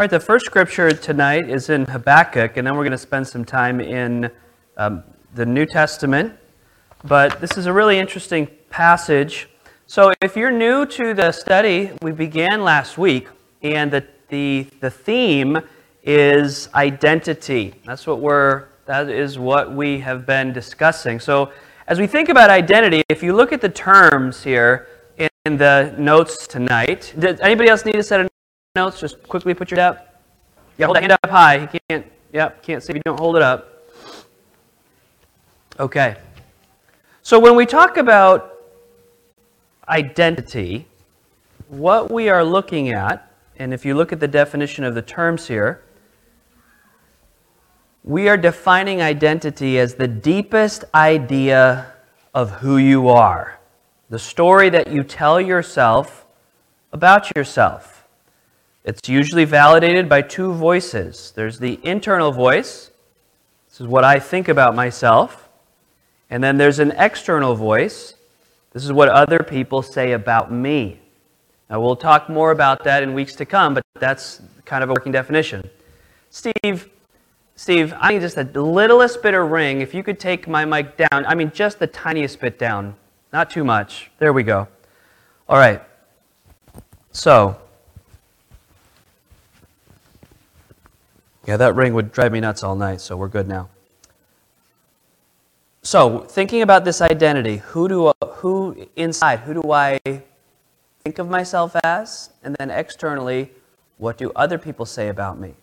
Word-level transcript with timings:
All 0.00 0.04
right, 0.04 0.10
the 0.10 0.18
first 0.18 0.46
scripture 0.46 0.90
tonight 0.92 1.50
is 1.50 1.68
in 1.68 1.84
Habakkuk, 1.84 2.56
and 2.56 2.66
then 2.66 2.74
we're 2.74 2.84
going 2.84 2.92
to 2.92 2.96
spend 2.96 3.28
some 3.28 3.44
time 3.44 3.82
in 3.82 4.30
um, 4.78 5.04
the 5.34 5.44
New 5.44 5.66
Testament. 5.66 6.32
But 7.04 7.38
this 7.38 7.58
is 7.58 7.66
a 7.66 7.72
really 7.74 7.98
interesting 7.98 8.48
passage. 8.70 9.50
So, 9.84 10.14
if 10.22 10.36
you're 10.36 10.52
new 10.52 10.86
to 10.86 11.12
the 11.12 11.32
study, 11.32 11.90
we 12.00 12.12
began 12.12 12.64
last 12.64 12.96
week, 12.96 13.28
and 13.60 13.90
the, 13.90 14.06
the, 14.30 14.68
the 14.80 14.90
theme 14.90 15.58
is 16.02 16.70
identity. 16.74 17.74
That's 17.84 18.06
what 18.06 18.20
we're, 18.20 18.68
that 18.86 19.10
is 19.10 19.38
what 19.38 19.70
we 19.70 20.00
have 20.00 20.24
been 20.24 20.54
discussing. 20.54 21.20
So, 21.20 21.52
as 21.88 21.98
we 21.98 22.06
think 22.06 22.30
about 22.30 22.48
identity, 22.48 23.02
if 23.10 23.22
you 23.22 23.36
look 23.36 23.52
at 23.52 23.60
the 23.60 23.68
terms 23.68 24.42
here 24.42 24.88
in 25.18 25.58
the 25.58 25.94
notes 25.98 26.46
tonight, 26.46 27.12
does 27.18 27.38
anybody 27.40 27.68
else 27.68 27.84
need 27.84 27.96
a 27.96 28.02
set 28.02 28.20
of 28.20 28.30
notes? 28.76 29.00
Just 29.00 29.20
quickly 29.24 29.52
put 29.52 29.72
your 29.72 29.80
hand 29.80 29.96
up. 29.96 30.22
Yeah, 30.78 30.86
hold 30.86 30.94
that 30.94 31.02
hand 31.02 31.18
up 31.24 31.28
high. 31.28 31.56
You 31.56 31.80
can't, 31.88 32.06
yep, 32.32 32.62
can't 32.62 32.80
see 32.80 32.92
if 32.92 32.96
you 32.98 33.02
don't 33.04 33.18
hold 33.18 33.34
it 33.34 33.42
up. 33.42 33.84
Okay. 35.80 36.14
So 37.22 37.40
when 37.40 37.56
we 37.56 37.66
talk 37.66 37.96
about 37.96 38.54
identity, 39.88 40.86
what 41.66 42.12
we 42.12 42.28
are 42.28 42.44
looking 42.44 42.90
at, 42.90 43.32
and 43.56 43.74
if 43.74 43.84
you 43.84 43.96
look 43.96 44.12
at 44.12 44.20
the 44.20 44.28
definition 44.28 44.84
of 44.84 44.94
the 44.94 45.02
terms 45.02 45.48
here, 45.48 45.82
we 48.04 48.28
are 48.28 48.36
defining 48.36 49.02
identity 49.02 49.80
as 49.80 49.96
the 49.96 50.06
deepest 50.06 50.84
idea 50.94 51.92
of 52.32 52.52
who 52.52 52.76
you 52.76 53.08
are, 53.08 53.58
the 54.10 54.18
story 54.20 54.70
that 54.70 54.92
you 54.92 55.02
tell 55.02 55.40
yourself 55.40 56.24
about 56.92 57.34
yourself. 57.34 57.99
It's 58.84 59.08
usually 59.08 59.44
validated 59.44 60.08
by 60.08 60.22
two 60.22 60.52
voices 60.52 61.32
there's 61.36 61.58
the 61.58 61.78
internal 61.82 62.32
voice, 62.32 62.90
this 63.68 63.80
is 63.80 63.86
what 63.86 64.04
I 64.04 64.18
think 64.18 64.48
about 64.48 64.74
myself, 64.74 65.48
and 66.30 66.42
then 66.42 66.56
there's 66.56 66.78
an 66.78 66.92
external 66.92 67.54
voice, 67.54 68.14
this 68.72 68.84
is 68.84 68.92
what 68.92 69.08
other 69.08 69.40
people 69.40 69.82
say 69.82 70.12
about 70.12 70.52
me. 70.52 71.00
Now, 71.68 71.80
we'll 71.80 71.96
talk 71.96 72.28
more 72.28 72.50
about 72.50 72.82
that 72.84 73.02
in 73.02 73.14
weeks 73.14 73.36
to 73.36 73.44
come, 73.44 73.74
but 73.74 73.84
that's 73.98 74.42
kind 74.64 74.82
of 74.82 74.90
a 74.90 74.92
working 74.92 75.12
definition. 75.12 75.68
Steve, 76.30 76.88
Steve, 77.54 77.94
I 77.98 78.12
need 78.12 78.22
just 78.22 78.36
the 78.36 78.44
littlest 78.62 79.22
bit 79.22 79.34
of 79.34 79.50
ring. 79.50 79.80
If 79.80 79.94
you 79.94 80.02
could 80.02 80.18
take 80.18 80.48
my 80.48 80.64
mic 80.64 80.96
down, 80.96 81.26
I 81.26 81.34
mean, 81.34 81.52
just 81.52 81.78
the 81.78 81.86
tiniest 81.86 82.40
bit 82.40 82.58
down, 82.58 82.96
not 83.32 83.50
too 83.50 83.62
much. 83.62 84.10
There 84.18 84.32
we 84.32 84.42
go. 84.42 84.66
All 85.48 85.58
right. 85.58 85.82
So, 87.12 87.60
Yeah, 91.46 91.56
that 91.56 91.74
ring 91.74 91.94
would 91.94 92.12
drive 92.12 92.32
me 92.32 92.40
nuts 92.40 92.62
all 92.62 92.76
night, 92.76 93.00
so 93.00 93.16
we're 93.16 93.28
good 93.28 93.48
now. 93.48 93.68
So, 95.82 96.20
thinking 96.20 96.60
about 96.60 96.84
this 96.84 97.00
identity, 97.00 97.56
who 97.56 97.88
do 97.88 98.12
who 98.26 98.86
inside, 98.96 99.40
who 99.40 99.54
do 99.54 99.72
I 99.72 99.98
think 101.02 101.18
of 101.18 101.30
myself 101.30 101.74
as? 101.82 102.30
And 102.42 102.54
then 102.56 102.70
externally, 102.70 103.50
what 103.96 104.18
do 104.18 104.30
other 104.36 104.58
people 104.58 104.84
say 104.84 105.08
about 105.08 105.40
me? 105.40 105.54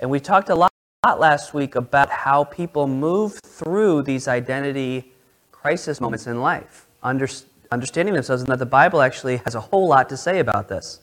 And 0.00 0.10
we 0.10 0.18
talked 0.18 0.48
a 0.48 0.54
lot, 0.56 0.72
lot 1.06 1.20
last 1.20 1.54
week 1.54 1.76
about 1.76 2.10
how 2.10 2.42
people 2.42 2.88
move 2.88 3.34
through 3.34 4.02
these 4.02 4.26
identity 4.26 5.12
crisis 5.52 6.00
moments 6.00 6.26
in 6.26 6.40
life, 6.40 6.86
under, 7.04 7.28
understanding 7.70 8.14
themselves, 8.14 8.42
and 8.42 8.50
that 8.50 8.58
the 8.58 8.66
Bible 8.66 9.00
actually 9.00 9.36
has 9.38 9.54
a 9.54 9.60
whole 9.60 9.86
lot 9.86 10.08
to 10.08 10.16
say 10.16 10.40
about 10.40 10.68
this. 10.68 11.00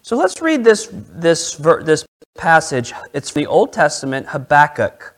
So 0.00 0.16
let's 0.16 0.40
read 0.40 0.64
this, 0.64 0.88
this, 0.92 1.56
this 1.56 2.05
passage. 2.36 2.92
It's 3.12 3.32
the 3.32 3.46
Old 3.46 3.72
Testament, 3.72 4.28
Habakkuk. 4.28 5.14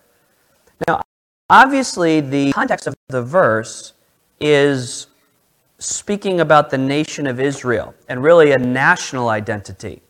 Now, 0.86 1.02
obviously, 1.50 2.20
the 2.20 2.52
context 2.52 2.86
of 2.86 2.94
the 3.08 3.22
verse 3.22 3.92
is 4.40 5.08
speaking 5.78 6.40
about 6.40 6.70
the 6.70 6.78
nation 6.78 7.26
of 7.26 7.40
Israel 7.40 7.94
and 8.08 8.22
really 8.22 8.52
a 8.52 8.58
national 8.58 9.28
identity. 9.28 10.02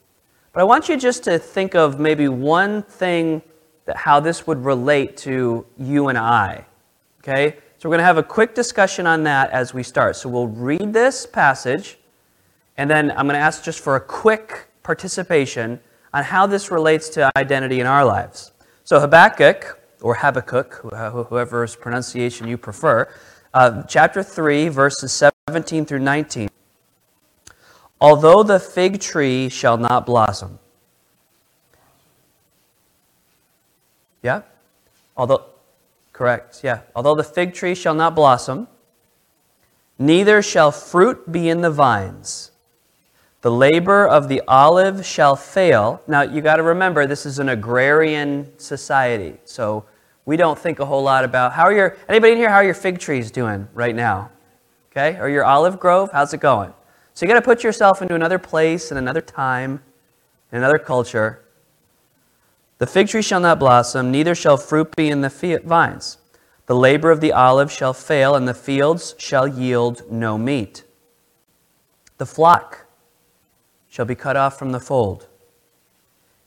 But 0.53 0.61
I 0.61 0.65
want 0.65 0.89
you 0.89 0.97
just 0.97 1.25
to 1.25 1.39
think 1.39 1.75
of 1.75 2.01
maybe 2.01 2.29
one 2.29 2.83
thing 2.83 3.43
that 3.85 3.97
how 3.97 4.21
this 4.21 4.47
would 4.47 4.65
relate 4.65 5.17
to 5.19 5.67
you 5.79 6.09
and 6.09 6.19
I. 6.19 6.67
Okay? 7.21 7.57
So 7.79 7.89
we're 7.89 7.95
going 7.95 8.01
to 8.01 8.07
have 8.07 8.19
a 8.19 8.23
quick 8.23 8.55
discussion 8.55 9.07
on 9.07 9.23
that 9.25 9.51
as 9.51 9.73
we 9.73 9.83
start. 9.83 10.17
So 10.17 10.29
we'll 10.29 10.49
read 10.49 10.93
this 10.93 11.27
passage, 11.27 11.99
and 12.77 12.91
then 12.91 13.11
I'm 13.13 13.27
going 13.27 13.35
to 13.35 13.41
ask 13.41 13.63
just 13.63 13.81
for 13.81 13.97
a 13.97 14.01
quick 14.01 14.67
participation 14.83 15.81
on 16.13 16.25
how 16.25 16.47
this 16.47 16.71
relates 16.71 17.09
to 17.11 17.31
identity 17.37 17.81
in 17.81 17.87
our 17.87 18.05
lives. 18.05 18.53
So, 18.85 19.01
Habakkuk, 19.01 19.79
or 20.01 20.15
Habakkuk, 20.15 20.75
whoever's 21.29 21.77
pronunciation 21.77 22.49
you 22.49 22.57
prefer, 22.57 23.09
uh, 23.53 23.83
chapter 23.85 24.23
3, 24.23 24.69
verses 24.69 25.13
17 25.49 25.85
through 25.85 25.99
19. 26.01 26.49
Although 28.01 28.43
the 28.43 28.61
fig 28.61 29.01
tree 29.01 29.49
shall 29.49 29.77
not 29.77 30.07
blossom. 30.07 30.59
Yeah? 34.23 34.43
Although, 35.17 35.45
correct, 36.13 36.61
yeah. 36.63 36.81
Although 36.95 37.15
the 37.15 37.25
fig 37.25 37.55
tree 37.55 37.75
shall 37.75 37.95
not 37.95 38.15
blossom, 38.15 38.69
neither 39.99 40.43
shall 40.43 40.71
fruit 40.71 41.31
be 41.31 41.49
in 41.49 41.61
the 41.61 41.71
vines 41.71 42.53
the 43.49 43.55
labor 43.55 44.07
of 44.07 44.29
the 44.29 44.43
olive 44.47 45.07
shall 45.07 45.35
fail. 45.35 46.03
Now, 46.07 46.21
you 46.21 46.43
got 46.43 46.57
to 46.57 46.63
remember, 46.63 47.07
this 47.07 47.25
is 47.25 47.39
an 47.39 47.49
agrarian 47.49 48.53
society. 48.59 49.39
So 49.47 49.87
we 50.27 50.37
don't 50.37 50.59
think 50.59 50.81
a 50.81 50.85
whole 50.85 51.03
lot 51.03 51.25
about 51.25 51.55
how 51.55 51.63
are 51.63 51.73
your, 51.73 51.97
anybody 52.11 52.33
in 52.33 52.39
here, 52.39 52.51
how 52.51 52.57
are 52.57 52.65
your 52.65 52.75
fig 52.75 52.99
trees 52.99 53.31
doing 53.31 53.67
right 53.73 53.95
now? 53.95 54.31
Okay? 54.93 55.19
Or 55.19 55.31
your 55.31 55.47
olive 55.47 55.81
grove? 55.81 56.11
How's 56.13 56.35
it 56.35 56.41
going? 56.41 56.75
So 57.15 57.25
you 57.25 57.33
got 57.33 57.41
to 57.41 57.45
put 57.45 57.65
yourself 57.65 58.03
into 58.03 58.15
another 58.15 58.39
place 58.39 58.91
and 58.91 58.99
another 58.99 59.23
time, 59.23 59.83
in 60.53 60.59
another 60.59 60.79
culture. 60.79 61.43
The 62.77 62.87
fig 62.87 63.09
tree 63.09 63.23
shall 63.23 63.41
not 63.41 63.59
blossom, 63.59 64.11
neither 64.11 64.35
shall 64.35 64.59
fruit 64.59 64.95
be 64.95 65.09
in 65.09 65.23
the 65.23 65.63
vines. 65.65 66.19
The 66.67 66.77
labor 66.77 67.11
of 67.11 67.23
the 67.23 67.33
olive 67.33 67.73
shall 67.73 67.95
fail, 67.95 68.35
and 68.35 68.47
the 68.47 68.53
fields 68.53 69.15
shall 69.17 69.49
yield 69.49 70.03
no 70.11 70.37
meat. 70.37 70.85
The 72.19 72.27
flock 72.27 72.85
shall 73.89 74.05
be 74.05 74.15
cut 74.15 74.37
off 74.37 74.59
from 74.59 74.73
the 74.73 74.81
fold, 74.81 75.27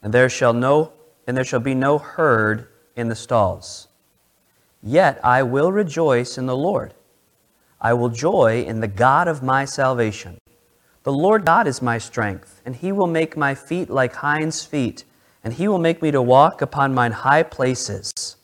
and 0.02 0.14
there 0.14 0.30
shall 0.30 0.54
no 0.54 0.94
and 1.28 1.38
there 1.38 1.44
shall 1.44 1.60
be 1.60 1.76
no 1.76 1.98
herd 1.98 2.68
in 2.96 3.08
the 3.08 3.16
stalls. 3.16 3.88
Yet 4.82 5.20
I 5.24 5.44
will 5.44 5.72
rejoice 5.72 6.38
in 6.38 6.48
the 6.48 6.58
Lord. 6.58 6.94
I 7.80 7.94
will 7.94 8.10
joy 8.10 8.64
in 8.64 8.80
the 8.80 8.88
God 8.88 9.28
of 9.28 9.44
my 9.44 9.66
salvation. 9.66 10.40
The 11.04 11.14
Lord 11.14 11.46
God 11.46 11.68
is 11.68 11.82
my 11.82 11.98
strength, 11.98 12.62
and 12.66 12.76
he 12.76 12.92
will 12.92 13.08
make 13.08 13.38
my 13.38 13.56
feet 13.56 13.90
like 13.90 14.16
hinds' 14.16 14.66
feet, 14.66 15.04
and 15.44 15.54
he 15.54 15.68
will 15.68 15.80
make 15.80 16.02
me 16.02 16.12
to 16.12 16.22
walk 16.22 16.62
upon 16.62 16.94
mine 16.94 17.12
high 17.12 17.44
places. 17.44 18.36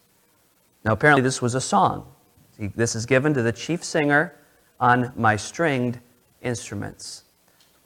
Now, 0.83 0.93
apparently, 0.93 1.21
this 1.21 1.41
was 1.41 1.53
a 1.53 1.61
song. 1.61 2.11
This 2.57 2.95
is 2.95 3.05
given 3.05 3.33
to 3.33 3.43
the 3.43 3.51
chief 3.51 3.83
singer 3.83 4.33
on 4.79 5.11
my 5.15 5.35
stringed 5.35 5.99
instruments. 6.41 7.23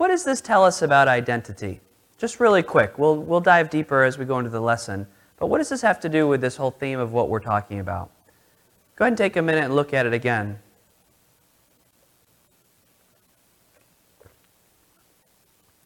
What 0.02 0.08
does 0.08 0.24
this 0.24 0.42
tell 0.42 0.66
us 0.66 0.82
about 0.82 1.08
identity? 1.08 1.80
Just 2.18 2.40
really 2.40 2.64
quick. 2.64 2.98
We'll, 2.98 3.18
we'll 3.18 3.40
dive 3.40 3.70
deeper 3.70 4.02
as 4.02 4.18
we 4.18 4.26
go 4.26 4.40
into 4.40 4.50
the 4.50 4.60
lesson. 4.60 5.06
But 5.38 5.46
what 5.46 5.60
does 5.60 5.70
this 5.70 5.84
have 5.84 6.00
to 6.00 6.10
do 6.10 6.28
with 6.28 6.42
this 6.42 6.56
whole 6.56 6.72
theme 6.72 6.98
of 6.98 7.14
what 7.14 7.30
we're 7.30 7.40
talking 7.40 7.80
about? 7.80 8.10
Go 8.96 9.06
ahead 9.06 9.12
and 9.12 9.18
take 9.20 9.36
a 9.36 9.44
minute 9.44 9.64
and 9.64 9.76
look 9.76 9.94
at 9.94 10.08
it 10.08 10.14
again. 10.14 10.58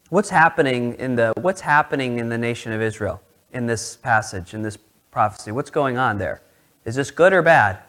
What's 0.07 0.29
happening 0.29 0.93
in 0.93 1.17
the 1.17 1.33
what's 1.41 1.59
happening 1.59 2.17
in 2.17 2.29
the 2.29 2.37
nation 2.37 2.71
of 2.71 2.81
Israel 2.81 3.21
in 3.51 3.65
this 3.65 3.97
passage, 3.97 4.53
in 4.53 4.61
this 4.61 4.77
prophecy? 5.11 5.51
What's 5.51 5.69
going 5.69 5.97
on 5.97 6.19
there? 6.19 6.41
Is 6.85 6.95
this 6.95 7.11
good 7.11 7.33
or 7.33 7.41
bad? 7.41 7.79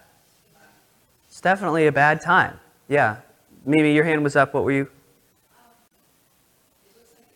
It's 1.29 1.41
definitely 1.41 1.87
a 1.87 1.93
bad 1.93 2.21
time. 2.21 2.59
Yeah. 2.89 3.19
Mimi, 3.65 3.95
your 3.95 4.03
hand 4.03 4.25
was 4.25 4.35
up. 4.35 4.55
What 4.55 4.65
were 4.65 4.73
you? 4.73 4.89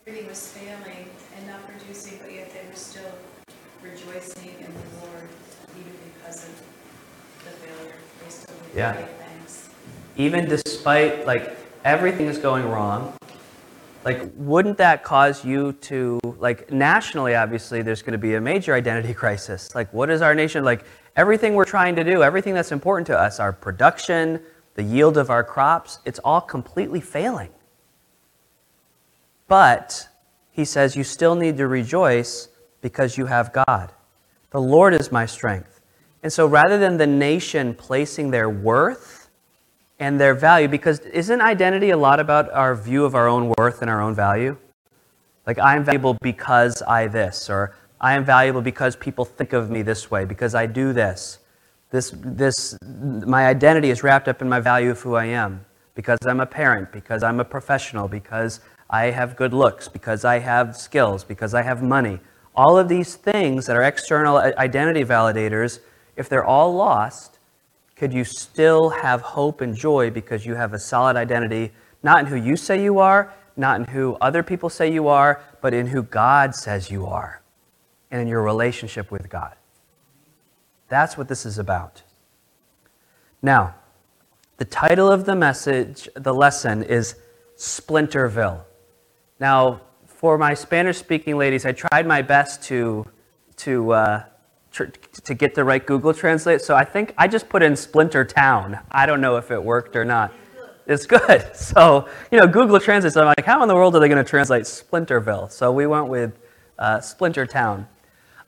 Everything 0.07 0.29
was 0.29 0.49
failing 0.53 1.09
and 1.37 1.47
not 1.47 1.67
producing, 1.67 2.19
but 2.23 2.33
yet 2.33 2.51
they 2.53 2.67
were 2.69 2.75
still 2.75 3.13
rejoicing 3.83 4.55
in 4.59 4.73
the 4.73 5.07
Lord, 5.07 5.29
even 5.79 5.93
because 6.15 6.45
of 6.45 6.63
the 7.45 7.51
failure. 7.51 7.95
They 8.25 8.31
still 8.31 8.57
Yeah. 8.75 8.93
things. 8.93 9.69
even 10.17 10.49
despite 10.49 11.27
like 11.27 11.57
everything 11.85 12.27
is 12.27 12.39
going 12.39 12.69
wrong 12.69 13.13
like 14.05 14.31
wouldn't 14.37 14.79
that 14.79 15.03
cause 15.03 15.45
you 15.45 15.73
to 15.75 16.19
like 16.39 16.71
nationally 16.71 17.35
obviously 17.35 17.83
there's 17.83 18.03
going 18.03 18.13
to 18.13 18.19
be 18.19 18.35
a 18.35 18.41
major 18.41 18.75
identity 18.75 19.15
crisis 19.23 19.75
like 19.75 19.93
what 19.93 20.11
is 20.11 20.21
our 20.23 20.35
nation 20.35 20.65
like 20.65 20.85
everything 21.17 21.55
we're 21.55 21.65
trying 21.65 21.95
to 21.97 22.05
do 22.05 22.23
everything 22.23 22.55
that's 22.55 22.73
important 22.73 23.07
to 23.07 23.19
us 23.19 23.41
our 23.41 23.53
production 23.53 24.41
the 24.75 24.83
yield 24.83 25.17
of 25.17 25.31
our 25.31 25.45
crops 25.45 26.01
it's 26.05 26.19
all 26.21 26.41
completely 26.41 27.01
failing 27.01 27.51
but 29.51 30.09
he 30.53 30.65
says 30.65 30.95
you 30.95 31.03
still 31.03 31.35
need 31.35 31.57
to 31.57 31.67
rejoice 31.67 32.49
because 32.83 33.19
you 33.19 33.27
have 33.27 33.53
God. 33.53 33.93
The 34.51 34.61
Lord 34.61 34.95
is 34.95 35.11
my 35.11 35.27
strength. 35.27 35.81
And 36.23 36.33
so 36.33 36.47
rather 36.47 36.79
than 36.79 36.99
the 36.99 37.07
nation 37.09 37.75
placing 37.75 38.31
their 38.31 38.49
worth 38.49 39.29
and 39.99 40.21
their 40.21 40.35
value, 40.35 40.69
because 40.69 41.01
isn't 41.01 41.41
identity 41.41 41.91
a 41.91 41.97
lot 41.97 42.21
about 42.21 42.49
our 42.53 42.77
view 42.77 43.05
of 43.05 43.17
our 43.17 43.27
own 43.27 43.53
worth 43.59 43.83
and 43.83 43.91
our 43.91 44.01
own 44.01 44.15
value? 44.15 44.57
Like, 45.49 45.59
I'm 45.59 45.83
valuable 45.83 46.17
because 46.23 46.81
I 46.83 47.09
this, 47.09 47.51
or 47.51 47.75
I 48.01 48.15
am 48.15 48.25
valuable 48.25 48.63
because 48.63 48.95
people 48.95 49.25
think 49.25 49.53
of 49.53 49.69
me 49.69 49.83
this 49.83 50.13
way, 50.13 50.25
because 50.25 50.55
I 50.55 50.67
do 50.67 50.93
this. 50.93 51.41
This, 51.91 52.15
this, 52.15 52.79
my 53.27 53.49
identity 53.49 53.91
is 53.91 54.05
wrapped 54.05 54.29
up 54.29 54.43
in 54.43 54.49
my 54.49 54.61
value 54.61 54.91
of 54.91 55.01
who 55.01 55.17
I 55.17 55.25
am, 55.25 55.65
because 55.97 56.19
I'm 56.25 56.39
a 56.39 56.47
parent, 56.47 56.93
because 56.93 57.25
I'm 57.25 57.41
a 57.41 57.45
professional, 57.45 58.07
because 58.07 58.61
I 58.93 59.07
have 59.07 59.37
good 59.37 59.55
looks, 59.55 59.87
because 59.87 60.25
I 60.25 60.41
have 60.41 60.77
skills, 60.77 61.23
because 61.23 61.55
I 61.55 61.63
have 61.63 61.81
money. 61.81 62.19
All 62.57 62.77
of 62.77 62.89
these 62.89 63.15
things 63.15 63.67
that 63.67 63.77
are 63.77 63.83
external 63.83 64.37
identity 64.37 65.05
validators, 65.05 65.79
if 66.17 66.29
they're 66.29 66.45
all 66.45 66.75
lost, 66.75 67.39
could 67.95 68.13
you 68.13 68.25
still 68.25 68.91
have 68.91 69.21
hope 69.21 69.61
and 69.61 69.77
joy 69.77 70.11
because 70.11 70.45
you 70.45 70.57
have 70.57 70.73
a 70.73 70.79
solid 70.79 71.17
identity, 71.17 71.71
not 72.03 72.21
in 72.21 72.27
who 72.27 72.35
you 72.35 72.57
say 72.57 72.83
you 72.83 72.99
are, 72.99 73.33
not 73.57 73.79
in 73.79 73.87
who 73.87 74.17
other 74.21 74.43
people 74.43 74.69
say 74.69 74.93
you 74.93 75.07
are, 75.07 75.41
but 75.61 75.73
in 75.73 75.87
who 75.87 76.03
God 76.03 76.55
says 76.55 76.91
you 76.91 77.07
are 77.07 77.43
and 78.11 78.21
in 78.21 78.27
your 78.27 78.43
relationship 78.43 79.13
with 79.13 79.29
God. 79.29 79.55
That's 80.89 81.17
what 81.17 81.29
this 81.29 81.47
is 81.47 81.59
about. 81.59 82.03
Now, 83.41 83.77
the 84.57 84.65
title 84.65 85.11
of 85.11 85.27
the 85.27 85.37
message, 85.37 86.09
the 86.15 86.35
lesson 86.35 86.83
is 86.83 87.15
Splinterville. 87.57 88.65
Now, 89.41 89.81
for 90.07 90.37
my 90.37 90.53
Spanish 90.53 90.99
speaking 90.99 91.39
ladies, 91.39 91.65
I 91.65 91.73
tried 91.73 92.07
my 92.07 92.21
best 92.21 92.63
to, 92.65 93.07
to, 93.57 93.93
uh, 93.93 94.25
tr- 94.71 94.85
to 94.85 95.35
get 95.35 95.55
the 95.55 95.65
right 95.65 95.85
Google 95.85 96.13
Translate. 96.13 96.61
So 96.61 96.77
I 96.77 96.85
think 96.85 97.15
I 97.17 97.27
just 97.27 97.49
put 97.49 97.63
in 97.63 97.75
Splinter 97.75 98.27
Town. 98.27 98.79
I 98.91 99.07
don't 99.07 99.23
know 99.23 99.39
if 99.39 99.51
it 99.51 99.63
worked 99.63 99.97
or 99.97 100.05
not. 100.05 100.33
It's 100.87 101.07
good. 101.07 101.47
So, 101.55 102.09
you 102.31 102.39
know, 102.39 102.47
Google 102.47 102.79
Translate, 102.81 103.15
so 103.15 103.23
I'm 103.23 103.29
like, 103.29 103.47
how 103.47 103.63
in 103.63 103.69
the 103.69 103.75
world 103.75 103.97
are 103.97 104.01
they 104.01 104.09
going 104.09 104.23
to 104.23 104.29
translate 104.29 104.65
Splinterville? 104.65 105.51
So 105.51 105.73
we 105.73 105.87
went 105.87 106.09
with 106.09 106.39
uh, 106.79 107.01
Splinter 107.01 107.47
Town. 107.47 107.87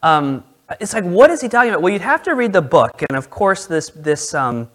Um, 0.03 0.45
it's 0.81 0.93
like, 0.93 1.05
what 1.05 1.31
is 1.31 1.41
he 1.41 1.49
talking 1.49 1.71
about? 1.71 1.83
Well, 1.83 1.93
you'd 1.93 2.03
have 2.03 2.23
to 2.25 2.35
read 2.35 2.53
the 2.53 2.63
book. 2.63 3.03
And 3.09 3.17
of 3.17 3.31
course, 3.31 3.67
this, 3.67 3.91
this, 3.91 4.35
um, 4.35 4.69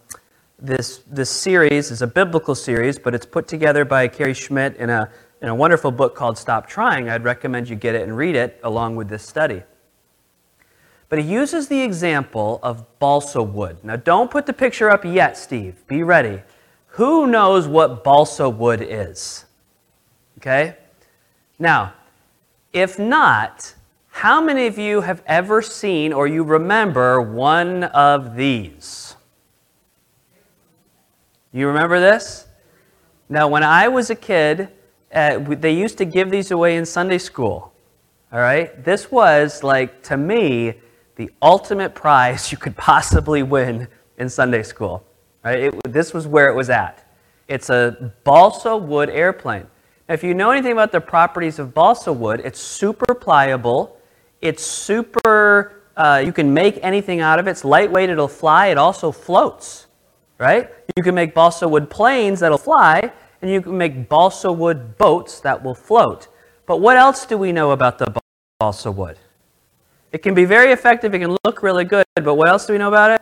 this, 0.59 1.03
this 1.07 1.29
series 1.29 1.91
is 1.91 2.01
a 2.01 2.07
biblical 2.07 2.55
series, 2.55 2.97
but 2.97 3.13
it's 3.13 3.25
put 3.25 3.47
together 3.47 3.85
by 3.85 4.07
Cary 4.07 4.33
Schmidt 4.33 4.77
in 4.77 4.89
a 4.89 5.11
in 5.41 5.49
a 5.49 5.55
wonderful 5.55 5.91
book 5.91 6.15
called 6.15 6.37
Stop 6.37 6.67
Trying. 6.67 7.09
I'd 7.09 7.23
recommend 7.23 7.69
you 7.69 7.75
get 7.75 7.95
it 7.95 8.01
and 8.01 8.17
read 8.17 8.35
it 8.35 8.59
along 8.63 8.95
with 8.95 9.09
this 9.09 9.23
study. 9.23 9.63
But 11.09 11.19
he 11.19 11.25
uses 11.25 11.67
the 11.67 11.81
example 11.81 12.59
of 12.63 12.85
balsa 12.99 13.41
wood. 13.41 13.77
Now, 13.83 13.95
don't 13.95 14.29
put 14.29 14.45
the 14.45 14.53
picture 14.53 14.89
up 14.89 15.05
yet, 15.05 15.37
Steve. 15.37 15.85
Be 15.87 16.03
ready. 16.03 16.41
Who 16.87 17.27
knows 17.27 17.67
what 17.67 18.03
balsa 18.03 18.49
wood 18.49 18.81
is? 18.81 19.45
Okay? 20.39 20.75
Now, 21.59 21.93
if 22.73 22.99
not, 22.99 23.73
how 24.09 24.41
many 24.41 24.67
of 24.67 24.77
you 24.77 25.01
have 25.01 25.21
ever 25.27 25.61
seen 25.61 26.11
or 26.11 26.27
you 26.27 26.43
remember 26.43 27.21
one 27.21 27.83
of 27.85 28.35
these? 28.35 29.15
You 31.53 31.67
remember 31.67 31.99
this? 31.99 32.47
Now, 33.29 33.47
when 33.47 33.63
I 33.63 33.87
was 33.87 34.09
a 34.09 34.15
kid, 34.15 34.69
uh, 35.13 35.39
they 35.39 35.73
used 35.73 35.97
to 35.97 36.05
give 36.05 36.29
these 36.29 36.51
away 36.51 36.77
in 36.77 36.85
Sunday 36.85 37.17
school. 37.17 37.73
All 38.31 38.39
right? 38.39 38.83
This 38.83 39.11
was, 39.11 39.63
like, 39.63 40.03
to 40.03 40.17
me, 40.17 40.75
the 41.15 41.29
ultimate 41.41 41.95
prize 41.95 42.51
you 42.51 42.57
could 42.57 42.75
possibly 42.75 43.43
win 43.43 43.87
in 44.17 44.29
Sunday 44.29 44.63
school. 44.63 45.03
Right? 45.43 45.59
It, 45.65 45.93
this 45.93 46.13
was 46.13 46.27
where 46.27 46.49
it 46.49 46.55
was 46.55 46.69
at. 46.69 47.07
It's 47.47 47.69
a 47.69 48.13
balsa 48.23 48.75
wood 48.75 49.09
airplane. 49.09 49.67
Now, 50.07 50.13
if 50.13 50.23
you 50.23 50.33
know 50.33 50.51
anything 50.51 50.71
about 50.71 50.91
the 50.91 51.01
properties 51.01 51.59
of 51.59 51.73
balsa 51.73 52.11
wood, 52.11 52.41
it's 52.43 52.59
super 52.59 53.13
pliable. 53.13 53.97
It's 54.41 54.63
super, 54.65 55.81
uh, 55.95 56.21
you 56.25 56.33
can 56.33 56.53
make 56.53 56.79
anything 56.81 57.21
out 57.21 57.39
of 57.39 57.47
it. 57.47 57.51
It's 57.51 57.65
lightweight, 57.65 58.09
it'll 58.09 58.27
fly. 58.27 58.67
It 58.67 58.77
also 58.77 59.11
floats, 59.11 59.87
right? 60.37 60.69
You 60.95 61.03
can 61.03 61.15
make 61.15 61.33
balsa 61.33 61.67
wood 61.67 61.89
planes 61.89 62.41
that'll 62.41 62.57
fly, 62.57 63.11
and 63.41 63.51
you 63.51 63.61
can 63.61 63.77
make 63.77 64.09
balsa 64.09 64.51
wood 64.51 64.97
boats 64.97 65.39
that 65.41 65.63
will 65.63 65.75
float. 65.75 66.27
But 66.65 66.81
what 66.81 66.97
else 66.97 67.25
do 67.25 67.37
we 67.37 67.51
know 67.51 67.71
about 67.71 67.97
the 67.97 68.13
balsa 68.59 68.91
wood? 68.91 69.17
It 70.11 70.19
can 70.19 70.33
be 70.33 70.45
very 70.45 70.71
effective, 70.71 71.13
it 71.13 71.19
can 71.19 71.35
look 71.43 71.61
really 71.61 71.85
good, 71.85 72.05
but 72.15 72.35
what 72.35 72.49
else 72.49 72.65
do 72.65 72.73
we 72.73 72.79
know 72.79 72.87
about 72.87 73.11
it? 73.11 73.21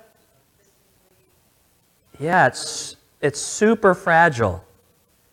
Yeah, 2.20 2.48
it's, 2.48 2.96
it's 3.22 3.40
super 3.40 3.94
fragile. 3.94 4.64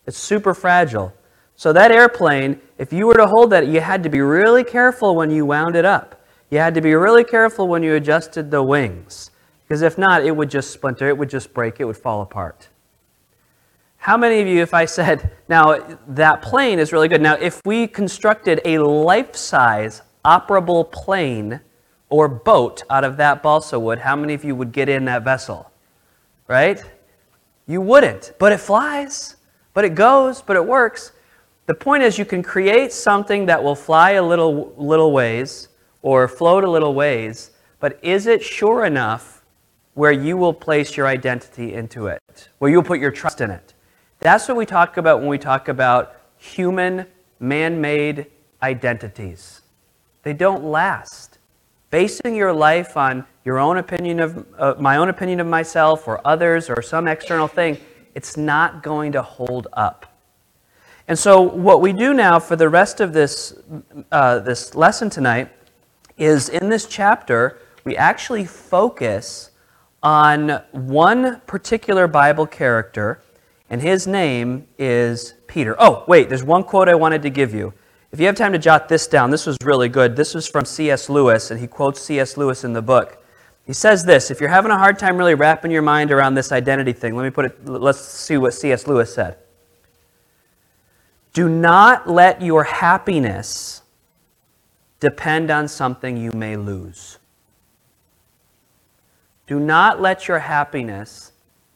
It's 0.05 0.17
super 0.17 0.53
fragile. 0.53 1.13
So 1.55 1.71
that 1.71 1.91
airplane, 1.91 2.59
if 2.77 2.91
you 2.91 3.07
were 3.07 3.13
to 3.13 3.27
hold 3.27 3.51
that, 3.51 3.67
you 3.67 3.79
had 3.79 4.03
to 4.03 4.09
be 4.09 4.21
really 4.21 4.63
careful 4.63 5.15
when 5.15 5.29
you 5.29 5.45
wound 5.45 5.75
it 5.75 5.85
up. 5.85 6.21
You 6.49 6.59
had 6.59 6.73
to 6.75 6.81
be 6.81 6.93
really 6.93 7.23
careful 7.23 7.67
when 7.67 7.83
you 7.83 7.95
adjusted 7.95 8.51
the 8.51 8.61
wings. 8.61 9.31
Because 9.63 9.81
if 9.81 9.97
not, 9.97 10.25
it 10.25 10.35
would 10.35 10.49
just 10.49 10.71
splinter, 10.71 11.07
it 11.07 11.17
would 11.17 11.29
just 11.29 11.53
break, 11.53 11.79
it 11.79 11.85
would 11.85 11.97
fall 11.97 12.21
apart. 12.21 12.67
How 14.03 14.17
many 14.17 14.41
of 14.41 14.47
you, 14.49 14.61
if 14.61 14.73
I 14.73 14.83
said, 14.83 15.31
now 15.47 15.77
that 16.09 16.41
plane 16.41 16.77
is 16.77 16.91
really 16.91 17.07
good. 17.07 17.21
Now, 17.21 17.35
if 17.35 17.61
we 17.63 17.87
constructed 17.87 18.59
a 18.65 18.79
life 18.79 19.33
size 19.33 20.01
operable 20.25 20.91
plane 20.91 21.61
or 22.09 22.27
boat 22.27 22.83
out 22.89 23.05
of 23.05 23.15
that 23.15 23.41
balsa 23.41 23.79
wood, 23.79 23.99
how 23.99 24.17
many 24.17 24.33
of 24.33 24.43
you 24.43 24.57
would 24.57 24.73
get 24.73 24.89
in 24.89 25.05
that 25.05 25.23
vessel? 25.23 25.71
Right? 26.49 26.83
You 27.65 27.79
wouldn't. 27.79 28.33
But 28.39 28.51
it 28.51 28.57
flies, 28.57 29.37
but 29.73 29.85
it 29.85 29.95
goes, 29.95 30.41
but 30.41 30.57
it 30.57 30.65
works. 30.65 31.13
The 31.67 31.73
point 31.73 32.03
is, 32.03 32.17
you 32.17 32.25
can 32.25 32.43
create 32.43 32.91
something 32.91 33.45
that 33.45 33.63
will 33.63 33.73
fly 33.73 34.11
a 34.11 34.21
little, 34.21 34.73
little 34.75 35.13
ways 35.13 35.69
or 36.01 36.27
float 36.27 36.65
a 36.65 36.69
little 36.69 36.93
ways, 36.93 37.51
but 37.79 37.99
is 38.03 38.27
it 38.27 38.43
sure 38.43 38.83
enough 38.83 39.45
where 39.93 40.11
you 40.11 40.35
will 40.35 40.53
place 40.53 40.97
your 40.97 41.07
identity 41.07 41.73
into 41.73 42.07
it, 42.07 42.49
where 42.57 42.69
you'll 42.69 42.83
put 42.83 42.99
your 42.99 43.11
trust 43.11 43.39
in 43.39 43.49
it? 43.49 43.72
That's 44.23 44.47
what 44.47 44.55
we 44.55 44.65
talk 44.65 44.95
about 44.95 45.19
when 45.19 45.27
we 45.27 45.37
talk 45.37 45.67
about 45.67 46.15
human, 46.37 47.07
man 47.41 47.81
made 47.81 48.27
identities. 48.61 49.63
They 50.23 50.31
don't 50.31 50.63
last. 50.63 51.39
Basing 51.89 52.33
your 52.33 52.53
life 52.53 52.95
on 52.95 53.25
your 53.43 53.59
own 53.59 53.79
opinion 53.79 54.21
of 54.21 54.45
uh, 54.57 54.75
my 54.79 54.95
own 54.95 55.09
opinion 55.09 55.41
of 55.41 55.47
myself 55.47 56.07
or 56.07 56.25
others 56.25 56.69
or 56.69 56.81
some 56.81 57.05
external 57.05 57.49
thing, 57.49 57.77
it's 58.15 58.37
not 58.37 58.81
going 58.81 59.11
to 59.11 59.21
hold 59.21 59.67
up. 59.73 60.05
And 61.09 61.19
so, 61.19 61.41
what 61.41 61.81
we 61.81 61.91
do 61.91 62.13
now 62.13 62.39
for 62.39 62.55
the 62.55 62.69
rest 62.69 63.01
of 63.01 63.11
this, 63.11 63.53
uh, 64.09 64.39
this 64.39 64.73
lesson 64.73 65.09
tonight 65.09 65.49
is 66.17 66.47
in 66.47 66.69
this 66.69 66.85
chapter, 66.85 67.59
we 67.83 67.97
actually 67.97 68.45
focus 68.45 69.51
on 70.01 70.61
one 70.71 71.41
particular 71.41 72.07
Bible 72.07 72.47
character 72.47 73.19
and 73.73 73.81
his 73.81 74.05
name 74.05 74.67
is 74.77 75.33
Peter. 75.47 75.75
Oh, 75.79 76.03
wait, 76.07 76.29
there's 76.29 76.43
one 76.43 76.63
quote 76.63 76.87
I 76.87 76.93
wanted 76.93 77.23
to 77.23 77.31
give 77.31 77.55
you. 77.55 77.73
If 78.11 78.19
you 78.19 78.27
have 78.27 78.35
time 78.35 78.53
to 78.53 78.59
jot 78.59 78.87
this 78.87 79.07
down, 79.07 79.31
this 79.31 79.47
was 79.47 79.57
really 79.63 79.89
good. 79.89 80.15
This 80.15 80.35
was 80.35 80.47
from 80.47 80.63
C.S. 80.63 81.09
Lewis, 81.09 81.49
and 81.49 81.59
he 81.59 81.65
quotes 81.65 81.99
C.S. 81.99 82.37
Lewis 82.37 82.63
in 82.63 82.73
the 82.73 82.83
book. 82.83 83.25
He 83.65 83.73
says 83.73 84.05
this 84.05 84.29
If 84.29 84.39
you're 84.39 84.51
having 84.51 84.69
a 84.69 84.77
hard 84.77 84.99
time 84.99 85.17
really 85.17 85.33
wrapping 85.33 85.71
your 85.71 85.81
mind 85.81 86.11
around 86.11 86.35
this 86.35 86.51
identity 86.51 86.93
thing, 86.93 87.15
let 87.15 87.23
me 87.23 87.31
put 87.31 87.45
it, 87.45 87.67
let's 87.67 87.99
see 87.99 88.37
what 88.37 88.53
C.S. 88.53 88.85
Lewis 88.85 89.11
said. 89.11 89.37
Do 91.33 91.49
not 91.49 92.07
let 92.07 92.43
your 92.43 92.65
happiness 92.65 93.81
depend 94.99 95.49
on 95.49 95.67
something 95.67 96.15
you 96.15 96.31
may 96.31 96.57
lose. 96.57 97.17
Do 99.47 99.59
not 99.59 99.99
let 99.99 100.27
your 100.27 100.37
happiness 100.37 101.32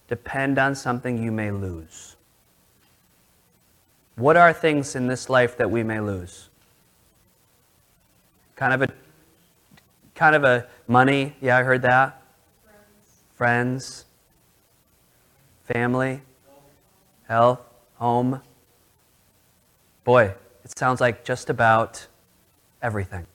depend 0.07 0.57
on 0.57 0.75
something 0.75 1.21
you 1.21 1.31
may 1.31 1.51
lose. 1.51 2.15
What 4.15 4.35
are 4.37 4.51
things 4.51 4.95
in 4.95 5.07
this 5.07 5.29
life 5.29 5.57
that 5.57 5.69
we 5.69 5.83
may 5.83 5.99
lose? 5.99 6.49
Kind 8.55 8.73
of 8.73 8.81
a 8.81 8.93
kind 10.15 10.35
of 10.35 10.43
a 10.43 10.67
money, 10.87 11.35
yeah, 11.41 11.57
I 11.57 11.63
heard 11.63 11.83
that. 11.83 12.21
Friends, 13.35 14.03
Friends 14.03 14.05
family, 15.67 16.21
health, 17.27 17.59
home. 17.95 18.41
Boy, 20.03 20.33
it 20.63 20.77
sounds 20.77 21.01
like 21.01 21.25
just 21.25 21.49
about 21.49 22.07
everything. 22.81 23.27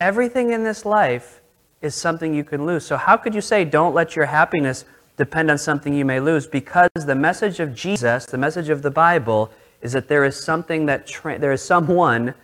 Everything 0.00 0.52
in 0.52 0.62
this 0.62 0.84
life 0.84 1.40
is 1.82 1.94
something 1.94 2.34
you 2.34 2.44
can 2.44 2.66
lose. 2.66 2.86
So, 2.86 2.96
how 2.96 3.16
could 3.16 3.34
you 3.34 3.40
say, 3.40 3.64
don't 3.64 3.94
let 3.94 4.14
your 4.14 4.26
happiness 4.26 4.84
depend 5.16 5.50
on 5.50 5.58
something 5.58 5.94
you 5.94 6.04
may 6.04 6.20
lose 6.20 6.46
because 6.46 6.90
the 6.94 7.14
message 7.14 7.60
of 7.60 7.74
Jesus, 7.74 8.26
the 8.26 8.38
message 8.38 8.68
of 8.68 8.82
the 8.82 8.90
Bible, 8.90 9.50
is 9.82 9.92
that 9.92 10.08
there 10.08 10.24
is 10.24 10.42
something 10.42 10.86
that 10.86 11.06
tra- 11.06 11.38
there 11.38 11.52
is 11.52 11.62
someone 11.62 12.34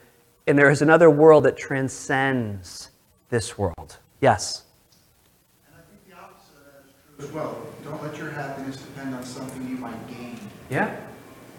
And 0.46 0.58
there 0.58 0.70
is 0.70 0.82
another 0.82 1.08
world 1.08 1.44
that 1.44 1.56
transcends 1.56 2.90
this 3.30 3.56
world. 3.56 3.98
Yes? 4.20 4.64
And 5.66 5.76
I 5.76 5.82
think 5.88 6.00
the 6.10 6.16
opposite 6.20 6.56
of 6.56 6.64
that 6.64 6.84
is 6.84 6.94
true 7.16 7.26
as 7.28 7.32
well. 7.32 7.62
Don't 7.84 8.02
let 8.02 8.16
your 8.18 8.30
happiness 8.30 8.76
depend 8.76 9.14
on 9.14 9.22
something 9.22 9.68
you 9.68 9.76
might 9.76 10.08
gain. 10.08 10.40
Yeah. 10.68 10.96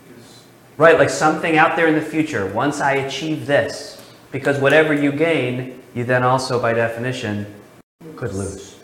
Because 0.05 0.43
Right, 0.75 1.00
like 1.00 1.10
something 1.10 1.55
out 1.58 1.77
there 1.77 1.88
in 1.88 1.96
the 1.96 2.01
future. 2.01 2.46
Once 2.48 2.82
I 2.82 2.96
achieve 2.96 3.46
this, 3.48 4.01
because 4.34 4.60
whatever 4.60 4.93
you 4.93 5.13
gain, 5.13 5.82
you 5.93 6.03
then 6.03 6.24
also, 6.24 6.60
by 6.62 6.74
definition, 6.74 7.46
could 8.17 8.34
lose. 8.34 8.79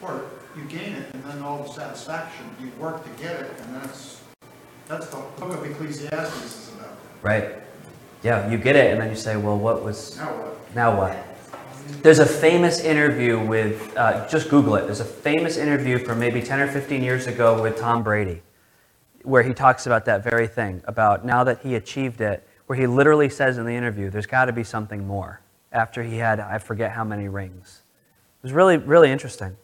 or 0.00 0.22
you 0.56 0.62
gain 0.64 0.89
then 1.30 1.42
all 1.42 1.62
the 1.62 1.72
satisfaction, 1.72 2.44
you 2.60 2.70
work 2.78 3.02
to 3.04 3.22
get 3.22 3.40
it, 3.40 3.52
and 3.60 3.74
that's, 3.76 4.20
that's 4.86 5.06
the 5.06 5.16
book 5.38 5.54
of 5.54 5.64
Ecclesiastes 5.64 6.44
is 6.44 6.72
about. 6.74 6.96
Right? 7.22 7.54
Yeah, 8.22 8.50
you 8.50 8.58
get 8.58 8.76
it, 8.76 8.92
and 8.92 9.00
then 9.00 9.10
you 9.10 9.16
say, 9.16 9.36
well, 9.36 9.58
what 9.58 9.82
was. 9.82 10.16
Now 10.16 10.36
what? 10.36 10.74
Now 10.74 10.98
what? 10.98 11.26
There's 12.02 12.18
a 12.18 12.26
famous 12.26 12.80
interview 12.80 13.38
with, 13.44 13.96
uh, 13.96 14.28
just 14.28 14.48
Google 14.48 14.76
it. 14.76 14.82
There's 14.82 15.00
a 15.00 15.04
famous 15.04 15.56
interview 15.56 15.98
from 15.98 16.18
maybe 16.18 16.42
10 16.42 16.60
or 16.60 16.68
15 16.68 17.02
years 17.02 17.26
ago 17.26 17.60
with 17.62 17.78
Tom 17.78 18.02
Brady, 18.02 18.42
where 19.22 19.42
he 19.42 19.54
talks 19.54 19.86
about 19.86 20.04
that 20.04 20.22
very 20.22 20.46
thing, 20.46 20.82
about 20.86 21.24
now 21.24 21.42
that 21.44 21.60
he 21.60 21.74
achieved 21.74 22.20
it, 22.20 22.46
where 22.66 22.78
he 22.78 22.86
literally 22.86 23.28
says 23.28 23.58
in 23.58 23.66
the 23.66 23.72
interview, 23.72 24.10
there's 24.10 24.26
got 24.26 24.44
to 24.44 24.52
be 24.52 24.62
something 24.62 25.06
more 25.06 25.40
after 25.72 26.02
he 26.02 26.16
had, 26.16 26.40
I 26.40 26.58
forget 26.58 26.92
how 26.92 27.04
many 27.04 27.28
rings. 27.28 27.82
It 28.38 28.42
was 28.44 28.52
really, 28.52 28.76
really 28.76 29.10
interesting. 29.10 29.56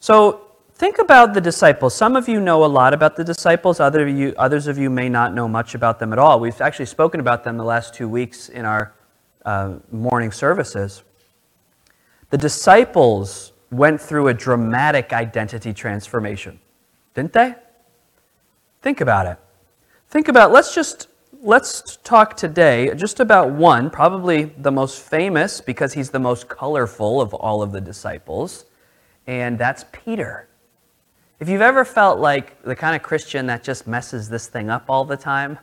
So 0.00 0.40
think 0.74 0.98
about 0.98 1.34
the 1.34 1.40
disciples. 1.40 1.94
Some 1.94 2.16
of 2.16 2.26
you 2.26 2.40
know 2.40 2.64
a 2.64 2.66
lot 2.66 2.94
about 2.94 3.16
the 3.16 3.24
disciples, 3.24 3.80
Other 3.80 4.08
of 4.08 4.16
you, 4.16 4.34
others 4.38 4.66
of 4.66 4.78
you 4.78 4.88
may 4.88 5.10
not 5.10 5.34
know 5.34 5.46
much 5.46 5.74
about 5.74 5.98
them 5.98 6.12
at 6.12 6.18
all. 6.18 6.40
We've 6.40 6.60
actually 6.60 6.86
spoken 6.86 7.20
about 7.20 7.44
them 7.44 7.58
the 7.58 7.64
last 7.64 7.94
two 7.94 8.08
weeks 8.08 8.48
in 8.48 8.64
our 8.64 8.94
uh, 9.44 9.74
morning 9.92 10.32
services. 10.32 11.02
The 12.30 12.38
disciples 12.38 13.52
went 13.70 14.00
through 14.00 14.28
a 14.28 14.34
dramatic 14.34 15.12
identity 15.12 15.72
transformation, 15.72 16.60
didn't 17.14 17.34
they? 17.34 17.54
Think 18.82 19.00
about 19.00 19.26
it. 19.26 19.38
Think 20.08 20.28
about, 20.28 20.50
let's 20.50 20.74
just, 20.74 21.08
let's 21.42 21.98
talk 22.02 22.36
today 22.36 22.92
just 22.94 23.20
about 23.20 23.50
one, 23.52 23.90
probably 23.90 24.44
the 24.44 24.72
most 24.72 25.02
famous 25.02 25.60
because 25.60 25.92
he's 25.92 26.10
the 26.10 26.18
most 26.18 26.48
colorful 26.48 27.20
of 27.20 27.34
all 27.34 27.62
of 27.62 27.72
the 27.72 27.80
disciples, 27.80 28.64
and 29.30 29.56
that's 29.56 29.84
Peter. 29.92 30.48
If 31.38 31.48
you've 31.48 31.60
ever 31.60 31.84
felt 31.84 32.18
like 32.18 32.60
the 32.64 32.74
kind 32.74 32.96
of 32.96 33.02
Christian 33.04 33.46
that 33.46 33.62
just 33.62 33.86
messes 33.86 34.28
this 34.28 34.48
thing 34.48 34.68
up 34.70 34.86
all 34.88 35.04
the 35.04 35.16
time, 35.16 35.56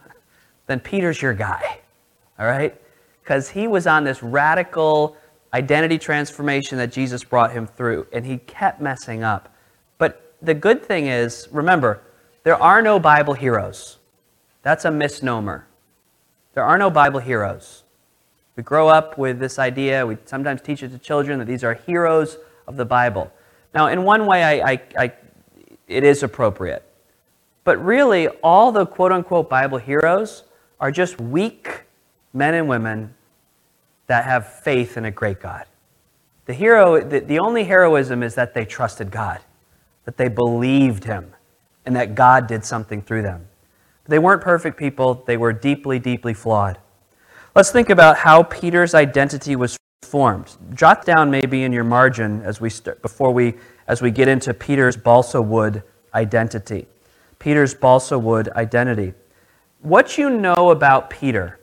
then 0.67 0.79
Peter's 0.79 1.21
your 1.21 1.33
guy, 1.33 1.81
all 2.39 2.47
right? 2.47 2.79
Because 3.21 3.49
he 3.49 3.67
was 3.67 3.85
on 3.85 4.05
this 4.05 4.23
radical 4.23 5.17
identity 5.53 5.97
transformation 5.97 6.77
that 6.77 6.93
Jesus 6.93 7.25
brought 7.25 7.51
him 7.51 7.67
through, 7.67 8.07
and 8.13 8.25
he 8.25 8.37
kept 8.37 8.79
messing 8.79 9.21
up. 9.21 9.53
But 9.97 10.33
the 10.41 10.53
good 10.53 10.81
thing 10.81 11.07
is, 11.07 11.49
remember, 11.51 12.01
there 12.43 12.55
are 12.55 12.81
no 12.81 12.99
Bible 12.99 13.33
heroes. 13.33 13.97
That's 14.61 14.85
a 14.85 14.91
misnomer. 14.91 15.67
There 16.53 16.63
are 16.63 16.77
no 16.77 16.89
Bible 16.89 17.19
heroes. 17.19 17.83
We 18.55 18.63
grow 18.63 18.87
up 18.87 19.17
with 19.17 19.39
this 19.39 19.59
idea, 19.59 20.07
we 20.07 20.15
sometimes 20.23 20.61
teach 20.61 20.83
it 20.83 20.89
to 20.93 20.97
children 20.97 21.37
that 21.39 21.45
these 21.45 21.65
are 21.65 21.73
heroes 21.73 22.37
of 22.65 22.77
the 22.77 22.85
Bible. 22.85 23.29
Now, 23.73 23.87
in 23.87 24.03
one 24.03 24.25
way, 24.25 24.43
I, 24.43 24.71
I, 24.71 24.81
I, 24.97 25.11
it 25.87 26.03
is 26.03 26.23
appropriate. 26.23 26.83
But 27.63 27.83
really, 27.83 28.27
all 28.27 28.71
the 28.71 28.85
quote 28.85 29.11
unquote 29.11 29.49
Bible 29.49 29.77
heroes 29.77 30.43
are 30.79 30.91
just 30.91 31.19
weak 31.19 31.83
men 32.33 32.53
and 32.53 32.67
women 32.67 33.13
that 34.07 34.25
have 34.25 34.47
faith 34.61 34.97
in 34.97 35.05
a 35.05 35.11
great 35.11 35.39
God. 35.39 35.65
The 36.45 36.53
hero, 36.53 37.03
the, 37.03 37.19
the 37.19 37.39
only 37.39 37.65
heroism 37.65 38.23
is 38.23 38.35
that 38.35 38.53
they 38.53 38.63
trusted 38.63 39.11
God, 39.11 39.39
that 40.05 40.15
they 40.15 40.29
believed 40.29 41.03
Him, 41.03 41.33
and 41.85 41.95
that 41.95 42.15
God 42.15 42.47
did 42.47 42.63
something 42.63 43.01
through 43.01 43.23
them. 43.23 43.47
They 44.05 44.19
weren't 44.19 44.41
perfect 44.41 44.77
people, 44.77 45.23
they 45.25 45.35
were 45.35 45.51
deeply, 45.51 45.99
deeply 45.99 46.33
flawed. 46.33 46.79
Let's 47.53 47.71
think 47.71 47.89
about 47.89 48.17
how 48.17 48.43
Peter's 48.43 48.93
identity 48.93 49.57
was 49.57 49.77
formed. 50.07 50.55
Jot 50.73 51.05
down 51.05 51.29
maybe 51.29 51.63
in 51.63 51.73
your 51.73 51.83
margin 51.83 52.41
as 52.41 52.61
we 52.61 52.69
start, 52.69 53.01
before 53.01 53.31
we 53.31 53.55
as 53.87 54.01
we 54.01 54.11
get 54.11 54.27
into 54.27 54.53
Peter's 54.53 54.97
balsa 54.97 55.41
wood 55.41 55.83
identity. 56.13 56.87
Peter's 57.39 57.73
balsa 57.73 58.17
wood 58.17 58.49
identity. 58.49 59.13
What 59.81 60.17
you 60.17 60.29
know 60.29 60.71
about 60.71 61.09
Peter. 61.09 61.59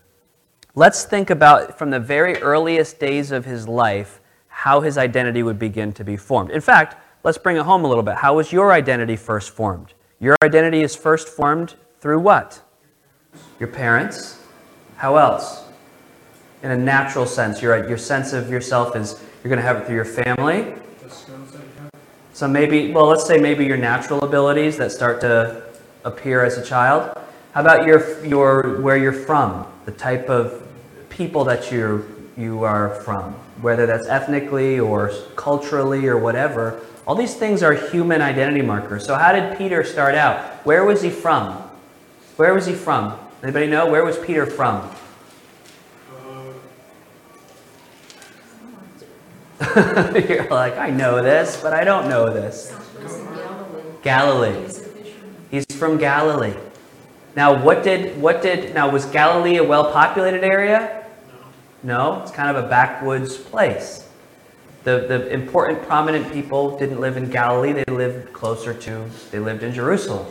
Let's 0.74 1.04
think 1.04 1.30
about 1.30 1.78
from 1.78 1.90
the 1.90 2.00
very 2.00 2.36
earliest 2.38 2.98
days 2.98 3.30
of 3.30 3.44
his 3.44 3.66
life 3.68 4.20
how 4.48 4.80
his 4.80 4.98
identity 4.98 5.42
would 5.42 5.58
begin 5.58 5.92
to 5.92 6.04
be 6.04 6.16
formed. 6.16 6.50
In 6.50 6.60
fact, 6.60 6.96
let's 7.24 7.38
bring 7.38 7.56
it 7.56 7.62
home 7.64 7.84
a 7.84 7.88
little 7.88 8.02
bit. 8.02 8.16
How 8.16 8.36
was 8.36 8.52
your 8.52 8.72
identity 8.72 9.16
first 9.16 9.50
formed? 9.50 9.94
Your 10.20 10.36
identity 10.42 10.82
is 10.82 10.94
first 10.94 11.28
formed 11.28 11.74
through 12.00 12.20
what? 12.20 12.60
Your 13.58 13.68
parents. 13.68 14.38
How 14.96 15.16
else? 15.16 15.63
In 16.64 16.70
a 16.70 16.76
natural 16.76 17.26
sense, 17.26 17.60
your, 17.60 17.86
your 17.86 17.98
sense 17.98 18.32
of 18.32 18.50
yourself 18.50 18.96
is 18.96 19.22
you're 19.42 19.50
going 19.50 19.58
to 19.58 19.62
have 19.62 19.76
it 19.76 19.86
through 19.86 19.96
your 19.96 20.04
family. 20.06 20.74
So 22.32 22.48
maybe, 22.48 22.90
well, 22.90 23.04
let's 23.04 23.26
say 23.26 23.38
maybe 23.38 23.66
your 23.66 23.76
natural 23.76 24.24
abilities 24.24 24.78
that 24.78 24.90
start 24.90 25.20
to 25.20 25.62
appear 26.04 26.42
as 26.42 26.56
a 26.56 26.64
child. 26.64 27.16
How 27.52 27.60
about 27.60 27.86
your, 27.86 28.24
your 28.24 28.80
where 28.80 28.96
you're 28.96 29.12
from, 29.12 29.66
the 29.84 29.92
type 29.92 30.30
of 30.30 30.66
people 31.10 31.44
that 31.44 31.70
you 31.70 32.10
you 32.36 32.64
are 32.64 32.90
from, 33.02 33.32
whether 33.60 33.86
that's 33.86 34.08
ethnically 34.08 34.80
or 34.80 35.12
culturally 35.36 36.06
or 36.06 36.18
whatever. 36.18 36.80
All 37.06 37.14
these 37.14 37.34
things 37.34 37.62
are 37.62 37.74
human 37.74 38.22
identity 38.22 38.62
markers. 38.62 39.04
So 39.04 39.14
how 39.14 39.32
did 39.32 39.56
Peter 39.58 39.84
start 39.84 40.14
out? 40.14 40.42
Where 40.66 40.84
was 40.84 41.02
he 41.02 41.10
from? 41.10 41.52
Where 42.36 42.54
was 42.54 42.66
he 42.66 42.72
from? 42.72 43.18
Anybody 43.42 43.66
know? 43.66 43.86
Where 43.86 44.04
was 44.04 44.18
Peter 44.18 44.46
from? 44.46 44.90
You're 50.28 50.48
like, 50.48 50.76
I 50.76 50.90
know 50.90 51.22
this, 51.22 51.60
but 51.60 51.72
I 51.72 51.84
don't 51.84 52.08
know 52.08 52.32
this. 52.32 52.74
Galilee. 54.02 54.68
He's 55.50 55.66
from 55.76 55.98
Galilee. 55.98 56.54
Now, 57.36 57.60
what 57.62 57.82
did 57.82 58.20
what 58.20 58.42
did 58.42 58.74
now 58.74 58.90
was 58.90 59.06
Galilee 59.06 59.56
a 59.56 59.64
well-populated 59.64 60.44
area? 60.44 61.04
No, 61.82 62.22
it's 62.22 62.30
kind 62.30 62.54
of 62.54 62.64
a 62.64 62.68
backwoods 62.68 63.36
place. 63.36 64.08
The 64.84 65.06
the 65.08 65.28
important 65.32 65.82
prominent 65.82 66.32
people 66.32 66.78
didn't 66.78 67.00
live 67.00 67.16
in 67.16 67.30
Galilee, 67.30 67.72
they 67.72 67.84
lived 67.84 68.32
closer 68.32 68.74
to 68.74 69.10
they 69.30 69.38
lived 69.38 69.62
in 69.62 69.72
Jerusalem. 69.72 70.26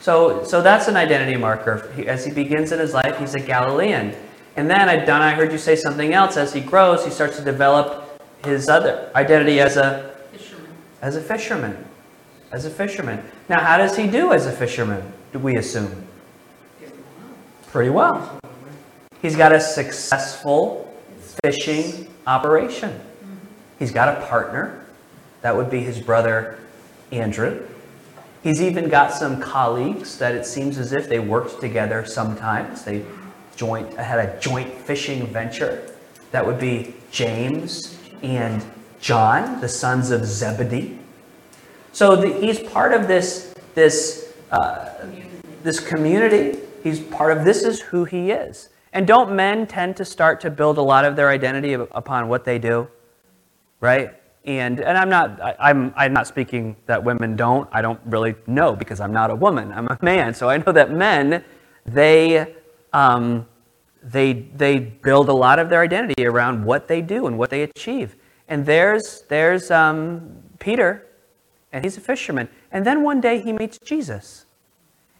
So 0.00 0.44
so 0.44 0.62
that's 0.62 0.88
an 0.88 0.96
identity 0.96 1.36
marker. 1.36 1.90
He, 1.94 2.08
as 2.08 2.24
he 2.24 2.32
begins 2.32 2.72
in 2.72 2.78
his 2.78 2.94
life, 2.94 3.18
he's 3.18 3.34
a 3.34 3.40
Galilean. 3.40 4.14
And 4.56 4.70
then 4.70 4.88
I 4.88 5.04
Don, 5.04 5.20
I 5.22 5.34
heard 5.34 5.52
you 5.52 5.58
say 5.58 5.76
something 5.76 6.12
else. 6.12 6.36
As 6.36 6.52
he 6.52 6.60
grows, 6.60 7.04
he 7.04 7.10
starts 7.10 7.36
to 7.36 7.44
develop 7.44 8.03
his 8.44 8.68
other 8.68 9.10
identity 9.14 9.60
as 9.60 9.76
a 9.76 10.14
Fisherman. 10.32 10.70
as 11.02 11.16
a 11.16 11.20
fisherman. 11.20 11.84
As 12.52 12.64
a 12.64 12.70
fisherman. 12.70 13.22
Now, 13.48 13.60
how 13.60 13.76
does 13.78 13.96
he 13.96 14.06
do 14.06 14.32
as 14.32 14.46
a 14.46 14.52
fisherman? 14.52 15.12
Do 15.32 15.38
we 15.38 15.56
assume? 15.56 16.06
Pretty 17.66 17.90
well. 17.90 18.38
He's 19.20 19.36
got 19.36 19.52
a 19.52 19.60
successful 19.60 20.94
fishing 21.42 22.08
operation. 22.26 23.00
He's 23.78 23.90
got 23.90 24.16
a 24.16 24.26
partner. 24.26 24.84
That 25.42 25.56
would 25.56 25.70
be 25.70 25.80
his 25.80 26.00
brother 26.00 26.58
Andrew. 27.10 27.66
He's 28.42 28.60
even 28.60 28.88
got 28.88 29.12
some 29.12 29.40
colleagues 29.40 30.18
that 30.18 30.34
it 30.34 30.46
seems 30.46 30.78
as 30.78 30.92
if 30.92 31.08
they 31.08 31.18
worked 31.18 31.60
together 31.60 32.04
sometimes. 32.04 32.84
They 32.84 33.04
joint 33.56 33.94
had 33.94 34.18
a 34.18 34.38
joint 34.38 34.72
fishing 34.72 35.26
venture. 35.26 35.90
That 36.30 36.44
would 36.44 36.58
be 36.58 36.94
James 37.10 37.93
and 38.24 38.64
John, 39.00 39.60
the 39.60 39.68
sons 39.68 40.10
of 40.10 40.24
Zebedee. 40.24 40.98
So 41.92 42.16
the, 42.16 42.32
he's 42.32 42.60
part 42.60 42.92
of 42.92 43.06
this 43.06 43.54
this 43.74 44.34
uh, 44.50 45.06
this 45.62 45.80
community. 45.80 46.58
He's 46.82 47.00
part 47.00 47.36
of 47.36 47.44
this 47.44 47.62
is 47.62 47.80
who 47.80 48.04
he 48.04 48.30
is. 48.30 48.70
And 48.92 49.06
don't 49.06 49.34
men 49.34 49.66
tend 49.66 49.96
to 49.96 50.04
start 50.04 50.40
to 50.42 50.50
build 50.50 50.78
a 50.78 50.82
lot 50.82 51.04
of 51.04 51.16
their 51.16 51.28
identity 51.28 51.72
upon 51.74 52.28
what 52.28 52.44
they 52.44 52.58
do, 52.58 52.88
right? 53.80 54.14
And 54.44 54.80
and 54.80 54.96
I'm 54.96 55.08
not 55.08 55.40
I, 55.40 55.56
I'm 55.58 55.92
I'm 55.96 56.12
not 56.12 56.26
speaking 56.26 56.76
that 56.86 57.02
women 57.02 57.36
don't. 57.36 57.68
I 57.72 57.82
don't 57.82 58.00
really 58.06 58.34
know 58.46 58.74
because 58.74 59.00
I'm 59.00 59.12
not 59.12 59.30
a 59.30 59.34
woman. 59.34 59.72
I'm 59.72 59.88
a 59.88 59.98
man. 60.02 60.34
So 60.34 60.48
I 60.48 60.58
know 60.58 60.72
that 60.72 60.90
men 60.90 61.44
they 61.86 62.54
um, 62.92 63.46
they 64.04 64.32
they 64.32 64.78
build 64.78 65.28
a 65.28 65.32
lot 65.32 65.58
of 65.58 65.70
their 65.70 65.80
identity 65.80 66.26
around 66.26 66.64
what 66.64 66.88
they 66.88 67.00
do 67.00 67.26
and 67.26 67.38
what 67.38 67.50
they 67.50 67.62
achieve. 67.62 68.16
And 68.48 68.66
there's 68.66 69.22
there's 69.28 69.70
um, 69.70 70.42
Peter 70.58 71.06
and 71.72 71.84
he's 71.84 71.96
a 71.96 72.00
fisherman. 72.00 72.48
And 72.70 72.86
then 72.86 73.02
one 73.02 73.20
day 73.20 73.40
he 73.40 73.52
meets 73.52 73.78
Jesus. 73.78 74.46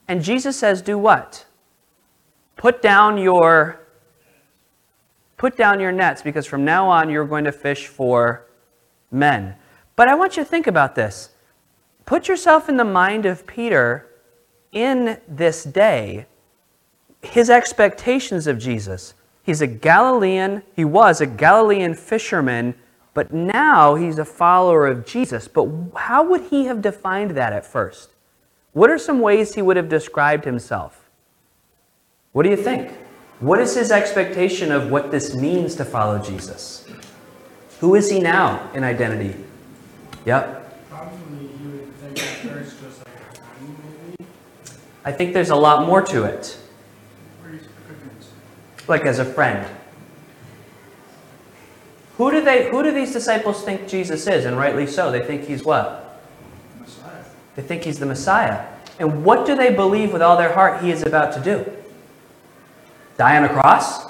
And 0.06 0.22
Jesus 0.22 0.56
says, 0.56 0.82
Do 0.82 0.96
what? 0.98 1.46
Put 2.56 2.82
down 2.82 3.18
your 3.18 3.80
Put 5.36 5.56
down 5.56 5.80
your 5.80 5.92
nets 5.92 6.22
because 6.22 6.46
from 6.46 6.64
now 6.64 6.88
on 6.88 7.10
you're 7.10 7.26
going 7.26 7.44
to 7.44 7.52
fish 7.52 7.88
for 7.88 8.46
men. 9.10 9.56
But 9.96 10.08
I 10.08 10.14
want 10.14 10.36
you 10.36 10.44
to 10.44 10.48
think 10.48 10.66
about 10.66 10.94
this. 10.94 11.30
Put 12.06 12.28
yourself 12.28 12.68
in 12.68 12.76
the 12.76 12.84
mind 12.84 13.26
of 13.26 13.46
Peter 13.46 14.08
in 14.72 15.20
this 15.28 15.64
day, 15.64 16.26
his 17.24 17.50
expectations 17.50 18.46
of 18.46 18.58
Jesus. 18.58 19.14
He's 19.42 19.60
a 19.60 19.66
Galilean, 19.66 20.62
he 20.74 20.84
was 20.84 21.20
a 21.20 21.26
Galilean 21.26 21.94
fisherman, 21.94 22.74
but 23.12 23.32
now 23.32 23.94
he's 23.94 24.18
a 24.18 24.24
follower 24.24 24.86
of 24.86 25.06
Jesus. 25.06 25.48
But 25.48 25.68
how 25.94 26.28
would 26.28 26.42
he 26.42 26.64
have 26.64 26.82
defined 26.82 27.32
that 27.32 27.52
at 27.52 27.64
first? 27.64 28.10
What 28.72 28.90
are 28.90 28.98
some 28.98 29.20
ways 29.20 29.54
he 29.54 29.62
would 29.62 29.76
have 29.76 29.88
described 29.88 30.44
himself? 30.44 31.08
What 32.32 32.42
do 32.42 32.50
you 32.50 32.56
think? 32.56 32.90
What 33.38 33.60
is 33.60 33.74
his 33.74 33.92
expectation 33.92 34.72
of 34.72 34.90
what 34.90 35.10
this 35.10 35.34
means 35.34 35.76
to 35.76 35.84
follow 35.84 36.18
Jesus? 36.18 36.88
Who 37.80 37.94
is 37.94 38.10
he 38.10 38.18
now 38.18 38.70
in 38.72 38.82
identity? 38.82 39.36
Yep. 40.24 40.88
Probably 40.88 41.46
you 41.62 41.70
would 41.70 41.94
think 41.96 42.18
at 42.18 42.52
first 42.52 42.80
just 42.80 42.98
like 43.04 43.14
a 43.14 43.62
maybe. 43.62 44.28
I 45.04 45.12
think 45.12 45.34
there's 45.34 45.50
a 45.50 45.56
lot 45.56 45.86
more 45.86 46.00
to 46.02 46.24
it. 46.24 46.58
Like 48.88 49.04
as 49.06 49.18
a 49.18 49.24
friend. 49.24 49.66
Who 52.16 52.30
do 52.30 52.40
they 52.44 52.70
who 52.70 52.82
do 52.82 52.92
these 52.92 53.12
disciples 53.12 53.62
think 53.64 53.88
Jesus 53.88 54.26
is? 54.26 54.44
And 54.44 54.56
rightly 54.56 54.86
so. 54.86 55.10
They 55.10 55.24
think 55.24 55.44
he's 55.44 55.64
what? 55.64 56.20
Messiah. 56.80 57.24
They 57.56 57.62
think 57.62 57.82
he's 57.82 57.98
the 57.98 58.06
Messiah. 58.06 58.66
And 59.00 59.24
what 59.24 59.46
do 59.46 59.56
they 59.56 59.74
believe 59.74 60.12
with 60.12 60.22
all 60.22 60.36
their 60.36 60.52
heart 60.52 60.82
he 60.82 60.90
is 60.92 61.02
about 61.02 61.32
to 61.34 61.40
do? 61.40 61.70
Die 63.16 63.36
on 63.36 63.44
a 63.44 63.48
cross? 63.48 64.06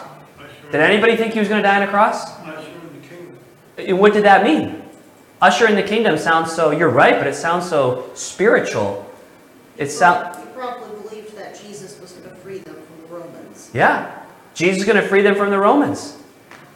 Did 0.70 0.80
anybody 0.80 1.16
think 1.16 1.32
he 1.32 1.38
was 1.38 1.48
going 1.48 1.62
to 1.62 1.66
die 1.68 1.76
on 1.76 1.82
a 1.82 1.86
cross? 1.90 2.30
Usher 2.40 2.58
in 2.58 3.00
the 3.00 3.08
kingdom. 3.08 3.38
And 3.78 3.98
What 3.98 4.12
did 4.12 4.24
that 4.24 4.42
mean? 4.44 4.82
Usher 5.40 5.68
in 5.68 5.74
the 5.76 5.82
kingdom 5.82 6.18
sounds 6.18 6.52
so, 6.52 6.70
you're 6.70 6.88
right, 6.90 7.16
but 7.16 7.26
it 7.26 7.34
sounds 7.34 7.68
so 7.68 8.10
spiritual. 8.14 9.08
It 9.76 9.90
sounds, 9.90 10.36
He 10.38 10.44
probably 10.52 11.02
believed 11.02 11.36
that 11.36 11.60
Jesus 11.60 12.00
was 12.00 12.12
going 12.12 12.28
to 12.28 12.34
free 12.36 12.58
them 12.58 12.74
from 12.74 13.02
the 13.02 13.14
Romans. 13.14 13.70
yeah. 13.72 14.23
Jesus 14.54 14.80
is 14.80 14.84
going 14.86 15.00
to 15.00 15.06
free 15.06 15.22
them 15.22 15.34
from 15.34 15.50
the 15.50 15.58
Romans. 15.58 16.16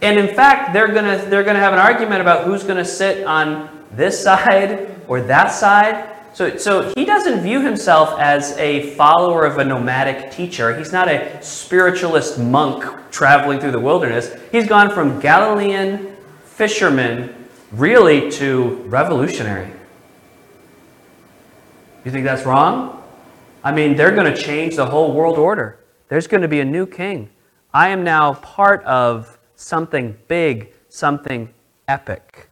And 0.02 0.18
in 0.18 0.34
fact, 0.34 0.72
they're 0.72 0.88
going 0.88 1.04
to 1.04 1.26
they're 1.28 1.42
going 1.42 1.56
to 1.56 1.60
have 1.60 1.72
an 1.72 1.78
argument 1.78 2.20
about 2.20 2.44
who's 2.44 2.62
going 2.62 2.76
to 2.76 2.84
sit 2.84 3.24
on 3.24 3.86
this 3.92 4.22
side 4.22 5.00
or 5.08 5.20
that 5.22 5.48
side. 5.48 6.14
So, 6.34 6.56
so 6.56 6.92
he 6.94 7.04
doesn't 7.04 7.40
view 7.40 7.62
himself 7.62 8.18
as 8.20 8.56
a 8.58 8.90
follower 8.94 9.44
of 9.44 9.58
a 9.58 9.64
nomadic 9.64 10.30
teacher. 10.30 10.76
He's 10.76 10.92
not 10.92 11.08
a 11.08 11.42
spiritualist 11.42 12.38
monk 12.38 12.84
traveling 13.10 13.58
through 13.58 13.72
the 13.72 13.80
wilderness. 13.80 14.36
He's 14.52 14.68
gone 14.68 14.90
from 14.90 15.18
Galilean 15.18 16.14
fisherman 16.44 17.34
really 17.72 18.30
to 18.32 18.76
revolutionary. 18.86 19.72
You 22.04 22.12
think 22.12 22.24
that's 22.24 22.44
wrong? 22.44 23.02
I 23.64 23.72
mean, 23.72 23.96
they're 23.96 24.14
going 24.14 24.32
to 24.32 24.40
change 24.40 24.76
the 24.76 24.86
whole 24.86 25.12
world 25.12 25.38
order. 25.38 25.78
There's 26.08 26.26
going 26.26 26.42
to 26.42 26.48
be 26.48 26.60
a 26.60 26.64
new 26.64 26.86
king. 26.86 27.30
I 27.72 27.88
am 27.88 28.02
now 28.02 28.34
part 28.34 28.82
of 28.84 29.38
something 29.56 30.16
big, 30.28 30.72
something 30.88 31.52
epic. 31.86 32.48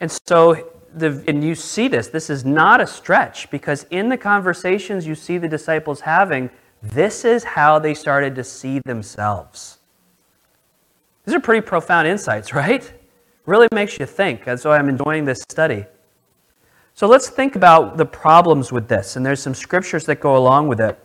And 0.00 0.10
so, 0.26 0.70
the, 0.94 1.24
and 1.26 1.42
you 1.42 1.54
see 1.54 1.88
this, 1.88 2.08
this 2.08 2.30
is 2.30 2.44
not 2.44 2.80
a 2.80 2.86
stretch 2.86 3.50
because 3.50 3.84
in 3.90 4.08
the 4.08 4.16
conversations 4.16 5.06
you 5.06 5.14
see 5.14 5.38
the 5.38 5.48
disciples 5.48 6.00
having, 6.00 6.50
this 6.82 7.24
is 7.24 7.42
how 7.42 7.78
they 7.78 7.94
started 7.94 8.34
to 8.36 8.44
see 8.44 8.80
themselves. 8.80 9.78
These 11.24 11.34
are 11.34 11.40
pretty 11.40 11.66
profound 11.66 12.06
insights, 12.06 12.52
right? 12.52 12.92
Really 13.46 13.68
makes 13.72 13.98
you 13.98 14.06
think. 14.06 14.44
That's 14.44 14.64
why 14.64 14.78
I'm 14.78 14.88
enjoying 14.88 15.24
this 15.24 15.42
study. 15.42 15.86
So 16.94 17.08
let's 17.08 17.28
think 17.28 17.56
about 17.56 17.96
the 17.96 18.06
problems 18.06 18.70
with 18.70 18.86
this, 18.86 19.16
and 19.16 19.26
there's 19.26 19.40
some 19.40 19.54
scriptures 19.54 20.06
that 20.06 20.20
go 20.20 20.36
along 20.36 20.68
with 20.68 20.80
it. 20.80 20.98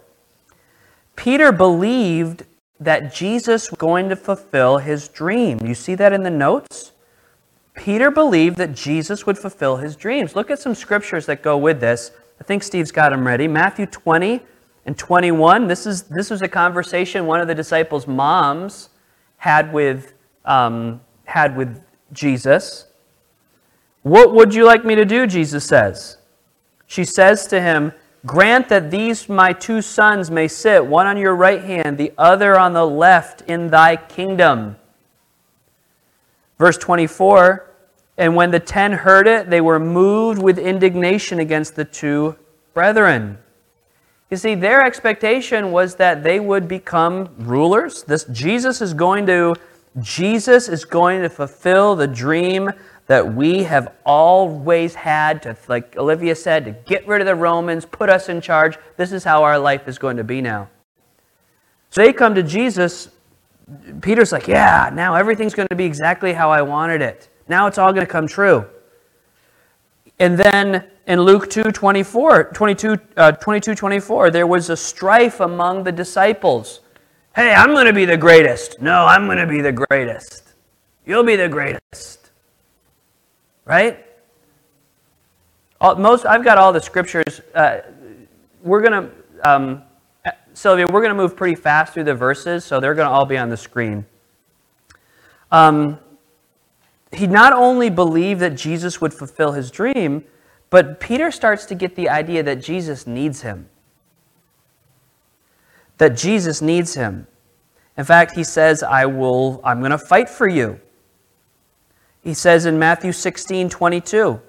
Peter 1.16 1.52
believed 1.52 2.46
that 2.80 3.14
Jesus 3.14 3.72
was 3.72 3.78
going 3.78 4.10
to 4.10 4.16
fulfill 4.16 4.78
his 4.78 5.08
dream. 5.10 5.60
You 5.66 5.76
see 5.76 5.96
that 5.96 6.14
in 6.14 6.24
the 6.24 6.30
notes? 6.30 6.94
Peter 7.74 8.10
believed 8.12 8.58
that 8.58 8.74
Jesus 8.74 9.26
would 9.26 9.38
fulfill 9.38 9.78
his 9.78 9.96
dreams. 9.96 10.36
Look 10.36 10.50
at 10.50 10.60
some 10.60 10.76
scriptures 10.76 11.26
that 11.28 11.42
go 11.42 11.58
with 11.58 11.80
this. 11.80 12.12
I 12.40 12.44
think 12.44 12.64
Steve's 12.64 12.92
got 12.92 13.10
them 13.10 13.26
ready. 13.26 13.48
Matthew 13.48 13.86
20 13.86 14.42
and 14.86 14.98
21. 14.98 15.68
This, 15.68 15.86
is, 15.86 16.04
this 16.04 16.30
was 16.30 16.42
a 16.42 16.48
conversation 16.48 17.26
one 17.26 17.42
of 17.42 17.48
the 17.48 17.56
disciples' 17.56 18.08
moms 18.08 18.90
had 19.38 19.72
with, 19.74 20.14
um, 20.46 21.02
had 21.26 21.56
with 21.56 21.82
Jesus. 22.12 22.88
What 24.04 24.34
would 24.34 24.54
you 24.54 24.66
like 24.66 24.86
me 24.86 24.96
to 24.96 25.06
do? 25.06 25.28
Jesus 25.28 25.66
says. 25.66 26.18
She 26.88 27.04
says 27.04 27.46
to 27.48 27.62
him, 27.62 27.94
Grant 28.26 28.68
that 28.70 28.92
these 28.92 29.30
my 29.30 29.54
two 29.54 29.82
sons 29.82 30.30
may 30.30 30.48
sit, 30.48 30.86
one 30.86 31.08
on 31.08 31.18
your 31.18 31.36
right 31.36 31.64
hand, 31.64 31.98
the 31.98 32.12
other 32.18 32.60
on 32.60 32.74
the 32.74 32.86
left, 32.86 33.42
in 33.42 33.70
thy 33.70 33.96
kingdom. 33.96 34.76
Verse 36.58 36.78
24 36.78 37.70
And 38.18 38.36
when 38.36 38.52
the 38.52 38.60
ten 38.60 38.92
heard 38.92 39.28
it, 39.28 39.50
they 39.50 39.62
were 39.62 39.80
moved 39.80 40.42
with 40.42 40.58
indignation 40.58 41.40
against 41.40 41.76
the 41.76 41.86
two 41.86 42.36
brethren. 42.74 43.38
You 44.30 44.38
see, 44.38 44.54
their 44.54 44.86
expectation 44.86 45.72
was 45.72 45.96
that 45.96 46.22
they 46.24 46.40
would 46.40 46.68
become 46.68 47.30
rulers. 47.40 48.04
This 48.04 48.26
Jesus 48.26 48.82
is 48.82 48.94
going 48.94 49.26
to 49.28 49.56
Jesus 50.00 50.68
is 50.68 50.86
going 50.86 51.22
to 51.24 51.30
fulfill 51.30 51.96
the 51.96 52.08
dream 52.08 52.72
that 53.10 53.34
we 53.34 53.64
have 53.64 53.92
always 54.06 54.94
had 54.94 55.42
to 55.42 55.58
like 55.68 55.98
Olivia 55.98 56.36
said 56.36 56.64
to 56.66 56.72
get 56.72 57.08
rid 57.08 57.22
of 57.22 57.26
the 57.26 57.34
Romans, 57.34 57.84
put 57.84 58.08
us 58.08 58.30
in 58.30 58.40
charge. 58.40 58.78
This 58.98 59.12
is 59.12 59.24
how 59.24 59.42
our 59.42 59.58
life 59.58 59.88
is 59.88 59.98
going 59.98 60.18
to 60.18 60.24
be 60.24 60.42
now. 60.42 60.70
So 61.90 62.04
they 62.04 62.14
come 62.14 62.36
to 62.36 62.44
Jesus 62.44 63.10
Peter's 64.02 64.32
like, 64.32 64.48
"Yeah, 64.48 64.92
now 64.94 65.16
everything's 65.16 65.56
going 65.56 65.68
to 65.70 65.76
be 65.76 65.86
exactly 65.86 66.34
how 66.34 66.52
I 66.52 66.62
wanted 66.62 67.02
it. 67.02 67.30
Now 67.48 67.66
it's 67.66 67.80
all 67.80 67.92
going 67.94 68.06
to 68.06 68.12
come 68.12 68.28
true." 68.28 68.68
And 70.20 70.38
then 70.38 70.86
in 71.08 71.20
Luke 71.22 71.50
2 71.50 71.64
24, 71.64 72.52
22, 72.54 72.98
uh, 73.18 73.32
22 73.32 73.74
24, 73.74 74.30
there 74.30 74.46
was 74.46 74.70
a 74.70 74.78
strife 74.78 75.40
among 75.40 75.84
the 75.84 75.92
disciples. 75.92 76.82
Hey, 77.36 77.56
I'm 77.56 77.74
going 77.74 77.88
to 77.88 77.94
be 77.94 78.06
the 78.06 78.18
greatest. 78.18 78.82
No, 78.82 79.08
I'm 79.08 79.26
going 79.26 79.40
to 79.40 79.48
be 79.48 79.62
the 79.62 79.72
greatest. 79.72 80.54
You'll 81.08 81.24
be 81.24 81.36
the 81.36 81.50
greatest. 81.50 82.19
Right? 83.70 84.04
All, 85.80 85.96
most, 85.96 86.26
I've 86.26 86.44
got 86.44 86.58
all 86.58 86.74
the 86.74 86.82
scriptures. 86.82 87.40
Uh, 87.54 87.82
we're 88.64 88.82
to, 89.04 89.48
um, 89.48 89.84
Sylvia, 90.56 90.88
we're 90.88 91.02
to 91.12 91.22
move 91.22 91.38
pretty 91.38 91.54
fast 91.54 91.94
through 91.94 92.06
the 92.06 92.16
verses, 92.16 92.66
so 92.66 92.80
they're 92.80 92.96
to 93.08 93.14
all 93.14 93.28
be 93.28 93.38
on 93.38 93.50
the 93.50 93.58
screen. 93.58 94.08
Um, 95.52 96.00
he 97.12 97.28
not 97.28 97.54
only 97.54 97.92
believed 97.92 98.40
that 98.40 98.56
Jesus 98.56 99.00
would 99.02 99.14
fulfill 99.14 99.52
his 99.52 99.70
dream, 99.70 100.24
but 100.72 101.00
Peter 101.00 101.30
starts 101.30 101.66
to 101.66 101.76
get 101.76 101.96
the 101.96 102.10
idea 102.10 102.42
that 102.42 102.64
Jesus 102.64 103.06
needs 103.06 103.44
him. 103.44 103.70
That 106.00 106.18
Jesus 106.18 106.60
needs 106.60 106.96
him. 106.96 107.28
In 108.00 108.04
fact, 108.04 108.32
he 108.32 108.44
says, 108.44 108.82
I 108.82 109.06
will, 109.06 109.62
I'm 109.64 109.78
going 109.78 109.92
to 109.92 110.00
fight 110.00 110.28
for 110.28 110.48
you. 110.48 110.80
He 112.30 112.36
says 112.36 112.68
in 112.68 112.78
Matthew 112.78 113.12
16, 113.12 113.70
22, 113.70 114.40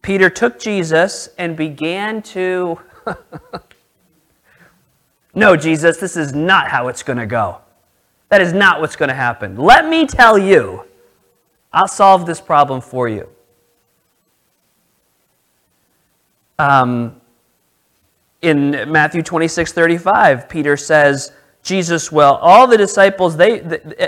Peter 0.00 0.30
took 0.30 0.58
Jesus 0.58 1.28
and 1.36 1.54
began 1.54 2.22
to. 2.22 2.80
no, 5.34 5.54
Jesus, 5.54 5.98
this 5.98 6.16
is 6.16 6.32
not 6.32 6.68
how 6.68 6.88
it's 6.88 7.02
going 7.02 7.18
to 7.18 7.26
go. 7.26 7.58
That 8.30 8.40
is 8.40 8.54
not 8.54 8.80
what's 8.80 8.96
going 8.96 9.10
to 9.10 9.14
happen. 9.14 9.54
Let 9.58 9.86
me 9.86 10.06
tell 10.06 10.38
you, 10.38 10.86
I'll 11.74 11.88
solve 11.88 12.24
this 12.24 12.40
problem 12.40 12.80
for 12.80 13.06
you. 13.06 13.28
Um, 16.58 17.20
in 18.40 18.90
Matthew 18.90 19.22
26, 19.22 19.74
35, 19.74 20.48
Peter 20.48 20.78
says, 20.78 21.32
Jesus 21.62 22.10
will, 22.10 22.36
all 22.36 22.66
the 22.66 22.78
disciples, 22.78 23.36
they, 23.36 23.60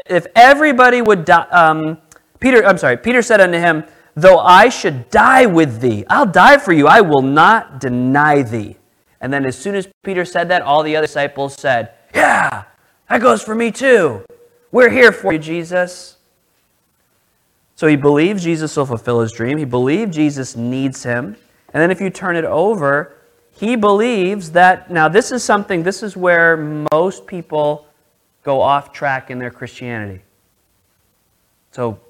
if 0.06 0.26
everybody 0.35 1.02
would 1.02 1.26
die, 1.26 1.46
um, 1.50 1.98
Peter, 2.40 2.64
I'm 2.64 2.79
sorry, 2.79 2.96
Peter 2.96 3.22
said 3.22 3.40
unto 3.40 3.59
him, 3.59 3.85
Though 4.14 4.38
I 4.38 4.70
should 4.70 5.11
die 5.11 5.46
with 5.46 5.81
thee, 5.81 6.05
I'll 6.09 6.27
die 6.27 6.59
for 6.59 6.72
you, 6.72 6.87
I 6.87 7.03
will 7.03 7.22
not 7.22 7.81
deny 7.81 8.42
thee. 8.42 8.77
And 9.20 9.33
then 9.33 9.44
as 9.44 9.59
soon 9.59 9.75
as 9.75 9.88
Peter 10.03 10.25
said 10.25 10.49
that, 10.49 10.62
all 10.62 10.83
the 10.83 10.96
other 10.96 11.07
disciples 11.07 11.55
said, 11.55 11.92
Yeah, 12.14 12.64
that 13.09 13.20
goes 13.20 13.42
for 13.42 13.55
me 13.55 13.70
too. 13.70 14.25
We're 14.70 14.90
here 14.90 15.12
for 15.12 15.33
you, 15.33 15.38
Jesus. 15.38 16.16
So 17.75 17.87
he 17.87 17.96
believes 17.96 18.42
Jesus 18.42 18.75
will 18.77 18.87
fulfill 18.87 19.20
his 19.20 19.33
dream. 19.33 19.59
He 19.59 19.64
believes 19.66 20.16
Jesus 20.16 20.57
needs 20.57 21.03
him. 21.03 21.37
And 21.75 21.83
then 21.83 21.90
if 21.90 22.01
you 22.01 22.09
turn 22.09 22.37
it 22.37 22.44
over, 22.44 23.16
he 23.53 23.77
believes 23.77 24.53
that, 24.53 24.90
now 24.90 25.09
this 25.09 25.31
is 25.31 25.44
something, 25.44 25.83
this 25.83 26.03
is 26.03 26.16
where 26.16 26.57
most 26.92 27.27
people 27.27 27.87
go 28.42 28.62
off 28.62 28.92
track 28.92 29.31
in 29.31 29.38
their 29.38 29.51
Christianity. 29.51 30.22
So 31.72 32.01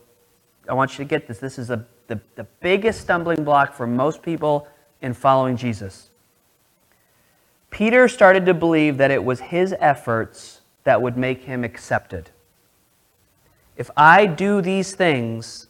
I 0.68 0.74
want 0.74 0.92
you 0.92 1.05
to 1.05 1.09
get 1.09 1.26
this. 1.26 1.38
This 1.38 1.59
is 1.59 1.70
a, 1.70 1.85
the, 2.07 2.20
the 2.35 2.44
biggest 2.61 3.00
stumbling 3.00 3.44
block 3.44 3.74
for 3.74 3.87
most 3.87 4.22
people 4.22 4.68
in 5.02 5.14
following 5.14 5.57
Jesus. 5.57 6.11
Peter 7.70 8.09
started 8.09 8.46
to 8.46 8.55
believe 8.55 8.96
that 8.98 9.11
it 9.11 9.22
was 9.22 9.40
his 9.40 9.74
efforts 9.79 10.61
that 10.85 11.00
would 11.02 11.16
make 11.16 11.42
him 11.42 11.64
accepted. 11.64 12.31
If 13.76 13.90
I 13.96 14.26
do 14.26 14.62
these 14.62 14.94
things, 14.94 15.66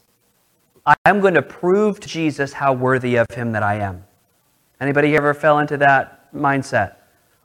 I'm 1.04 1.20
going 1.20 1.35
to 1.35 1.42
prove 1.42 1.98
to 2.00 2.09
Jesus 2.09 2.52
how 2.52 2.72
worthy 2.72 3.16
of 3.16 3.26
him 3.30 3.52
that 3.52 3.62
I 3.62 3.80
am. 3.80 4.04
Anybody 4.80 5.16
ever 5.16 5.35
fell 5.35 5.59
into 5.59 5.76
that 5.78 6.32
mindset? 6.32 6.96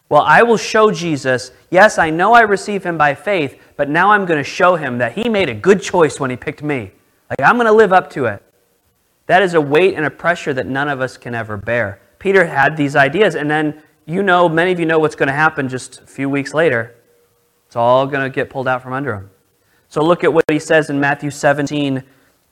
Well, 0.09 0.21
I 0.21 0.43
will 0.43 0.57
show 0.57 0.91
Jesus, 0.91 1.51
yes, 1.69 1.97
I 1.97 2.09
know 2.09 2.33
I 2.33 2.41
receive 2.41 2.83
him 2.83 2.97
by 2.97 3.15
faith, 3.15 3.59
but 3.77 3.89
now 3.89 4.11
I'm 4.11 4.25
going 4.25 4.37
to 4.37 4.43
show 4.43 4.75
him 4.75 4.97
that 4.97 5.13
he 5.13 5.29
made 5.29 5.47
a 5.47 5.53
good 5.53 5.81
choice 5.81 6.19
when 6.19 6.29
he 6.29 6.35
picked 6.35 6.61
me. 6.61 6.91
Like, 7.31 7.49
I'm 7.49 7.55
going 7.55 7.65
to 7.65 7.71
live 7.71 7.93
up 7.93 8.09
to 8.11 8.25
it. 8.25 8.43
That 9.27 9.41
is 9.41 9.53
a 9.53 9.61
weight 9.61 9.95
and 9.95 10.05
a 10.05 10.09
pressure 10.09 10.53
that 10.53 10.67
none 10.67 10.89
of 10.89 10.99
us 10.99 11.15
can 11.15 11.33
ever 11.33 11.55
bear. 11.55 12.01
Peter 12.19 12.45
had 12.45 12.75
these 12.75 12.97
ideas, 12.97 13.35
and 13.35 13.49
then 13.49 13.81
you 14.05 14.21
know, 14.21 14.49
many 14.49 14.73
of 14.73 14.79
you 14.81 14.85
know 14.85 14.99
what's 14.99 15.15
going 15.15 15.27
to 15.27 15.33
happen 15.33 15.69
just 15.69 16.01
a 16.01 16.05
few 16.05 16.29
weeks 16.29 16.53
later. 16.53 16.93
It's 17.67 17.77
all 17.77 18.05
going 18.05 18.29
to 18.29 18.29
get 18.29 18.49
pulled 18.49 18.67
out 18.67 18.83
from 18.83 18.91
under 18.91 19.15
him. 19.15 19.29
So 19.87 20.03
look 20.03 20.25
at 20.25 20.33
what 20.33 20.43
he 20.49 20.59
says 20.59 20.89
in 20.89 20.99
Matthew 20.99 21.29
17 21.29 22.03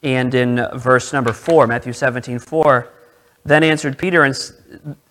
and 0.04 0.34
in 0.34 0.65
verse 0.76 1.12
number 1.12 1.34
4. 1.34 1.68
Matthew 1.68 1.92
17, 1.92 2.39
4. 2.39 2.94
Then 3.44 3.63
answered 3.63 3.98
Peter 3.98 4.24
and, 4.24 4.36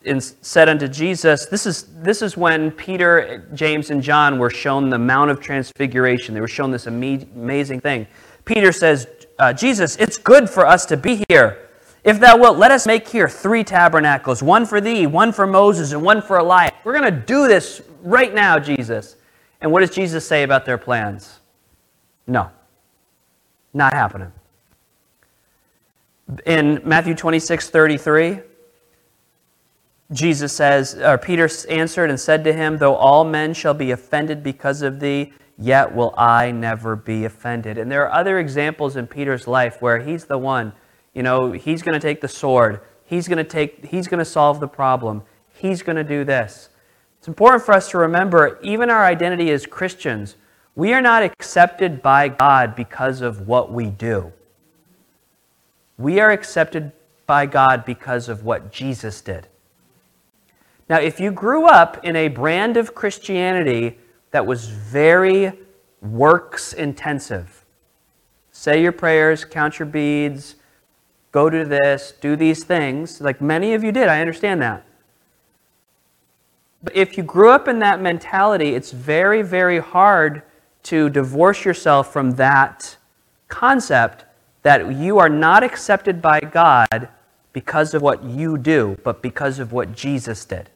and 0.06 0.22
said 0.22 0.70
unto 0.70 0.88
Jesus, 0.88 1.44
this 1.46 1.66
is, 1.66 1.84
this 2.02 2.22
is 2.22 2.34
when 2.34 2.70
Peter, 2.70 3.46
James, 3.52 3.90
and 3.90 4.02
John 4.02 4.38
were 4.38 4.50
shown 4.50 4.88
the 4.88 4.98
Mount 4.98 5.30
of 5.30 5.40
Transfiguration. 5.40 6.34
They 6.34 6.40
were 6.40 6.48
shown 6.48 6.70
this 6.70 6.86
amazing 6.86 7.80
thing. 7.80 8.06
Peter 8.46 8.72
says, 8.72 9.06
uh, 9.38 9.52
Jesus, 9.52 9.96
it's 9.96 10.18
good 10.18 10.50
for 10.50 10.66
us 10.66 10.84
to 10.86 10.96
be 10.96 11.24
here. 11.28 11.68
If 12.04 12.20
thou 12.20 12.38
wilt, 12.38 12.58
let 12.58 12.70
us 12.70 12.86
make 12.86 13.08
here 13.08 13.28
three 13.28 13.64
tabernacles 13.64 14.42
one 14.42 14.66
for 14.66 14.80
thee, 14.80 15.06
one 15.06 15.32
for 15.32 15.46
Moses, 15.46 15.92
and 15.92 16.02
one 16.02 16.22
for 16.22 16.38
Elias. 16.38 16.72
We're 16.84 16.98
going 16.98 17.12
to 17.12 17.20
do 17.20 17.46
this 17.48 17.82
right 18.02 18.32
now, 18.32 18.58
Jesus. 18.58 19.16
And 19.60 19.72
what 19.72 19.80
does 19.80 19.90
Jesus 19.90 20.26
say 20.26 20.42
about 20.42 20.64
their 20.64 20.78
plans? 20.78 21.40
No, 22.26 22.50
not 23.74 23.92
happening. 23.92 24.32
In 26.46 26.80
Matthew 26.84 27.14
26 27.14 27.70
33, 27.70 28.40
Jesus 30.12 30.52
says, 30.52 30.94
or 30.94 31.18
Peter 31.18 31.48
answered 31.68 32.10
and 32.10 32.18
said 32.18 32.44
to 32.44 32.52
him, 32.52 32.78
Though 32.78 32.94
all 32.94 33.24
men 33.24 33.54
shall 33.54 33.74
be 33.74 33.90
offended 33.90 34.42
because 34.42 34.82
of 34.82 35.00
thee, 35.00 35.32
yet 35.58 35.94
will 35.94 36.14
I 36.16 36.52
never 36.52 36.94
be 36.94 37.24
offended. 37.24 37.78
And 37.78 37.90
there 37.90 38.06
are 38.06 38.12
other 38.12 38.38
examples 38.38 38.96
in 38.96 39.06
Peter's 39.06 39.48
life 39.48 39.82
where 39.82 39.98
he's 39.98 40.24
the 40.26 40.38
one, 40.38 40.72
you 41.14 41.22
know, 41.22 41.52
he's 41.52 41.82
going 41.82 41.94
to 41.94 42.00
take 42.00 42.20
the 42.20 42.28
sword, 42.28 42.80
he's 43.04 43.26
going 43.26 43.38
to 43.38 43.44
take, 43.44 43.86
he's 43.86 44.06
going 44.06 44.18
to 44.18 44.24
solve 44.24 44.60
the 44.60 44.68
problem, 44.68 45.22
he's 45.54 45.82
going 45.82 45.96
to 45.96 46.04
do 46.04 46.24
this. 46.24 46.68
It's 47.18 47.26
important 47.26 47.64
for 47.64 47.72
us 47.72 47.90
to 47.90 47.98
remember, 47.98 48.60
even 48.62 48.88
our 48.88 49.04
identity 49.04 49.50
as 49.50 49.66
Christians, 49.66 50.36
we 50.76 50.92
are 50.92 51.02
not 51.02 51.24
accepted 51.24 52.00
by 52.02 52.28
God 52.28 52.76
because 52.76 53.20
of 53.20 53.48
what 53.48 53.72
we 53.72 53.86
do. 53.86 54.32
We 55.96 56.20
are 56.20 56.30
accepted 56.30 56.92
by 57.26 57.46
God 57.46 57.84
because 57.84 58.28
of 58.28 58.44
what 58.44 58.70
Jesus 58.70 59.20
did. 59.20 59.48
Now, 60.88 61.00
if 61.00 61.18
you 61.18 61.32
grew 61.32 61.66
up 61.66 62.02
in 62.04 62.14
a 62.14 62.28
brand 62.28 62.76
of 62.76 62.94
Christianity 62.94 63.98
that 64.30 64.46
was 64.46 64.68
very 64.68 65.52
works 66.00 66.72
intensive, 66.72 67.64
say 68.52 68.82
your 68.82 68.92
prayers, 68.92 69.44
count 69.44 69.78
your 69.78 69.86
beads, 69.86 70.56
go 71.32 71.50
to 71.50 71.64
this, 71.64 72.12
do 72.20 72.36
these 72.36 72.64
things, 72.64 73.20
like 73.20 73.40
many 73.40 73.74
of 73.74 73.82
you 73.82 73.92
did, 73.92 74.08
I 74.08 74.20
understand 74.20 74.62
that. 74.62 74.84
But 76.82 76.94
if 76.94 77.16
you 77.16 77.24
grew 77.24 77.50
up 77.50 77.66
in 77.66 77.80
that 77.80 78.00
mentality, 78.00 78.74
it's 78.74 78.92
very, 78.92 79.42
very 79.42 79.80
hard 79.80 80.42
to 80.84 81.10
divorce 81.10 81.64
yourself 81.64 82.12
from 82.12 82.32
that 82.32 82.96
concept 83.48 84.24
that 84.62 84.94
you 84.94 85.18
are 85.18 85.28
not 85.28 85.62
accepted 85.64 86.22
by 86.22 86.40
God 86.40 87.08
because 87.52 87.94
of 87.94 88.02
what 88.02 88.22
you 88.22 88.56
do, 88.58 88.96
but 89.02 89.22
because 89.22 89.58
of 89.58 89.72
what 89.72 89.94
Jesus 89.94 90.44
did. 90.44 90.70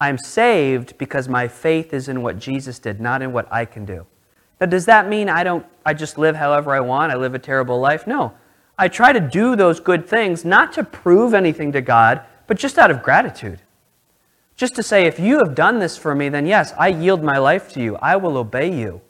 I'm 0.00 0.16
saved 0.16 0.96
because 0.96 1.28
my 1.28 1.46
faith 1.46 1.92
is 1.92 2.08
in 2.08 2.22
what 2.22 2.38
Jesus 2.38 2.78
did, 2.78 3.00
not 3.00 3.20
in 3.20 3.32
what 3.32 3.52
I 3.52 3.64
can 3.64 3.84
do. 3.84 4.06
Now, 4.60 4.66
does 4.66 4.86
that 4.86 5.08
mean 5.08 5.28
I 5.28 5.44
don't 5.44 5.66
I 5.84 5.94
just 5.94 6.18
live 6.18 6.36
however 6.36 6.72
I 6.72 6.80
want? 6.80 7.12
I 7.12 7.16
live 7.16 7.34
a 7.34 7.38
terrible 7.38 7.80
life? 7.80 8.06
No. 8.06 8.32
I 8.78 8.88
try 8.88 9.12
to 9.12 9.20
do 9.20 9.56
those 9.56 9.78
good 9.80 10.06
things 10.06 10.44
not 10.44 10.72
to 10.74 10.84
prove 10.84 11.34
anything 11.34 11.72
to 11.72 11.80
God, 11.82 12.22
but 12.46 12.56
just 12.56 12.78
out 12.78 12.90
of 12.90 13.02
gratitude. 13.02 13.60
Just 14.56 14.74
to 14.76 14.82
say, 14.82 15.06
if 15.06 15.18
you 15.18 15.38
have 15.38 15.54
done 15.54 15.78
this 15.78 15.96
for 15.96 16.14
me, 16.14 16.28
then 16.28 16.46
yes, 16.46 16.72
I 16.78 16.88
yield 16.88 17.22
my 17.22 17.38
life 17.38 17.72
to 17.72 17.80
you. 17.80 17.96
I 17.96 18.16
will 18.16 18.36
obey 18.36 18.72
you. 18.78 19.00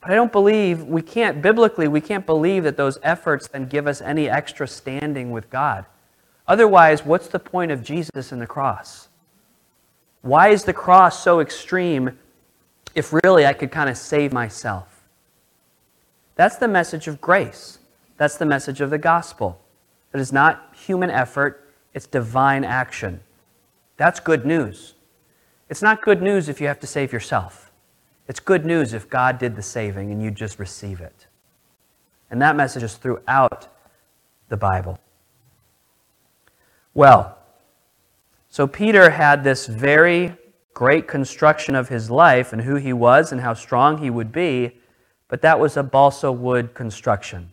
But 0.00 0.10
I 0.10 0.14
don't 0.14 0.32
believe, 0.32 0.84
we 0.84 1.02
can't, 1.02 1.42
biblically, 1.42 1.88
we 1.88 2.00
can't 2.00 2.24
believe 2.24 2.64
that 2.64 2.76
those 2.76 2.98
efforts 3.02 3.48
then 3.48 3.66
give 3.66 3.86
us 3.86 4.00
any 4.00 4.28
extra 4.28 4.68
standing 4.68 5.30
with 5.30 5.50
God. 5.50 5.84
Otherwise, 6.46 7.04
what's 7.04 7.28
the 7.28 7.38
point 7.38 7.72
of 7.72 7.82
Jesus 7.82 8.30
and 8.30 8.40
the 8.40 8.46
cross? 8.46 9.08
Why 10.26 10.48
is 10.48 10.64
the 10.64 10.72
cross 10.72 11.22
so 11.22 11.38
extreme 11.38 12.18
if 12.96 13.12
really 13.12 13.46
I 13.46 13.52
could 13.52 13.70
kind 13.70 13.88
of 13.88 13.96
save 13.96 14.32
myself? 14.32 15.04
That's 16.34 16.56
the 16.56 16.66
message 16.66 17.06
of 17.06 17.20
grace. 17.20 17.78
That's 18.16 18.36
the 18.36 18.44
message 18.44 18.80
of 18.80 18.90
the 18.90 18.98
gospel. 18.98 19.60
It 20.12 20.18
is 20.18 20.32
not 20.32 20.74
human 20.74 21.10
effort, 21.10 21.72
it's 21.94 22.08
divine 22.08 22.64
action. 22.64 23.20
That's 23.98 24.18
good 24.18 24.44
news. 24.44 24.94
It's 25.70 25.80
not 25.80 26.02
good 26.02 26.20
news 26.20 26.48
if 26.48 26.60
you 26.60 26.66
have 26.66 26.80
to 26.80 26.88
save 26.88 27.12
yourself. 27.12 27.70
It's 28.26 28.40
good 28.40 28.66
news 28.66 28.94
if 28.94 29.08
God 29.08 29.38
did 29.38 29.54
the 29.54 29.62
saving 29.62 30.10
and 30.10 30.20
you 30.20 30.32
just 30.32 30.58
receive 30.58 31.00
it. 31.00 31.28
And 32.32 32.42
that 32.42 32.56
message 32.56 32.82
is 32.82 32.96
throughout 32.96 33.68
the 34.48 34.56
Bible. 34.56 34.98
Well, 36.94 37.35
so 38.56 38.66
Peter 38.66 39.10
had 39.10 39.44
this 39.44 39.66
very 39.66 40.34
great 40.72 41.06
construction 41.06 41.74
of 41.74 41.90
his 41.90 42.10
life 42.10 42.54
and 42.54 42.62
who 42.62 42.76
he 42.76 42.90
was 42.90 43.30
and 43.30 43.42
how 43.42 43.52
strong 43.52 43.98
he 43.98 44.08
would 44.08 44.32
be, 44.32 44.78
but 45.28 45.42
that 45.42 45.60
was 45.60 45.76
a 45.76 45.82
balsa 45.82 46.32
wood 46.32 46.72
construction. 46.72 47.52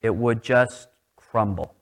It 0.00 0.16
would 0.16 0.42
just 0.42 0.88
crumble. 1.14 1.74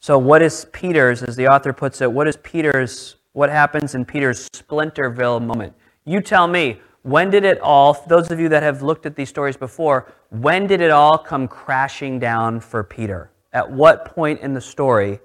So, 0.00 0.18
what 0.18 0.42
is 0.42 0.66
Peter's, 0.72 1.22
as 1.22 1.36
the 1.36 1.46
author 1.46 1.72
puts 1.72 2.00
it, 2.00 2.10
what 2.10 2.26
is 2.26 2.36
Peter's, 2.38 3.14
what 3.32 3.48
happens 3.48 3.94
in 3.94 4.04
Peter's 4.04 4.50
Splinterville 4.50 5.40
moment? 5.40 5.72
You 6.04 6.20
tell 6.20 6.48
me, 6.48 6.80
when 7.02 7.30
did 7.30 7.44
it 7.44 7.60
all, 7.60 8.04
those 8.08 8.28
of 8.32 8.40
you 8.40 8.48
that 8.48 8.64
have 8.64 8.82
looked 8.82 9.06
at 9.06 9.14
these 9.14 9.28
stories 9.28 9.56
before, 9.56 10.12
when 10.30 10.66
did 10.66 10.80
it 10.80 10.90
all 10.90 11.16
come 11.16 11.46
crashing 11.46 12.18
down 12.18 12.58
for 12.58 12.82
Peter? 12.82 13.30
At 13.52 13.70
what 13.70 14.04
point 14.04 14.40
in 14.40 14.52
the 14.52 14.60
story 14.60 15.20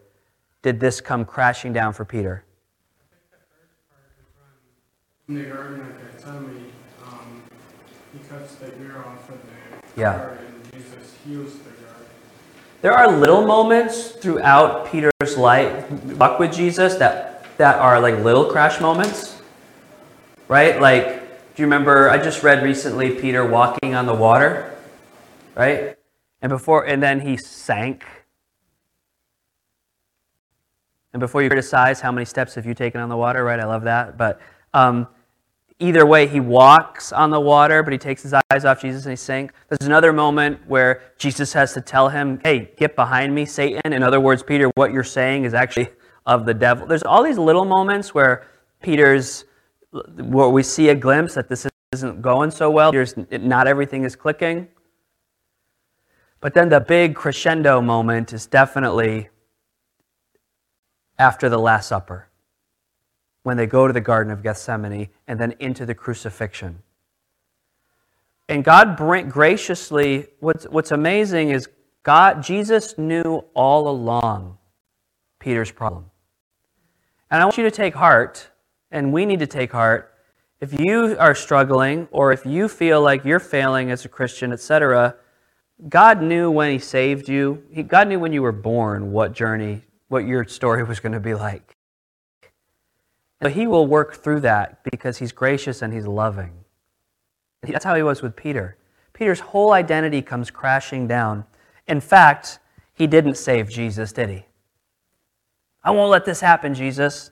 did 0.67 0.81
this 0.81 0.99
come 0.99 1.23
crashing 1.23 1.71
down 1.71 1.93
for 1.93 2.03
Peter? 2.03 2.43
In 5.29 5.35
the 5.35 5.43
garden 5.43 5.95
Gethsemane, 6.11 6.73
um, 7.05 7.41
he 8.11 8.19
cuts 8.27 8.55
the 8.55 8.77
ear 8.81 8.97
off 8.97 9.29
of 9.29 9.37
the 9.43 10.01
Yeah. 10.01 10.17
guard 10.17 10.39
and 10.39 10.73
Jesus 10.73 11.15
heals 11.23 11.53
the 11.53 11.69
guard. 11.69 12.05
There 12.81 12.91
are 12.91 13.09
little 13.09 13.45
moments 13.45 14.09
throughout 14.09 14.91
Peter's 14.91 15.37
life, 15.37 15.89
walk 16.17 16.37
with 16.37 16.51
Jesus, 16.51 16.95
that, 16.95 17.45
that 17.55 17.77
are 17.77 18.01
like 18.01 18.19
little 18.19 18.51
crash 18.51 18.81
moments, 18.81 19.41
right? 20.49 20.81
Like, 20.81 21.05
do 21.55 21.61
you 21.61 21.65
remember? 21.65 22.09
I 22.09 22.17
just 22.17 22.43
read 22.43 22.61
recently 22.61 23.11
Peter 23.11 23.45
walking 23.45 23.95
on 23.95 24.05
the 24.05 24.13
water, 24.13 24.75
right? 25.55 25.95
And 26.41 26.49
before, 26.49 26.85
and 26.85 27.01
then 27.01 27.21
he 27.21 27.37
sank. 27.37 28.03
And 31.17 31.19
before 31.19 31.41
you 31.41 31.49
criticize, 31.49 31.99
how 31.99 32.11
many 32.11 32.25
steps 32.25 32.53
have 32.53 32.67
you 32.67 32.75
taken 32.75 33.01
on 33.01 33.09
the 33.09 33.17
water, 33.17 33.43
right? 33.43 33.59
I 33.59 33.65
love 33.65 33.81
that. 33.85 34.19
But 34.19 34.39
um, 34.75 35.07
either 35.79 36.05
way, 36.05 36.27
he 36.27 36.39
walks 36.39 37.11
on 37.11 37.31
the 37.31 37.39
water, 37.39 37.81
but 37.81 37.91
he 37.91 37.97
takes 37.97 38.21
his 38.21 38.35
eyes 38.51 38.65
off 38.65 38.79
Jesus 38.79 39.05
and 39.05 39.13
he 39.13 39.15
sinks. 39.15 39.55
There's 39.67 39.87
another 39.87 40.13
moment 40.13 40.59
where 40.67 41.01
Jesus 41.17 41.53
has 41.53 41.73
to 41.73 41.81
tell 41.81 42.07
him, 42.07 42.39
hey, 42.43 42.69
get 42.77 42.95
behind 42.95 43.33
me, 43.33 43.47
Satan. 43.47 43.93
In 43.93 44.03
other 44.03 44.19
words, 44.19 44.43
Peter, 44.43 44.69
what 44.75 44.91
you're 44.91 45.03
saying 45.03 45.45
is 45.45 45.55
actually 45.55 45.89
of 46.27 46.45
the 46.45 46.53
devil. 46.53 46.85
There's 46.85 47.01
all 47.01 47.23
these 47.23 47.39
little 47.39 47.65
moments 47.65 48.13
where 48.13 48.45
Peter's, 48.83 49.45
where 49.91 50.49
we 50.49 50.61
see 50.61 50.89
a 50.89 50.95
glimpse 50.95 51.33
that 51.33 51.49
this 51.49 51.65
isn't 51.93 52.21
going 52.21 52.51
so 52.51 52.69
well. 52.69 52.91
Peter's, 52.91 53.15
not 53.31 53.65
everything 53.65 54.03
is 54.03 54.15
clicking. 54.15 54.67
But 56.41 56.53
then 56.53 56.69
the 56.69 56.79
big 56.79 57.15
crescendo 57.15 57.81
moment 57.81 58.33
is 58.33 58.45
definitely 58.45 59.29
after 61.19 61.49
the 61.49 61.59
Last 61.59 61.87
Supper 61.87 62.27
when 63.43 63.57
they 63.57 63.65
go 63.65 63.87
to 63.87 63.93
the 63.93 64.01
Garden 64.01 64.31
of 64.31 64.43
Gethsemane 64.43 65.07
and 65.27 65.39
then 65.39 65.55
into 65.59 65.85
the 65.85 65.95
crucifixion. 65.95 66.83
And 68.49 68.63
God 68.63 68.97
graciously, 68.97 70.27
what's, 70.39 70.65
what's 70.65 70.91
amazing 70.91 71.49
is 71.49 71.69
God, 72.03 72.41
Jesus 72.41 72.97
knew 72.97 73.43
all 73.53 73.87
along 73.87 74.57
Peter's 75.39 75.71
problem. 75.71 76.11
And 77.29 77.41
I 77.41 77.45
want 77.45 77.57
you 77.57 77.63
to 77.63 77.71
take 77.71 77.93
heart, 77.93 78.49
and 78.91 79.11
we 79.11 79.25
need 79.25 79.39
to 79.39 79.47
take 79.47 79.71
heart. 79.73 80.13
If 80.61 80.77
you 80.79 81.17
are 81.19 81.35
struggling, 81.35 82.07
or 82.11 82.31
if 82.31 82.45
you 82.45 82.69
feel 82.69 83.01
like 83.01 83.25
you're 83.25 83.39
failing 83.39 83.91
as 83.91 84.05
a 84.05 84.09
Christian, 84.09 84.53
etc., 84.53 85.15
God 85.89 86.21
knew 86.21 86.49
when 86.49 86.71
He 86.71 86.79
saved 86.79 87.29
you. 87.29 87.63
He, 87.69 87.83
God 87.83 88.07
knew 88.07 88.19
when 88.19 88.33
you 88.33 88.41
were 88.41 88.53
born 88.53 89.11
what 89.11 89.33
journey, 89.33 89.83
what 90.07 90.25
your 90.25 90.45
story 90.45 90.83
was 90.83 90.99
going 90.99 91.13
to 91.13 91.19
be 91.19 91.33
like. 91.33 91.75
But 93.39 93.51
He 93.51 93.67
will 93.67 93.87
work 93.87 94.15
through 94.15 94.41
that 94.41 94.83
because 94.83 95.17
He's 95.17 95.31
gracious 95.31 95.81
and 95.81 95.93
He's 95.93 96.07
loving. 96.07 96.53
That's 97.63 97.85
how 97.85 97.95
He 97.95 98.03
was 98.03 98.21
with 98.21 98.35
Peter. 98.35 98.77
Peter's 99.17 99.39
whole 99.39 99.73
identity 99.73 100.21
comes 100.21 100.51
crashing 100.51 101.07
down. 101.07 101.43
In 101.87 101.99
fact, 101.99 102.59
he 102.93 103.07
didn't 103.07 103.35
save 103.35 103.69
Jesus, 103.69 104.11
did 104.11 104.29
he? 104.29 104.45
I 105.83 105.91
won't 105.91 106.11
let 106.11 106.25
this 106.25 106.41
happen, 106.41 106.73
Jesus. 106.73 107.31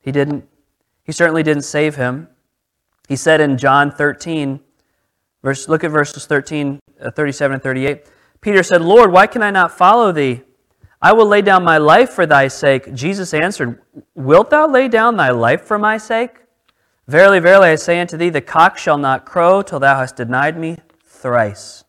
He 0.00 0.10
didn't. 0.10 0.44
He 1.04 1.12
certainly 1.12 1.42
didn't 1.42 1.62
save 1.62 1.96
him. 1.96 2.28
He 3.08 3.16
said 3.16 3.40
in 3.40 3.58
John 3.58 3.90
13, 3.90 4.58
verse, 5.42 5.68
look 5.68 5.84
at 5.84 5.90
verses 5.90 6.26
13, 6.26 6.80
uh, 7.00 7.10
37 7.10 7.54
and 7.54 7.62
38. 7.62 8.06
Peter 8.40 8.62
said, 8.62 8.80
Lord, 8.80 9.12
why 9.12 9.26
can 9.26 9.42
I 9.42 9.50
not 9.50 9.76
follow 9.76 10.12
thee? 10.12 10.42
I 11.04 11.12
will 11.12 11.26
lay 11.26 11.42
down 11.42 11.64
my 11.64 11.76
life 11.76 12.12
for 12.12 12.24
thy 12.24 12.48
sake. 12.48 12.94
Jesus 12.94 13.34
answered, 13.34 13.78
Wilt 14.14 14.48
thou 14.48 14.66
lay 14.66 14.88
down 14.88 15.18
thy 15.18 15.28
life 15.28 15.60
for 15.60 15.78
my 15.78 15.98
sake? 15.98 16.38
Verily, 17.06 17.40
verily, 17.40 17.68
I 17.68 17.74
say 17.74 18.00
unto 18.00 18.16
thee, 18.16 18.30
the 18.30 18.40
cock 18.40 18.78
shall 18.78 18.96
not 18.96 19.26
crow 19.26 19.60
till 19.60 19.78
thou 19.78 19.98
hast 19.98 20.16
denied 20.16 20.58
me 20.58 20.78
thrice. 21.04 21.84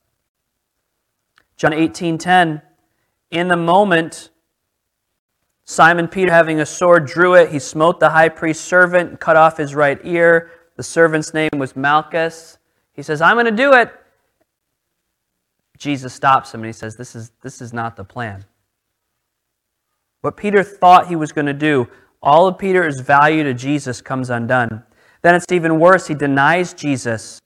John 1.56 1.72
18:10 1.72 2.62
In 3.32 3.48
the 3.48 3.56
moment 3.56 4.32
Simon 5.64 6.10
Peter 6.10 6.34
having 6.34 6.60
a 6.60 6.66
sword 6.66 7.06
drew 7.06 7.36
it, 7.36 7.52
he 7.52 7.60
smote 7.60 8.02
the 8.02 8.10
high 8.10 8.28
priest's 8.28 8.66
servant 8.66 9.12
and 9.12 9.20
cut 9.20 9.38
off 9.38 9.56
his 9.56 9.74
right 9.74 10.00
ear. 10.04 10.52
The 10.76 10.84
servant's 10.84 11.34
name 11.34 11.52
was 11.56 11.74
Malchus. 11.74 12.58
He 12.92 13.02
says, 13.02 13.22
"I'm 13.22 13.38
going 13.38 13.46
to 13.46 13.52
do 13.52 13.72
it." 13.72 13.94
Jesus 15.78 16.14
stops 16.14 16.54
him 16.54 16.60
and 16.60 16.68
he 16.68 16.74
says, 16.74 16.98
"This 16.98 17.16
is 17.16 17.32
this 17.42 17.62
is 17.62 17.72
not 17.72 17.96
the 17.96 18.04
plan." 18.04 18.44
What 20.26 20.38
Peter 20.38 20.64
thought 20.64 21.08
he 21.08 21.16
was 21.16 21.32
going 21.32 21.46
to 21.46 21.54
do, 21.54 21.88
all 22.20 22.48
of 22.48 22.58
Peter's 22.58 23.00
value 23.00 23.44
to 23.44 23.54
Jesus 23.54 24.02
comes 24.02 24.32
undone. 24.32 24.82
Then 25.22 25.36
it's 25.36 25.52
even 25.52 25.80
worse. 25.80 26.08
He 26.08 26.16
denies 26.16 26.74
Jesus. 26.74 27.40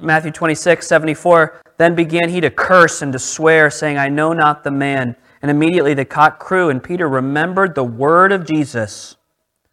Matthew 0.00 0.30
26, 0.30 0.86
74. 0.86 1.60
Then 1.76 1.94
began 1.94 2.30
he 2.30 2.40
to 2.40 2.48
curse 2.48 3.02
and 3.02 3.12
to 3.12 3.18
swear, 3.18 3.68
saying, 3.68 3.98
I 3.98 4.08
know 4.08 4.32
not 4.32 4.64
the 4.64 4.70
man. 4.70 5.16
And 5.42 5.50
immediately 5.50 5.92
the 5.92 6.06
cock 6.06 6.38
crew, 6.38 6.70
and 6.70 6.82
Peter 6.82 7.06
remembered 7.06 7.74
the 7.74 7.84
word 7.84 8.32
of 8.32 8.46
Jesus, 8.46 9.18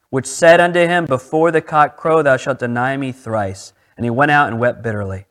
which 0.10 0.26
said 0.26 0.60
unto 0.60 0.82
him, 0.82 1.06
Before 1.06 1.52
the 1.52 1.62
cock 1.62 1.96
crow, 1.96 2.22
thou 2.22 2.36
shalt 2.36 2.60
deny 2.60 2.98
me 2.98 3.14
thrice. 3.14 3.72
And 3.96 4.06
he 4.06 4.10
went 4.10 4.32
out 4.32 4.50
and 4.50 4.60
wept 4.60 4.84
bitterly. 4.84 5.26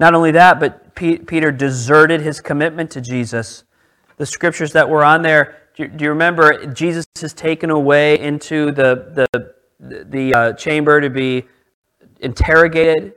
Not 0.00 0.14
only 0.14 0.32
that, 0.32 0.58
but 0.58 0.96
Peter 0.96 1.52
deserted 1.52 2.22
his 2.22 2.40
commitment 2.40 2.90
to 2.90 3.00
Jesus 3.00 3.62
the 4.16 4.26
scriptures 4.26 4.72
that 4.72 4.88
were 4.88 5.04
on 5.04 5.22
there. 5.22 5.56
Do, 5.76 5.90
you 5.98 6.10
remember 6.10 6.66
Jesus 6.66 7.06
is 7.20 7.32
taken 7.32 7.70
away 7.70 8.18
into 8.18 8.70
the, 8.70 9.28
the, 9.30 10.04
the 10.04 10.34
uh, 10.34 10.52
chamber 10.52 11.00
to 11.00 11.10
be 11.10 11.44
interrogated? 12.20 13.14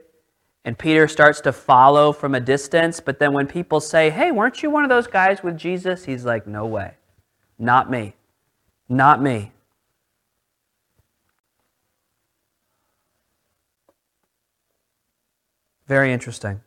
And 0.64 0.76
Peter 0.76 1.08
starts 1.08 1.40
to 1.42 1.52
follow 1.52 2.12
from 2.12 2.34
a 2.34 2.40
distance. 2.40 3.00
But 3.00 3.18
then 3.18 3.32
when 3.32 3.46
people 3.46 3.80
say, 3.80 4.10
Hey, 4.10 4.32
weren't 4.32 4.62
you 4.62 4.70
one 4.70 4.82
of 4.82 4.90
those 4.90 5.06
guys 5.06 5.42
with 5.42 5.56
Jesus? 5.56 6.04
He's 6.04 6.24
like, 6.24 6.46
No 6.46 6.66
way. 6.66 6.94
Not 7.58 7.90
me. 7.90 8.14
Not 8.88 9.22
me. 9.22 9.52
Very 15.86 16.12
interesting. 16.12 16.60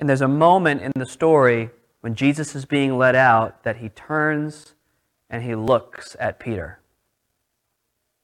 And 0.00 0.08
there's 0.08 0.22
a 0.22 0.28
moment 0.28 0.82
in 0.82 0.90
the 0.96 1.06
story 1.06 1.70
when 2.02 2.16
Jesus 2.16 2.54
is 2.54 2.64
being 2.64 2.98
led 2.98 3.14
out 3.14 3.62
that 3.62 3.76
he 3.76 3.88
turns 3.88 4.74
and 5.30 5.42
he 5.42 5.54
looks 5.54 6.16
at 6.20 6.40
Peter. 6.40 6.80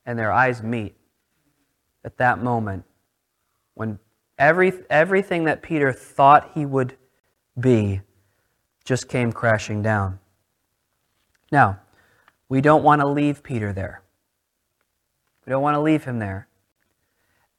And 0.04 0.18
their 0.18 0.32
eyes 0.32 0.62
meet 0.62 0.96
at 2.04 2.18
that 2.18 2.42
moment 2.42 2.84
when 3.74 4.00
every, 4.36 4.72
everything 4.90 5.44
that 5.44 5.62
Peter 5.62 5.92
thought 5.92 6.50
he 6.54 6.66
would 6.66 6.96
be 7.58 8.00
just 8.84 9.08
came 9.08 9.32
crashing 9.32 9.80
down. 9.80 10.18
Now, 11.52 11.78
we 12.48 12.60
don't 12.60 12.82
want 12.82 13.00
to 13.00 13.06
leave 13.06 13.44
Peter 13.44 13.72
there. 13.72 14.02
We 15.46 15.50
don't 15.50 15.62
want 15.62 15.76
to 15.76 15.80
leave 15.80 16.04
him 16.04 16.18
there. 16.18 16.48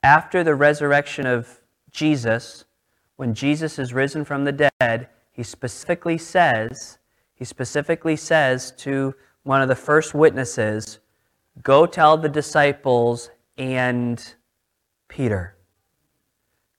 After 0.03 0.43
the 0.43 0.55
resurrection 0.55 1.25
of 1.25 1.62
Jesus, 1.91 2.65
when 3.15 3.34
Jesus 3.34 3.79
is 3.79 3.93
risen 3.93 4.25
from 4.25 4.43
the 4.43 4.69
dead, 4.79 5.08
he 5.39 5.43
specifically 5.43 6.17
says, 6.17 6.97
he 7.34 7.45
specifically 7.45 8.17
says 8.17 8.73
to 8.80 9.15
one 9.43 9.62
of 9.62 9.69
the 9.69 9.75
first 9.75 10.13
witnesses, 10.13 10.99
Go 11.63 11.86
tell 11.86 12.17
the 12.17 12.28
disciples 12.28 13.30
and 13.58 14.36
Peter. 15.08 15.56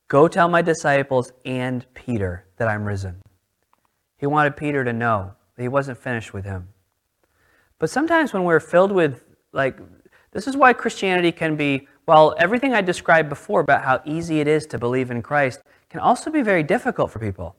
Go 0.08 0.28
tell 0.28 0.46
my 0.46 0.60
disciples 0.60 1.32
and 1.46 1.86
Peter 1.94 2.44
that 2.58 2.68
I'm 2.68 2.84
risen. 2.84 3.22
He 4.18 4.26
wanted 4.26 4.58
Peter 4.58 4.84
to 4.84 4.92
know 4.92 5.32
that 5.56 5.62
he 5.62 5.68
wasn't 5.68 5.96
finished 5.96 6.34
with 6.34 6.44
him. 6.44 6.68
But 7.78 7.88
sometimes 7.88 8.34
when 8.34 8.44
we're 8.44 8.60
filled 8.60 8.92
with, 8.92 9.24
like, 9.54 9.78
this 10.32 10.46
is 10.46 10.54
why 10.54 10.74
Christianity 10.74 11.32
can 11.32 11.56
be, 11.56 11.88
well, 12.04 12.34
everything 12.36 12.74
I 12.74 12.82
described 12.82 13.30
before 13.30 13.60
about 13.60 13.84
how 13.84 14.02
easy 14.04 14.38
it 14.38 14.46
is 14.46 14.66
to 14.66 14.78
believe 14.78 15.10
in 15.10 15.22
Christ 15.22 15.62
can 15.88 16.00
also 16.00 16.30
be 16.30 16.42
very 16.42 16.62
difficult 16.62 17.10
for 17.10 17.20
people. 17.20 17.56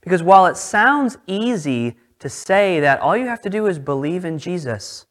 Because 0.00 0.22
while 0.22 0.46
it 0.46 0.56
sounds 0.56 1.18
easy 1.26 1.96
to 2.18 2.28
say 2.28 2.80
that 2.80 3.00
all 3.00 3.16
you 3.16 3.26
have 3.26 3.40
to 3.42 3.50
do 3.50 3.66
is 3.66 3.78
believe 3.78 4.24
in 4.24 4.38
Jesus, 4.38 5.06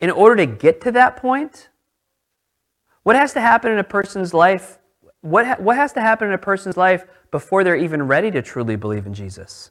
in 0.00 0.10
order 0.10 0.36
to 0.36 0.46
get 0.46 0.80
to 0.82 0.92
that 0.92 1.16
point, 1.16 1.68
what 3.02 3.16
has 3.16 3.32
to 3.34 3.40
happen 3.40 3.72
in 3.72 3.78
a 3.78 3.84
person's 3.84 4.34
life? 4.34 4.78
What, 5.20 5.46
ha- 5.46 5.56
what 5.58 5.76
has 5.76 5.92
to 5.94 6.00
happen 6.00 6.28
in 6.28 6.34
a 6.34 6.38
person's 6.38 6.76
life 6.76 7.04
before 7.30 7.64
they're 7.64 7.76
even 7.76 8.06
ready 8.06 8.30
to 8.30 8.42
truly 8.42 8.76
believe 8.76 9.06
in 9.06 9.14
Jesus? 9.14 9.70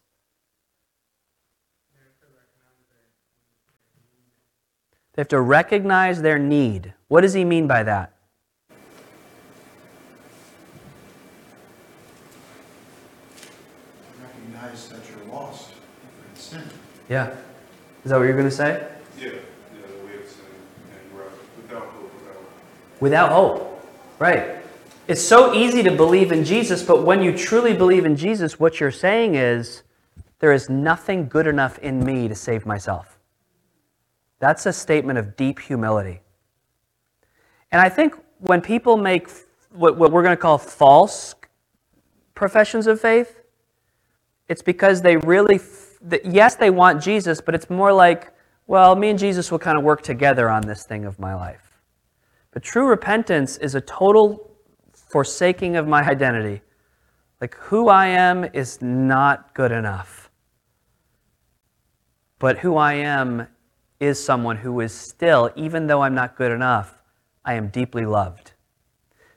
They 5.13 5.21
have 5.21 5.29
to 5.29 5.41
recognize 5.41 6.21
their 6.21 6.39
need. 6.39 6.93
What 7.07 7.21
does 7.21 7.33
he 7.33 7.45
mean 7.45 7.67
by 7.67 7.83
that? 7.83 8.14
Yeah. 17.09 17.35
Is 18.03 18.11
that 18.11 18.17
what 18.17 18.23
you're 18.23 18.33
going 18.33 18.49
to 18.49 18.51
say? 18.51 18.87
Yeah, 19.17 19.25
yeah, 19.25 19.31
the 19.31 20.05
way 20.05 20.13
sin 20.25 20.45
and 20.91 21.17
without 21.61 21.81
hope, 21.81 22.13
without 22.13 22.99
Without 22.99 23.31
hope. 23.31 23.87
Right. 24.19 24.57
It's 25.07 25.21
so 25.21 25.53
easy 25.53 25.83
to 25.83 25.91
believe 25.91 26.31
in 26.31 26.43
Jesus, 26.43 26.81
but 26.81 27.03
when 27.03 27.21
you 27.21 27.37
truly 27.37 27.73
believe 27.75 28.05
in 28.05 28.15
Jesus, 28.15 28.59
what 28.59 28.79
you're 28.79 28.91
saying 28.91 29.35
is, 29.35 29.83
there 30.39 30.51
is 30.51 30.69
nothing 30.69 31.27
good 31.27 31.47
enough 31.47 31.77
in 31.79 32.03
me 32.03 32.27
to 32.27 32.35
save 32.35 32.65
myself. 32.65 33.19
That's 34.39 34.65
a 34.65 34.73
statement 34.73 35.17
of 35.17 35.35
deep 35.35 35.59
humility. 35.59 36.21
And 37.71 37.81
I 37.81 37.89
think 37.89 38.15
when 38.39 38.61
people 38.61 38.97
make 38.97 39.29
what, 39.71 39.97
what 39.97 40.11
we're 40.11 40.23
going 40.23 40.35
to 40.35 40.41
call 40.41 40.57
false 40.57 41.35
professions 42.33 42.87
of 42.87 42.99
faith, 42.99 43.41
it's 44.47 44.61
because 44.61 45.01
they 45.01 45.17
really 45.17 45.57
yes, 46.23 46.55
they 46.55 46.69
want 46.69 47.01
Jesus, 47.01 47.41
but 47.41 47.55
it's 47.55 47.69
more 47.69 47.91
like, 47.91 48.31
well, 48.67 48.95
me 48.95 49.09
and 49.09 49.19
Jesus 49.19 49.51
will 49.51 49.59
kind 49.59 49.77
of 49.77 49.83
work 49.83 50.01
together 50.01 50.49
on 50.49 50.61
this 50.61 50.83
thing 50.83 51.05
of 51.05 51.19
my 51.19 51.35
life. 51.35 51.81
But 52.51 52.63
true 52.63 52.87
repentance 52.87 53.57
is 53.57 53.75
a 53.75 53.81
total 53.81 54.51
forsaking 54.93 55.75
of 55.75 55.87
my 55.87 56.03
identity. 56.03 56.61
Like, 57.41 57.55
who 57.55 57.89
I 57.89 58.07
am 58.07 58.45
is 58.53 58.81
not 58.81 59.53
good 59.53 59.71
enough. 59.71 60.29
But 62.39 62.59
who 62.59 62.77
I 62.77 62.93
am 62.93 63.47
is 63.99 64.23
someone 64.23 64.57
who 64.57 64.79
is 64.79 64.93
still, 64.93 65.51
even 65.55 65.87
though 65.87 66.01
I'm 66.01 66.15
not 66.15 66.37
good 66.37 66.51
enough, 66.51 67.01
I 67.43 67.53
am 67.53 67.67
deeply 67.67 68.05
loved. 68.05 68.53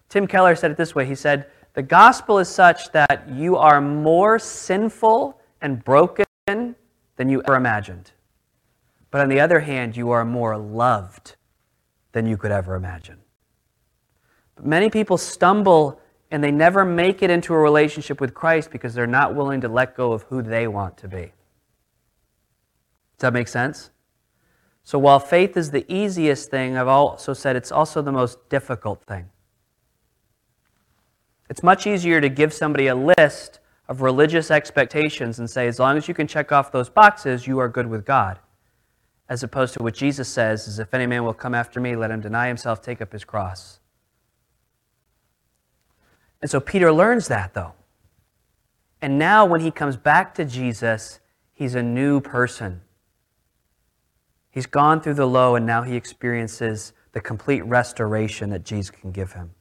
Tim 0.08 0.26
Keller 0.26 0.56
said 0.56 0.70
it 0.70 0.76
this 0.76 0.94
way 0.94 1.04
He 1.06 1.14
said, 1.14 1.50
The 1.74 1.82
gospel 1.82 2.38
is 2.38 2.48
such 2.48 2.92
that 2.92 3.28
you 3.28 3.56
are 3.56 3.80
more 3.80 4.38
sinful 4.38 5.40
and 5.60 5.84
broken 5.84 6.24
than 6.48 7.28
you 7.28 7.42
ever 7.42 7.56
imagined. 7.56 8.12
But 9.10 9.20
on 9.20 9.28
the 9.28 9.40
other 9.40 9.60
hand, 9.60 9.96
you 9.96 10.10
are 10.10 10.24
more 10.24 10.56
loved 10.56 11.36
than 12.12 12.26
you 12.26 12.36
could 12.36 12.50
ever 12.50 12.74
imagine. 12.74 13.18
But 14.56 14.66
Many 14.66 14.90
people 14.90 15.18
stumble 15.18 16.00
and 16.30 16.42
they 16.42 16.50
never 16.50 16.84
make 16.84 17.22
it 17.22 17.30
into 17.30 17.54
a 17.54 17.58
relationship 17.58 18.20
with 18.20 18.34
Christ 18.34 18.70
because 18.70 18.94
they're 18.94 19.06
not 19.06 19.34
willing 19.34 19.60
to 19.62 19.68
let 19.68 19.94
go 19.94 20.12
of 20.12 20.22
who 20.24 20.42
they 20.42 20.66
want 20.66 20.96
to 20.98 21.08
be. 21.08 21.32
Does 23.16 23.20
that 23.20 23.32
make 23.32 23.48
sense? 23.48 23.90
So 24.84 24.98
while 24.98 25.20
faith 25.20 25.56
is 25.56 25.70
the 25.70 25.90
easiest 25.92 26.50
thing, 26.50 26.76
I've 26.76 26.88
also 26.88 27.34
said 27.34 27.56
it's 27.56 27.72
also 27.72 28.00
the 28.00 28.12
most 28.12 28.48
difficult 28.48 29.02
thing. 29.04 29.30
It's 31.50 31.62
much 31.62 31.86
easier 31.86 32.20
to 32.20 32.28
give 32.28 32.52
somebody 32.52 32.86
a 32.86 32.94
list 32.94 33.60
of 33.88 34.02
religious 34.02 34.50
expectations 34.50 35.38
and 35.38 35.48
say, 35.48 35.66
as 35.66 35.78
long 35.78 35.96
as 35.96 36.08
you 36.08 36.14
can 36.14 36.26
check 36.26 36.52
off 36.52 36.70
those 36.70 36.90
boxes, 36.90 37.46
you 37.46 37.58
are 37.58 37.68
good 37.68 37.86
with 37.86 38.04
God. 38.04 38.38
As 39.28 39.42
opposed 39.42 39.74
to 39.74 39.82
what 39.82 39.94
Jesus 39.94 40.28
says 40.28 40.68
is, 40.68 40.78
if 40.78 40.92
any 40.92 41.06
man 41.06 41.24
will 41.24 41.34
come 41.34 41.54
after 41.54 41.80
me, 41.80 41.96
let 41.96 42.10
him 42.10 42.20
deny 42.20 42.48
himself, 42.48 42.82
take 42.82 43.00
up 43.00 43.12
his 43.12 43.24
cross. 43.24 43.80
And 46.40 46.50
so 46.50 46.60
Peter 46.60 46.92
learns 46.92 47.28
that, 47.28 47.54
though. 47.54 47.72
And 49.00 49.18
now, 49.18 49.44
when 49.46 49.60
he 49.60 49.70
comes 49.70 49.96
back 49.96 50.34
to 50.34 50.44
Jesus, 50.44 51.20
he's 51.52 51.74
a 51.74 51.82
new 51.82 52.20
person. 52.20 52.80
He's 54.50 54.66
gone 54.66 55.00
through 55.00 55.14
the 55.14 55.26
low, 55.26 55.56
and 55.56 55.66
now 55.66 55.82
he 55.82 55.94
experiences 55.94 56.92
the 57.12 57.20
complete 57.20 57.64
restoration 57.64 58.50
that 58.50 58.64
Jesus 58.64 58.90
can 58.90 59.12
give 59.12 59.32
him. 59.32 59.52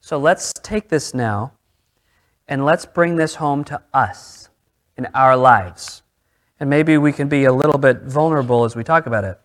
So 0.00 0.18
let's 0.18 0.52
take 0.62 0.88
this 0.88 1.14
now 1.14 1.52
and 2.48 2.64
let's 2.64 2.86
bring 2.86 3.16
this 3.16 3.36
home 3.36 3.64
to 3.64 3.82
us 3.92 4.48
in 4.96 5.06
our 5.14 5.36
lives. 5.36 6.02
And 6.58 6.70
maybe 6.70 6.96
we 6.96 7.12
can 7.12 7.28
be 7.28 7.44
a 7.44 7.52
little 7.52 7.78
bit 7.78 8.02
vulnerable 8.02 8.64
as 8.64 8.74
we 8.74 8.84
talk 8.84 9.06
about 9.06 9.24
it. 9.24 9.38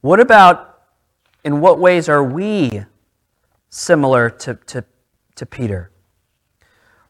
What 0.00 0.20
about, 0.20 0.82
in 1.44 1.60
what 1.60 1.78
ways 1.78 2.08
are 2.08 2.22
we 2.22 2.84
similar 3.70 4.28
to, 4.28 4.54
to, 4.54 4.84
to 5.36 5.46
Peter? 5.46 5.90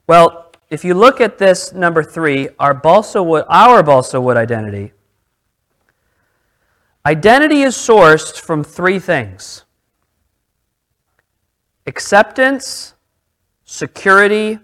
Well, 0.07 0.53
if 0.69 0.85
you 0.85 0.95
look 0.95 1.21
at 1.21 1.39
this 1.39 1.73
number 1.73 2.03
three, 2.03 2.49
our 2.59 2.75
balsa 2.75 3.23
wood, 3.23 3.45
our 3.49 3.83
balsa 3.83 4.21
wood 4.21 4.37
identity, 4.37 4.93
identity 7.05 7.63
is 7.63 7.75
sourced 7.75 8.39
from 8.39 8.63
three 8.63 8.99
things 8.99 9.65
acceptance, 11.87 12.95
security, 13.73 14.59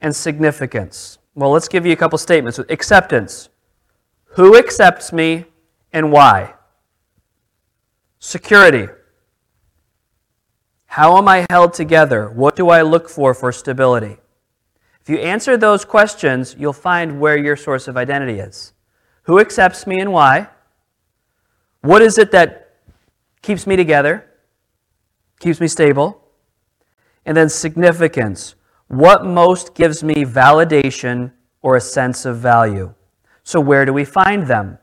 and 0.00 0.16
significance. 0.16 1.18
Well, 1.34 1.50
let's 1.50 1.68
give 1.68 1.84
you 1.84 1.92
a 1.92 1.96
couple 1.96 2.16
statements. 2.16 2.58
Acceptance. 2.58 3.50
Who 4.36 4.56
accepts 4.56 5.12
me 5.12 5.44
and 5.92 6.10
why? 6.10 6.54
Security. 8.20 8.88
How 10.86 11.18
am 11.18 11.28
I 11.28 11.44
held 11.50 11.74
together? 11.74 12.30
What 12.30 12.56
do 12.56 12.70
I 12.70 12.80
look 12.80 13.10
for 13.10 13.34
for 13.34 13.52
stability? 13.52 14.16
If 15.02 15.10
you 15.10 15.18
answer 15.18 15.58
those 15.58 15.84
questions, 15.84 16.56
you'll 16.58 16.72
find 16.72 17.20
where 17.20 17.36
your 17.36 17.56
source 17.56 17.88
of 17.88 17.98
identity 17.98 18.38
is. 18.38 18.72
Who 19.24 19.38
accepts 19.38 19.86
me 19.86 20.00
and 20.00 20.14
why? 20.14 20.48
What 21.82 22.00
is 22.00 22.16
it 22.16 22.30
that 22.30 22.76
keeps 23.42 23.66
me 23.66 23.76
together, 23.76 24.24
keeps 25.40 25.60
me 25.60 25.68
stable? 25.68 26.23
And 27.26 27.36
then 27.36 27.48
significance. 27.48 28.54
What 28.88 29.24
most 29.24 29.74
gives 29.74 30.04
me 30.04 30.24
validation 30.24 31.32
or 31.62 31.76
a 31.76 31.80
sense 31.80 32.24
of 32.24 32.38
value? 32.38 32.94
So, 33.42 33.60
where 33.60 33.84
do 33.84 33.92
we 33.92 34.04
find 34.04 34.46
them? 34.46 34.78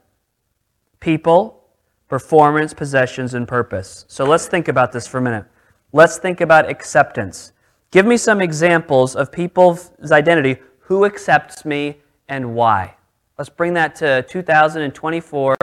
People, 0.99 1.63
performance, 2.07 2.73
possessions, 2.73 3.33
and 3.33 3.47
purpose. 3.47 4.05
So, 4.07 4.25
let's 4.25 4.47
think 4.47 4.67
about 4.67 4.91
this 4.91 5.07
for 5.07 5.19
a 5.19 5.21
minute. 5.21 5.45
Let's 5.93 6.17
think 6.17 6.41
about 6.41 6.69
acceptance. 6.69 7.53
Give 7.91 8.05
me 8.05 8.17
some 8.17 8.41
examples 8.41 9.15
of 9.15 9.31
people's 9.31 9.91
identity. 10.11 10.61
Who 10.79 11.05
accepts 11.05 11.65
me 11.65 11.97
and 12.27 12.55
why? 12.55 12.95
Let's 13.37 13.49
bring 13.49 13.73
that 13.73 13.95
to 13.95 14.23
2024 14.29 15.55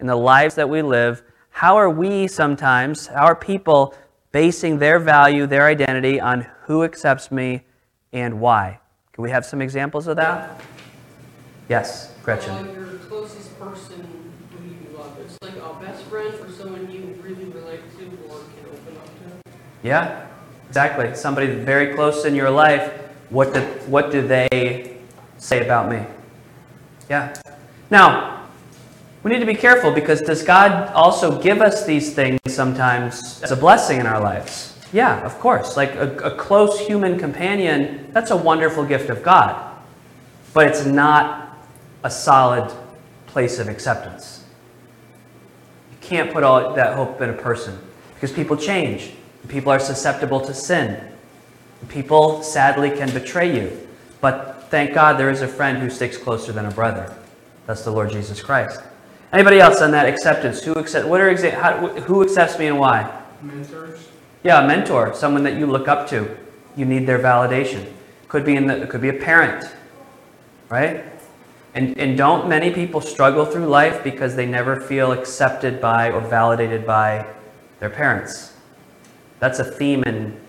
in 0.00 0.06
the 0.06 0.16
lives 0.16 0.54
that 0.56 0.68
we 0.68 0.82
live. 0.82 1.22
How 1.50 1.76
are 1.76 1.90
we 1.90 2.26
sometimes, 2.26 3.06
how 3.06 3.24
are 3.24 3.36
people 3.36 3.94
basing 4.32 4.78
their 4.78 4.98
value, 4.98 5.46
their 5.46 5.66
identity 5.66 6.20
on 6.20 6.46
who 6.64 6.84
accepts 6.84 7.30
me 7.30 7.62
and 8.12 8.40
why? 8.40 8.80
Can 9.12 9.22
we 9.22 9.30
have 9.30 9.44
some 9.44 9.60
examples 9.60 10.06
of 10.06 10.16
that? 10.16 10.60
Yes, 11.68 12.14
Gretchen. 12.22 12.50
Uh, 12.50 12.72
your 12.72 12.86
closest 13.08 13.58
person 13.58 14.06
who 14.50 14.64
you 14.68 14.98
love. 14.98 15.16
It's 15.20 15.36
like 15.42 15.56
a 15.56 15.74
best 15.84 16.04
friend 16.04 16.34
or 16.40 16.50
someone 16.50 16.90
you 16.90 17.18
really 17.22 17.44
relate 17.44 17.80
to 17.98 18.04
or 18.28 18.38
can 18.38 18.66
open 18.72 18.96
up 18.96 19.06
to. 19.06 19.50
Yeah, 19.82 20.26
exactly. 20.68 21.14
Somebody 21.14 21.48
very 21.48 21.94
close 21.94 22.24
in 22.24 22.34
your 22.34 22.50
life. 22.50 22.92
What 23.30 23.54
do, 23.54 23.60
what 23.86 24.10
do 24.10 24.26
they 24.26 24.96
say 25.38 25.64
about 25.64 25.88
me? 25.90 26.04
Yeah. 27.08 27.34
Now, 27.90 28.46
we 29.22 29.30
need 29.30 29.40
to 29.40 29.46
be 29.46 29.54
careful 29.54 29.92
because 29.92 30.20
does 30.22 30.42
God 30.42 30.92
also 30.92 31.40
give 31.40 31.60
us 31.60 31.84
these 31.84 32.14
things 32.14 32.39
sometimes 32.60 33.40
as 33.42 33.52
a 33.52 33.56
blessing 33.56 34.00
in 34.00 34.06
our 34.06 34.20
lives? 34.20 34.76
Yeah, 34.92 35.24
of 35.24 35.38
course. 35.38 35.78
Like 35.78 35.94
a, 35.94 36.14
a 36.18 36.36
close 36.36 36.78
human 36.78 37.18
companion, 37.18 38.10
that's 38.12 38.32
a 38.32 38.36
wonderful 38.36 38.84
gift 38.84 39.08
of 39.08 39.22
God. 39.22 39.78
But 40.52 40.66
it's 40.66 40.84
not 40.84 41.56
a 42.04 42.10
solid 42.10 42.70
place 43.26 43.58
of 43.58 43.68
acceptance. 43.68 44.44
You 45.90 45.96
can't 46.02 46.30
put 46.30 46.44
all 46.44 46.74
that 46.74 46.96
hope 46.96 47.22
in 47.22 47.30
a 47.30 47.38
person 47.48 47.78
because 48.12 48.30
people 48.30 48.58
change. 48.58 49.12
People 49.48 49.72
are 49.72 49.80
susceptible 49.80 50.42
to 50.42 50.52
sin. 50.52 51.02
People 51.88 52.42
sadly 52.42 52.90
can 52.90 53.10
betray 53.14 53.56
you. 53.58 53.88
But 54.20 54.66
thank 54.68 54.92
God 54.92 55.18
there 55.18 55.30
is 55.30 55.40
a 55.40 55.48
friend 55.48 55.78
who 55.78 55.88
sticks 55.88 56.18
closer 56.18 56.52
than 56.52 56.66
a 56.66 56.70
brother. 56.70 57.16
That's 57.66 57.84
the 57.84 57.90
Lord 57.90 58.10
Jesus 58.10 58.42
Christ. 58.42 58.82
Anybody 59.32 59.60
else 59.60 59.80
on 59.80 59.92
that 59.92 60.06
acceptance? 60.06 60.62
Who 60.62 60.72
accept? 60.72 61.06
What 61.06 61.20
are 61.20 61.32
exa- 61.32 61.54
how, 61.54 61.86
who 61.88 62.22
accepts 62.22 62.58
me 62.58 62.66
and 62.66 62.78
why? 62.78 63.22
Mentors. 63.42 64.08
Yeah, 64.42 64.64
a 64.64 64.66
mentor, 64.66 65.14
someone 65.14 65.44
that 65.44 65.56
you 65.56 65.66
look 65.66 65.86
up 65.86 66.08
to. 66.08 66.36
You 66.76 66.84
need 66.84 67.06
their 67.06 67.18
validation. 67.18 67.92
Could 68.28 68.44
be 68.44 68.56
in 68.56 68.66
the, 68.66 68.82
it 68.82 68.90
could 68.90 69.00
be 69.00 69.08
a 69.08 69.14
parent, 69.14 69.70
right? 70.68 71.04
And, 71.74 71.96
and 71.98 72.16
don't 72.16 72.48
many 72.48 72.72
people 72.72 73.00
struggle 73.00 73.44
through 73.44 73.66
life 73.66 74.02
because 74.02 74.34
they 74.34 74.46
never 74.46 74.80
feel 74.80 75.12
accepted 75.12 75.80
by 75.80 76.10
or 76.10 76.20
validated 76.20 76.86
by 76.86 77.26
their 77.78 77.90
parents? 77.90 78.54
That's 79.38 79.58
a 79.60 79.64
theme 79.64 80.02
in 80.04 80.40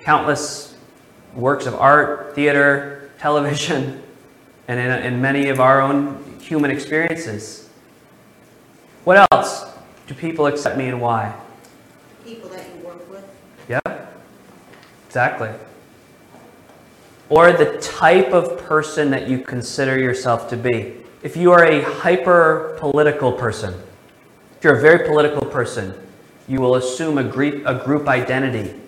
countless 0.00 0.76
works 1.34 1.66
of 1.66 1.74
art, 1.74 2.34
theater, 2.34 3.10
television, 3.18 4.02
and 4.68 4.80
in, 4.80 5.14
in 5.14 5.20
many 5.20 5.48
of 5.48 5.60
our 5.60 5.80
own 5.80 6.38
human 6.40 6.70
experiences. 6.70 7.68
What 9.04 9.26
else 9.32 9.64
do 10.06 10.14
people 10.14 10.46
accept 10.46 10.78
me 10.78 10.88
and 10.88 11.00
why? 11.00 11.34
People 12.24 12.48
that 12.50 12.64
you 12.68 12.86
work 12.86 13.10
with. 13.10 13.24
Yeah, 13.68 13.80
exactly. 15.06 15.50
Or 17.28 17.52
the 17.52 17.78
type 17.78 18.32
of 18.32 18.58
person 18.58 19.10
that 19.10 19.28
you 19.28 19.38
consider 19.38 19.98
yourself 19.98 20.48
to 20.50 20.56
be. 20.56 20.98
If 21.22 21.36
you 21.36 21.50
are 21.52 21.64
a 21.64 21.82
hyper 21.82 22.76
political 22.78 23.32
person, 23.32 23.74
if 24.56 24.64
you're 24.64 24.76
a 24.76 24.80
very 24.80 25.06
political 25.06 25.46
person, 25.46 25.94
you 26.46 26.60
will 26.60 26.76
assume 26.76 27.18
a 27.18 27.24
group, 27.24 27.64
a 27.66 27.84
group 27.84 28.06
identity 28.06 28.78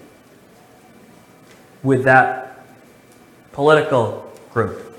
with 1.82 2.04
that 2.04 2.64
political 3.52 4.32
group. 4.52 4.96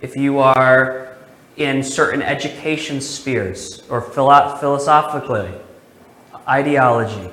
If 0.00 0.16
you 0.16 0.38
are 0.38 1.03
in 1.56 1.82
certain 1.82 2.22
education 2.22 3.00
spheres 3.00 3.82
or 3.88 4.00
philo- 4.00 4.56
philosophically, 4.56 5.50
ideology, 6.48 7.30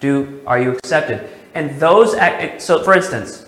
do 0.00 0.42
are 0.46 0.60
you 0.60 0.72
accepted? 0.72 1.30
And 1.54 1.78
those 1.78 2.12
so 2.62 2.82
for 2.82 2.94
instance, 2.94 3.46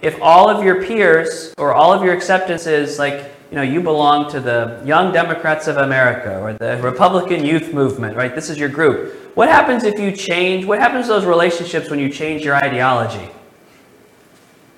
if 0.00 0.20
all 0.22 0.48
of 0.48 0.64
your 0.64 0.84
peers 0.84 1.52
or 1.58 1.74
all 1.74 1.92
of 1.92 2.04
your 2.04 2.14
acceptance 2.14 2.66
is 2.66 2.98
like 2.98 3.32
you 3.50 3.56
know 3.56 3.62
you 3.62 3.80
belong 3.80 4.30
to 4.30 4.40
the 4.40 4.80
Young 4.84 5.12
Democrats 5.12 5.66
of 5.66 5.76
America 5.76 6.38
or 6.40 6.52
the 6.54 6.78
Republican 6.82 7.44
Youth 7.44 7.74
Movement, 7.74 8.16
right? 8.16 8.34
This 8.34 8.50
is 8.50 8.58
your 8.58 8.68
group. 8.68 9.14
What 9.36 9.48
happens 9.48 9.84
if 9.84 9.98
you 9.98 10.12
change? 10.12 10.64
What 10.64 10.78
happens 10.78 11.06
to 11.06 11.12
those 11.12 11.24
relationships 11.26 11.90
when 11.90 11.98
you 11.98 12.08
change 12.08 12.44
your 12.44 12.54
ideology? 12.56 13.28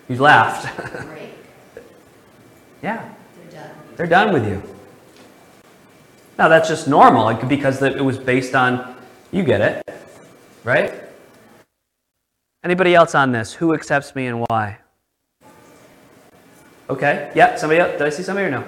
You 0.08 0.16
laughed. 0.16 0.66
Yeah, 2.80 3.12
They're 3.98 4.06
done. 4.06 4.32
with 4.32 4.46
you. 4.46 4.62
Now 6.38 6.46
that's 6.46 6.68
just 6.68 6.86
normal 6.86 7.34
because 7.34 7.82
it 7.82 8.02
was 8.02 8.16
based 8.16 8.54
on 8.54 8.94
you 9.32 9.42
get 9.42 9.60
it, 9.60 9.82
right? 10.62 10.94
Anybody 12.62 12.94
else 12.94 13.16
on 13.16 13.32
this? 13.32 13.52
Who 13.54 13.74
accepts 13.74 14.14
me 14.14 14.28
and 14.28 14.46
why? 14.48 14.78
Okay. 16.88 17.32
Yeah. 17.34 17.56
Somebody 17.56 17.80
else? 17.80 17.92
Did 17.92 18.02
I 18.02 18.10
see 18.10 18.22
somebody 18.22 18.46
or 18.46 18.50
no? 18.52 18.64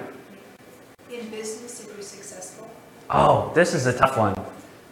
In 1.09 1.29
business, 1.29 1.79
if 1.79 1.93
you're 1.93 2.03
successful, 2.03 2.69
Oh, 3.09 3.53
this 3.55 3.73
is 3.73 3.85
a 3.85 3.97
tough 3.97 4.17
one. 4.17 4.35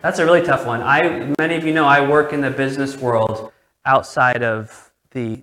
That's 0.01 0.19
a 0.19 0.25
really 0.25 0.41
tough 0.41 0.65
one. 0.65 0.81
I 0.81 1.33
many 1.37 1.57
of 1.57 1.65
you 1.65 1.73
know 1.73 1.85
I 1.85 1.99
work 2.07 2.31
in 2.31 2.39
the 2.39 2.49
business 2.49 2.95
world 2.95 3.51
outside 3.85 4.41
of 4.41 4.89
the 5.11 5.41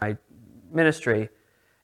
my 0.00 0.16
ministry. 0.72 1.28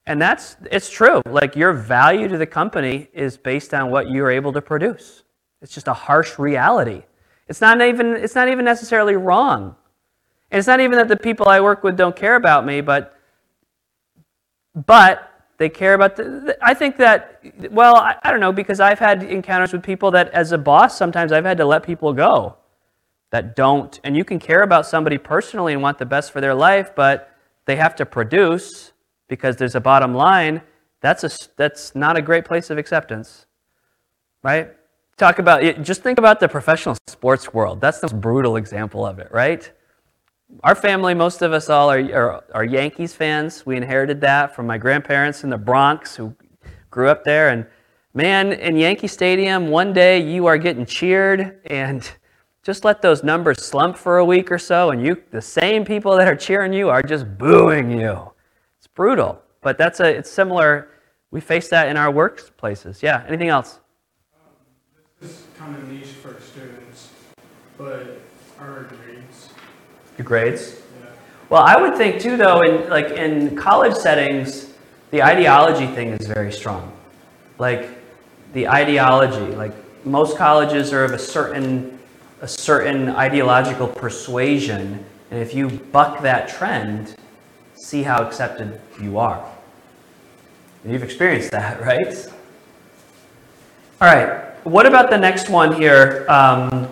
And 0.07 0.21
that's 0.21 0.57
it's 0.71 0.91
true. 0.91 1.23
Like 1.27 1.57
your 1.57 1.73
value 1.73 2.29
to 2.29 2.37
the 2.37 2.47
company 2.47 3.09
is 3.13 3.37
based 3.37 3.73
on 3.73 3.91
what 3.91 4.11
you're 4.11 4.31
able 4.31 4.53
to 4.53 4.61
produce. 4.61 5.23
It's 5.63 5.73
just 5.73 5.89
a 5.89 5.95
harsh 5.95 6.39
reality. 6.39 7.05
It's 7.49 7.61
not 7.61 7.81
even 7.81 8.15
it's 8.15 8.35
not 8.35 8.49
even 8.49 8.65
necessarily 8.65 9.17
wrong. 9.17 9.77
And 10.51 10.59
it's 10.59 10.69
not 10.69 10.81
even 10.81 10.99
that 10.99 11.09
the 11.09 11.17
people 11.17 11.49
I 11.49 11.61
work 11.61 11.83
with 11.83 11.97
don't 11.97 12.15
care 12.15 12.37
about 12.37 12.67
me, 12.67 12.81
but 12.81 13.19
but 14.75 15.31
they 15.57 15.69
care 15.69 15.95
about 15.95 16.17
the, 16.17 16.59
I 16.61 16.75
think 16.75 16.97
that, 16.97 17.41
well, 17.71 17.97
I, 17.97 18.17
I, 18.23 18.31
don't 18.31 18.41
know, 18.41 18.53
because 18.53 18.81
I've 18.81 18.99
had 18.99 19.23
encounters 19.23 19.73
with 19.73 19.85
people 19.85 20.11
that, 20.11 20.31
as 20.31 20.51
a 20.51 20.59
boss, 20.59 20.99
sometimes 20.99 21.31
I've 21.31 21.45
had 21.45 21.59
to 21.59 21.65
let 21.65 21.85
people 21.85 22.13
go 22.13 22.57
that 23.31 23.55
don't. 23.55 24.01
And 24.03 24.17
you 24.17 24.25
can 24.25 24.39
care 24.39 24.63
about 24.63 24.87
somebody 24.87 25.17
personally 25.17 25.73
and 25.73 25.83
want 25.83 25.99
the 25.99 26.07
best 26.07 26.33
for 26.33 26.41
their 26.41 26.55
life, 26.55 26.95
but 26.95 27.31
they 27.67 27.77
have 27.77 27.95
to 27.97 28.07
produce 28.07 28.93
because 29.35 29.57
there's 29.57 29.75
a 29.75 29.81
bottom 29.81 30.15
line. 30.15 30.63
That's, 31.01 31.25
a, 31.25 31.31
that's 31.57 31.95
not 31.95 32.17
a 32.17 32.23
great 32.23 32.45
place 32.45 32.71
of 32.71 32.79
acceptance, 32.79 33.47
right? 34.43 34.71
Talk 35.17 35.39
about, 35.39 35.83
just 35.83 36.03
think 36.03 36.19
about 36.19 36.41
the 36.41 36.49
professional 36.49 36.97
sports 37.07 37.53
world. 37.53 37.81
That's 37.81 38.01
the 38.01 38.07
most 38.07 38.21
brutal 38.21 38.57
example 38.57 39.05
of 39.05 39.19
it, 39.19 39.31
right? 39.31 39.71
our 40.63 40.75
family, 40.75 41.15
most 41.15 41.43
of 41.43 41.53
us 41.53 41.69
all 41.69 41.91
are, 41.91 41.99
are, 42.15 42.45
are, 42.53 42.65
Yankees 42.65 43.15
fans. 43.15 43.67
We 43.67 43.77
inherited 43.77 44.21
that 44.21 44.55
from 44.55 44.67
my 44.67 44.79
grandparents 44.79 45.43
in 45.43 45.51
the 45.51 45.59
Bronx 45.59 46.15
who 46.15 46.35
grew 46.91 47.09
up 47.09 47.25
there. 47.25 47.49
And 47.49 47.67
man, 48.13 48.53
in 48.53 48.77
Yankee 48.77 49.09
Stadium, 49.09 49.69
one 49.69 49.93
day 49.93 50.19
you 50.19 50.47
are 50.47 50.59
getting 50.59 50.87
cheered, 50.87 51.61
and 51.67 52.09
just 52.63 52.85
let 52.85 53.03
those 53.03 53.25
numbers 53.25 53.65
slump 53.65 53.97
for 53.97 54.19
a 54.19 54.25
week 54.25 54.53
or 54.53 54.59
so, 54.59 54.91
and 54.91 55.05
you, 55.05 55.23
the 55.33 55.43
same 55.43 55.85
people 55.85 56.17
that 56.17 56.29
are 56.29 56.37
cheering 56.37 56.73
you 56.73 56.89
are 56.89 57.03
just 57.03 57.37
booing 57.37 57.99
you. 57.99 58.31
Brutal, 58.95 59.43
but 59.61 59.77
that's 59.77 60.01
a, 60.01 60.09
it's 60.09 60.31
similar. 60.31 60.89
We 61.31 61.41
face 61.41 61.69
that 61.69 61.89
in 61.89 61.97
our 61.97 62.13
workplaces. 62.13 63.03
Yeah, 63.03 63.25
anything 63.27 63.49
else? 63.49 63.81
Um, 64.35 64.53
this 65.21 65.31
is 65.31 65.47
kind 65.59 65.75
of 65.75 65.89
niche 65.91 66.07
for 66.07 66.41
students, 66.41 67.11
but 67.77 68.21
our 68.61 68.85
grades 68.85 69.51
your 70.19 70.25
grades? 70.25 70.81
Well, 71.51 71.63
I 71.63 71.81
would 71.81 71.97
think 71.97 72.21
too, 72.21 72.37
though, 72.37 72.61
in 72.61 72.89
like 72.89 73.11
in 73.11 73.57
college 73.57 73.95
settings, 73.95 74.73
the 75.11 75.23
ideology 75.23 75.87
thing 75.87 76.09
is 76.09 76.27
very 76.27 76.53
strong. 76.53 76.93
Like 77.59 77.91
the 78.53 78.69
ideology, 78.69 79.55
like 79.55 79.73
most 80.05 80.37
colleges 80.37 80.93
are 80.93 81.05
of 81.05 81.13
a 81.13 81.19
certain 81.19 81.99
a 82.41 82.49
certain 82.49 83.09
ideological 83.11 83.89
persuasion, 83.89 85.05
and 85.31 85.41
if 85.41 85.55
you 85.55 85.69
buck 85.69 86.23
that 86.23 86.49
trend, 86.49 87.15
see 87.75 88.03
how 88.03 88.23
accepted 88.23 88.81
you 89.01 89.19
are. 89.19 89.45
And 90.83 90.93
you've 90.93 91.03
experienced 91.03 91.51
that, 91.51 91.81
right? 91.85 92.27
All 94.01 94.09
right. 94.09 94.55
What 94.65 94.87
about 94.87 95.11
the 95.11 95.19
next 95.19 95.49
one 95.49 95.75
here? 95.75 96.27
Um, 96.29 96.89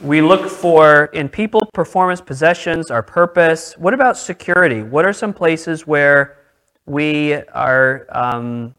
we 0.00 0.20
look 0.20 0.50
for 0.50 1.04
in 1.06 1.28
people, 1.28 1.60
performance, 1.72 2.20
possessions, 2.20 2.90
our 2.90 3.02
purpose. 3.02 3.74
What 3.78 3.94
about 3.94 4.16
security? 4.16 4.82
What 4.82 5.04
are 5.04 5.12
some 5.12 5.32
places 5.32 5.86
where 5.86 6.38
we 6.86 7.34
are, 7.34 8.06
um, 8.10 8.74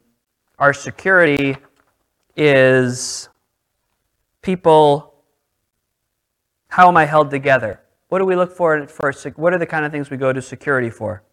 our 0.59 0.73
security 0.73 1.55
is 2.35 3.29
people, 4.41 5.13
how 6.67 6.89
am 6.89 6.97
I 6.97 7.05
held 7.05 7.31
together? 7.31 7.79
What 8.09 8.19
do 8.19 8.25
we 8.25 8.35
look 8.35 8.55
for 8.55 8.85
for, 8.87 9.13
what 9.35 9.53
are 9.53 9.57
the 9.57 9.65
kind 9.65 9.85
of 9.85 9.91
things 9.91 10.09
we 10.09 10.17
go 10.17 10.33
to 10.33 10.41
security 10.41 10.89
for? 10.89 11.23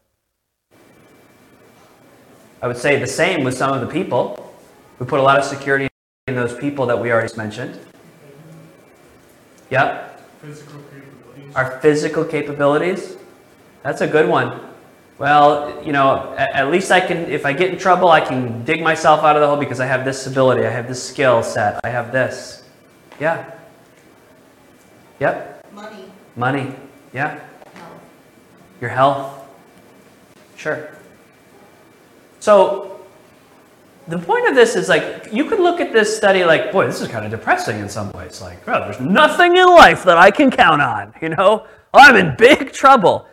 I 2.63 2.67
would 2.67 2.77
say 2.77 2.99
the 2.99 3.07
same 3.07 3.43
with 3.43 3.57
some 3.57 3.73
of 3.73 3.81
the 3.81 3.87
people. 3.87 4.55
We 4.99 5.07
put 5.07 5.19
a 5.19 5.23
lot 5.23 5.39
of 5.39 5.45
security 5.45 5.89
in 6.27 6.35
those 6.35 6.55
people 6.55 6.87
that 6.87 7.01
we 7.01 7.11
already 7.11 7.35
mentioned. 7.37 7.81
Yep. 9.71 10.21
Physical 10.41 10.81
capabilities. 10.91 11.57
Our 11.57 11.81
physical 11.81 12.25
capabilities. 12.25 13.17
That's 13.83 14.03
a 14.03 14.07
good 14.07 14.29
one. 14.29 14.61
Well, 15.19 15.83
you 15.85 15.93
know, 15.93 16.35
at, 16.37 16.55
at, 16.55 16.71
least 16.71 16.91
I 16.91 17.01
can, 17.01 17.31
if 17.31 17.47
I 17.47 17.53
get 17.53 17.71
in 17.71 17.79
trouble, 17.79 18.09
I 18.11 18.21
can 18.21 18.65
dig 18.65 18.83
myself 18.83 19.23
out 19.23 19.37
of 19.37 19.43
the 19.43 19.49
hole 19.49 19.57
because 19.57 19.81
I 19.81 19.87
have 19.87 20.05
this 20.05 20.27
ability, 20.27 20.67
I 20.67 20.71
have 20.71 20.89
this 20.89 21.03
skill 21.03 21.43
set, 21.43 21.81
I 21.85 21.89
have 21.89 22.11
this. 22.11 22.63
Yeah. 23.19 23.51
Yep. 25.19 25.73
Money. 25.73 26.05
Money. 26.37 26.75
Yeah. 27.13 27.39
Health. 27.75 28.01
Your 28.81 28.91
health. 28.91 29.47
Sure. 30.57 30.91
So, 32.41 32.91
the 34.09 34.19
point 34.19 34.49
of 34.49 34.55
this 34.55 34.75
is 34.75 34.89
like 34.89 35.29
you 35.33 35.45
could 35.45 35.61
look 35.61 35.81
at 35.81 35.93
this 35.93 36.15
study 36.15 36.45
like 36.45 36.73
boy 36.73 36.87
this 36.87 37.01
is 37.01 37.09
kind 37.09 37.25
of 37.25 37.31
depressing 37.31 37.79
in 37.79 37.89
some 37.89 38.11
ways. 38.13 38.41
Like 38.41 38.67
oh, 38.67 38.81
there's 38.81 39.01
nothing 39.01 39.57
in 39.57 39.67
life 39.69 40.03
that 40.05 40.19
i 40.19 40.31
can 40.31 40.51
count 40.51 40.83
on 40.83 41.15
you 41.23 41.31
know? 41.31 41.67
I'm 41.95 42.17
in 42.17 42.37
big 42.37 42.73
trouble. 42.73 43.27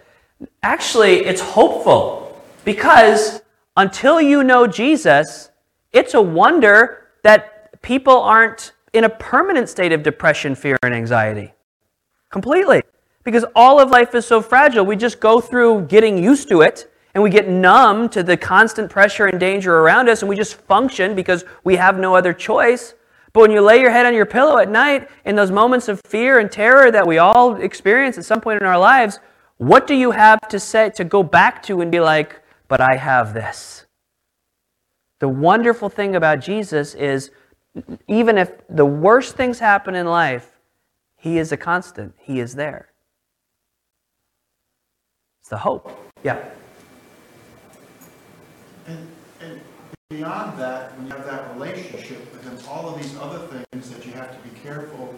Actually 0.61 1.25
it's 1.25 1.41
hopeful 1.41 2.39
because 2.63 3.41
until 3.75 4.21
you 4.21 4.43
know 4.43 4.67
jesus 4.67 5.49
it's 5.93 6.13
a 6.13 6.21
wonder 6.21 7.07
that 7.23 7.81
people 7.81 8.21
aren't 8.21 8.73
in 8.93 9.03
a 9.03 9.09
permanent 9.09 9.69
state 9.69 9.91
of 9.91 10.03
depression 10.03 10.53
fear 10.53 10.77
and 10.83 10.93
anxiety. 10.93 11.53
Completely. 12.29 12.83
Because 13.23 13.45
all 13.55 13.79
of 13.79 13.89
life 13.89 14.13
is 14.13 14.25
so 14.25 14.41
fragile 14.41 14.85
we 14.85 14.95
just 14.95 15.19
go 15.19 15.41
through 15.41 15.87
getting 15.87 16.21
used 16.21 16.49
to 16.49 16.61
it 16.61 16.91
and 17.17 17.23
we 17.23 17.31
get 17.31 17.47
numb 17.47 18.09
to 18.09 18.21
the 18.21 18.37
constant 18.37 18.91
pressure 18.91 19.25
and 19.25 19.39
danger 19.39 19.79
around 19.79 20.07
us 20.07 20.21
and 20.21 20.29
we 20.29 20.35
just 20.35 20.53
function 20.53 21.15
because 21.15 21.45
we 21.63 21.75
have 21.75 21.97
no 21.97 22.13
other 22.13 22.31
choice. 22.31 22.93
But 23.33 23.39
when 23.39 23.49
you 23.49 23.59
lay 23.61 23.81
your 23.81 23.89
head 23.89 24.05
on 24.05 24.13
your 24.13 24.27
pillow 24.27 24.59
at 24.59 24.69
night 24.69 25.09
in 25.25 25.35
those 25.35 25.49
moments 25.49 25.87
of 25.87 25.99
fear 26.05 26.37
and 26.37 26.51
terror 26.51 26.91
that 26.91 27.07
we 27.07 27.17
all 27.17 27.55
experience 27.55 28.19
at 28.19 28.25
some 28.25 28.39
point 28.39 28.61
in 28.61 28.67
our 28.67 28.77
lives, 28.77 29.19
what 29.57 29.87
do 29.87 29.95
you 29.95 30.11
have 30.11 30.39
to 30.49 30.59
say 30.59 30.91
to 30.91 31.03
go 31.03 31.23
back 31.23 31.63
to 31.63 31.81
and 31.81 31.91
be 31.91 31.99
like, 31.99 32.39
but 32.67 32.81
I 32.81 32.97
have 32.97 33.33
this? 33.33 33.87
The 35.17 35.27
wonderful 35.27 35.89
thing 35.89 36.15
about 36.15 36.39
Jesus 36.39 36.93
is 36.93 37.31
even 38.07 38.37
if 38.37 38.51
the 38.69 38.85
worst 38.85 39.35
things 39.35 39.57
happen 39.57 39.95
in 39.95 40.05
life, 40.05 40.51
He 41.15 41.39
is 41.39 41.51
a 41.51 41.57
constant, 41.57 42.13
He 42.19 42.39
is 42.39 42.53
there. 42.53 42.89
It's 45.41 45.49
the 45.49 45.57
hope. 45.57 45.91
Yeah. 46.23 46.37
And, 48.87 49.05
and 49.41 49.59
beyond 50.09 50.57
that, 50.57 50.97
when 50.97 51.07
you 51.07 51.13
have 51.13 51.25
that 51.25 51.53
relationship, 51.53 52.31
but 52.31 52.41
then 52.41 52.57
all 52.69 52.89
of 52.89 53.01
these 53.01 53.15
other 53.17 53.39
things 53.39 53.89
that 53.89 54.05
you 54.05 54.13
have 54.13 54.31
to 54.31 54.49
be 54.49 54.57
careful 54.59 55.13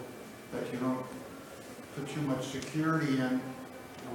that 0.52 0.72
you 0.72 0.78
don't 0.80 1.04
put 1.94 2.08
too 2.08 2.20
much 2.22 2.44
security 2.48 3.18
in, 3.18 3.40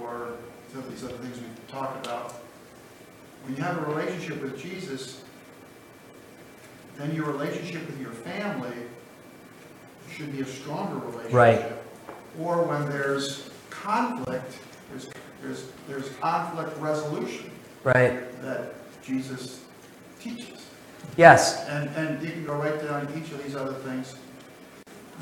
or 0.01 0.33
some 0.71 0.81
of 0.81 0.89
these 0.89 1.03
other 1.03 1.17
things 1.17 1.37
we've 1.39 1.67
talked 1.67 2.05
about. 2.05 2.33
When 3.43 3.55
you 3.55 3.63
have 3.63 3.77
a 3.77 3.85
relationship 3.85 4.41
with 4.41 4.59
Jesus, 4.59 5.23
then 6.97 7.15
your 7.15 7.25
relationship 7.25 7.85
with 7.87 7.99
your 7.99 8.11
family 8.11 8.75
should 10.11 10.31
be 10.33 10.41
a 10.41 10.45
stronger 10.45 10.97
relationship. 10.97 11.33
Right. 11.33 11.71
Or 12.39 12.63
when 12.63 12.89
there's 12.89 13.49
conflict, 13.69 14.59
there's, 14.89 15.09
there's, 15.41 15.67
there's 15.87 16.09
conflict 16.17 16.77
resolution. 16.79 17.49
Right. 17.83 18.41
That 18.41 18.73
Jesus 19.03 19.64
teaches. 20.25 20.67
Yes. 21.17 21.63
And, 21.67 21.89
and 21.95 22.21
you 22.21 22.31
can 22.31 22.45
go 22.45 22.55
right 22.55 22.81
down 22.81 23.07
each 23.15 23.31
of 23.31 23.43
these 23.43 23.55
other 23.55 23.73
things. 23.73 24.15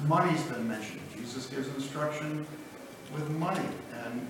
Money's 0.07 0.41
been 0.43 0.67
mentioned. 0.67 1.01
Jesus 1.15 1.45
gives 1.47 1.67
instruction 1.75 2.45
with 3.13 3.29
money. 3.31 3.67
And 4.05 4.25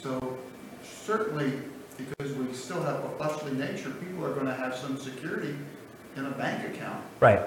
so 0.00 0.38
certainly, 0.82 1.52
because 1.96 2.32
we 2.34 2.52
still 2.54 2.82
have 2.82 3.04
a 3.04 3.08
fleshly 3.16 3.52
nature, 3.52 3.90
people 3.90 4.24
are 4.24 4.32
going 4.32 4.46
to 4.46 4.54
have 4.54 4.74
some 4.74 4.96
security 4.96 5.54
in 6.16 6.24
a 6.24 6.30
bank 6.30 6.74
account. 6.74 7.04
Right. 7.20 7.40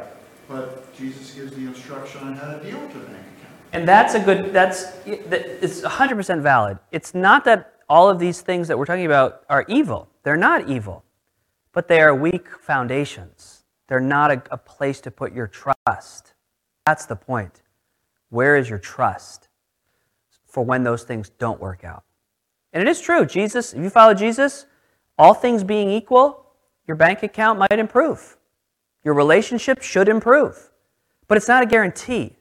But 0.48 0.94
Jesus 0.96 1.34
gives 1.34 1.56
the 1.56 1.62
instruction 1.62 2.22
on 2.22 2.36
how 2.36 2.52
to 2.52 2.64
deal 2.64 2.80
with 2.80 2.94
the 2.94 3.00
bank 3.00 3.26
account. 3.38 3.56
And 3.74 3.88
that's 3.88 4.14
a 4.14 4.20
good, 4.20 4.54
that's, 4.54 4.86
it's 5.06 5.82
100% 5.82 6.42
valid. 6.42 6.78
It's 6.92 7.16
not 7.16 7.46
that 7.46 7.76
all 7.90 8.10
of 8.10 8.20
these 8.20 8.42
things 8.42 8.68
that 8.68 8.78
we're 8.78 8.86
talking 8.86 9.06
about 9.06 9.44
are 9.50 9.66
evil. 9.68 10.08
They're 10.24 10.38
not 10.38 10.70
evil, 10.70 11.04
but 11.74 11.88
they 11.88 12.02
are 12.02 12.14
weak 12.14 12.48
foundations. 12.60 13.64
They're 13.88 14.00
not 14.00 14.32
a, 14.32 14.44
a 14.52 14.58
place 14.58 15.02
to 15.02 15.12
put 15.12 15.34
your 15.34 15.48
trust. 15.48 16.34
That's 16.86 17.06
the 17.06 17.16
point. 17.16 17.62
Where 18.30 18.56
is 18.56 18.70
your 18.70 18.80
trust 18.80 19.50
for 20.46 20.64
when 20.64 20.84
those 20.84 21.04
things 21.04 21.30
don't 21.30 21.60
work 21.60 21.84
out? 21.84 22.04
And 22.74 22.82
it 22.82 22.90
is 22.90 23.02
true. 23.02 23.26
Jesus, 23.26 23.74
if 23.74 23.80
you 23.80 23.90
follow 23.90 24.14
Jesus, 24.14 24.66
all 25.18 25.34
things 25.34 25.64
being 25.64 25.90
equal, 25.90 26.46
your 26.88 26.96
bank 26.96 27.24
account 27.24 27.60
might 27.60 27.80
improve. 27.80 28.38
Your 29.04 29.14
relationship 29.14 29.82
should 29.82 30.08
improve. 30.08 30.72
But 31.28 31.38
it's 31.38 31.48
not 31.48 31.64
a 31.64 31.66
guarantee. 31.66 32.38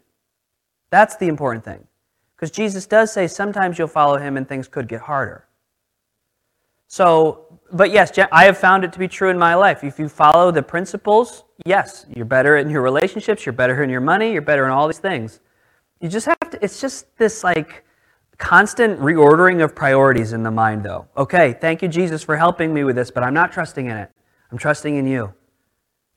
That's 0.91 1.17
the 1.17 1.29
important 1.29 1.65
thing. 1.65 1.87
Because 2.35 2.51
Jesus 2.51 2.87
does 2.87 3.13
say 3.13 3.27
sometimes 3.27 3.79
you'll 3.79 3.89
follow 3.89 4.19
him 4.19 4.37
and 4.37 4.49
things 4.49 4.67
could 4.67 4.89
get 4.89 5.03
harder. 5.03 5.47
So, 6.91 7.61
but 7.73 7.93
yes, 7.93 8.11
I 8.33 8.47
have 8.47 8.59
found 8.59 8.83
it 8.83 8.93
to 8.95 8.99
be 8.99 9.07
true 9.07 9.31
in 9.31 9.39
my 9.39 9.55
life. 9.55 9.85
If 9.85 10.01
you 10.01 10.09
follow 10.09 10.51
the 10.51 10.63
principles, 10.63 11.45
yes, 11.65 12.05
you're 12.13 12.25
better 12.25 12.57
in 12.57 12.69
your 12.69 12.83
relationships, 12.83 13.47
you're 13.47 13.53
better 13.53 13.85
in 13.85 13.91
your 13.91 14.01
money, 14.01 14.33
you're 14.33 14.43
better 14.43 14.65
in 14.65 14.73
all 14.73 14.89
these 14.89 14.99
things. 14.99 15.39
You 16.01 16.09
just 16.09 16.27
have 16.27 16.51
to, 16.51 16.59
it's 16.65 16.81
just 16.81 17.17
this 17.17 17.45
like 17.45 17.85
constant 18.39 18.99
reordering 18.99 19.63
of 19.63 19.73
priorities 19.73 20.33
in 20.33 20.43
the 20.43 20.51
mind, 20.51 20.83
though. 20.83 21.07
Okay, 21.17 21.57
thank 21.61 21.81
you, 21.81 21.87
Jesus, 21.87 22.25
for 22.25 22.37
helping 22.37 22.75
me 22.75 22.83
with 22.83 22.97
this, 22.97 23.13
but 23.13 23.23
I'm 23.23 23.35
not 23.35 23.53
trusting 23.53 23.87
in 23.87 23.97
it. 23.97 24.11
I'm 24.51 24.59
trusting 24.59 24.97
in 24.97 25.07
you. 25.07 25.33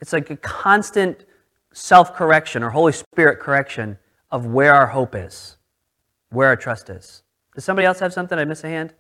It's 0.01 0.11
like 0.11 0.31
a 0.31 0.37
constant 0.37 1.23
self 1.71 2.15
correction 2.15 2.63
or 2.63 2.71
Holy 2.71 2.93
Spirit 2.93 3.39
correction 3.39 3.99
of 4.31 4.47
where 4.47 4.73
our 4.73 4.87
hope 4.87 5.13
is, 5.13 5.57
where 6.31 6.47
our 6.47 6.55
trust 6.55 6.89
is. 6.89 7.21
Does 7.53 7.63
somebody 7.63 7.85
else 7.85 7.99
have 7.99 8.11
something? 8.11 8.39
I 8.39 8.45
miss 8.45 8.63
a 8.63 8.69
hand? 8.69 8.95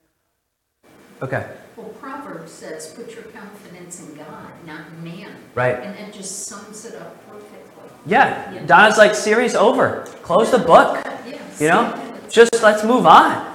Okay. 1.21 1.47
Well, 1.75 1.87
Proverbs 1.99 2.51
says, 2.51 2.93
put 2.93 3.13
your 3.13 3.23
confidence 3.23 3.99
in 4.01 4.15
God, 4.15 4.51
not 4.65 4.87
in 4.87 5.03
man. 5.03 5.35
Right. 5.55 5.79
And 5.79 5.97
that 5.97 6.13
just 6.13 6.45
sums 6.47 6.85
it 6.85 6.95
up 6.95 7.25
perfectly. 7.29 7.89
Yeah, 8.05 8.63
Donna's 8.65 8.97
like, 8.97 9.15
series 9.15 9.55
over. 9.55 10.05
Close 10.21 10.51
the 10.51 10.59
book. 10.59 11.01
Yes. 11.25 11.61
You 11.61 11.69
know? 11.69 12.19
Just 12.29 12.61
let's 12.61 12.83
move 12.83 13.05
on. 13.05 13.53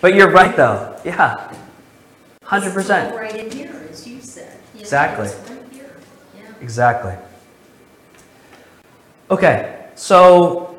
But 0.00 0.14
you're 0.14 0.30
right, 0.30 0.56
though. 0.56 0.98
Yeah. 1.04 1.54
100%. 2.44 2.76
It's 2.78 2.90
all 2.90 3.16
right 3.18 3.36
in 3.36 3.50
here, 3.50 3.88
as 3.90 4.06
you 4.08 4.20
said. 4.20 4.58
You 4.74 4.78
know, 4.78 4.80
Exactly. 4.80 5.26
it's 5.26 5.50
right 5.50 5.72
here. 5.72 5.96
Yeah. 6.36 6.42
Exactly. 6.60 7.14
Okay, 9.30 9.86
so 9.94 10.76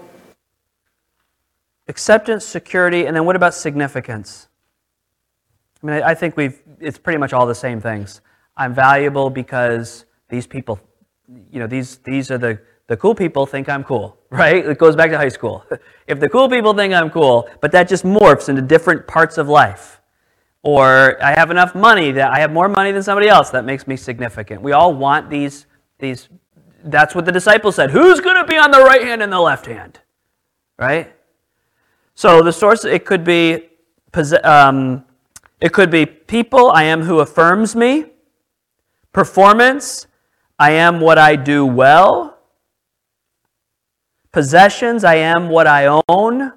acceptance, 1.87 2.45
security, 2.45 3.05
and 3.05 3.15
then 3.15 3.23
what 3.25 3.37
about 3.37 3.53
significance? 3.53 4.49
I 5.81 5.85
mean, 5.85 5.95
I 6.03 6.09
I 6.11 6.15
think 6.15 6.37
we've, 6.37 6.59
it's 6.79 6.97
pretty 6.97 7.17
much 7.17 7.33
all 7.33 7.45
the 7.45 7.55
same 7.55 7.81
things. 7.81 8.21
I'm 8.57 8.73
valuable 8.73 9.29
because 9.29 10.05
these 10.29 10.45
people, 10.45 10.79
you 11.51 11.59
know, 11.59 11.67
these, 11.67 11.97
these 11.97 12.29
are 12.31 12.37
the, 12.37 12.59
the 12.87 12.97
cool 12.97 13.15
people 13.15 13.45
think 13.45 13.69
I'm 13.69 13.83
cool, 13.83 14.17
right? 14.29 14.65
It 14.65 14.77
goes 14.77 14.95
back 14.95 15.11
to 15.11 15.17
high 15.17 15.29
school. 15.29 15.65
If 16.07 16.19
the 16.19 16.27
cool 16.27 16.49
people 16.49 16.73
think 16.73 16.93
I'm 16.93 17.09
cool, 17.09 17.47
but 17.61 17.71
that 17.71 17.87
just 17.87 18.03
morphs 18.03 18.49
into 18.49 18.61
different 18.61 19.07
parts 19.07 19.37
of 19.37 19.47
life. 19.47 20.01
Or 20.61 21.17
I 21.23 21.31
have 21.31 21.51
enough 21.51 21.73
money 21.73 22.11
that 22.11 22.31
I 22.31 22.39
have 22.39 22.51
more 22.51 22.67
money 22.67 22.91
than 22.91 23.01
somebody 23.01 23.29
else, 23.29 23.49
that 23.51 23.63
makes 23.63 23.87
me 23.87 23.95
significant. 23.95 24.61
We 24.61 24.73
all 24.73 24.93
want 24.93 25.29
these, 25.29 25.67
these 25.99 26.27
that's 26.83 27.15
what 27.15 27.25
the 27.25 27.31
disciples 27.31 27.75
said. 27.75 27.91
Who's 27.91 28.19
going 28.19 28.35
to 28.35 28.43
be 28.43 28.57
on 28.57 28.71
the 28.71 28.81
right 28.81 29.01
hand 29.01 29.21
and 29.23 29.31
the 29.31 29.39
left 29.39 29.65
hand? 29.65 29.99
Right? 30.77 31.13
So 32.13 32.41
the 32.41 32.51
source, 32.51 32.83
it 32.83 33.05
could 33.05 33.23
be, 33.23 33.69
um, 34.43 35.05
it 35.61 35.71
could 35.71 35.91
be 35.91 36.07
people, 36.07 36.71
I 36.71 36.83
am 36.83 37.03
who 37.03 37.19
affirms 37.19 37.75
me. 37.75 38.05
Performance, 39.13 40.07
I 40.57 40.71
am 40.71 40.99
what 40.99 41.19
I 41.19 41.35
do 41.35 41.65
well. 41.65 42.39
Possessions, 44.31 45.03
I 45.03 45.15
am 45.15 45.49
what 45.49 45.67
I 45.67 46.01
own. 46.09 46.53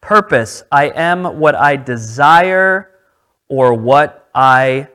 Purpose, 0.00 0.62
I 0.70 0.90
am 0.90 1.40
what 1.40 1.56
I 1.56 1.74
desire 1.74 2.90
or 3.48 3.74
what 3.74 4.28
I 4.32 4.88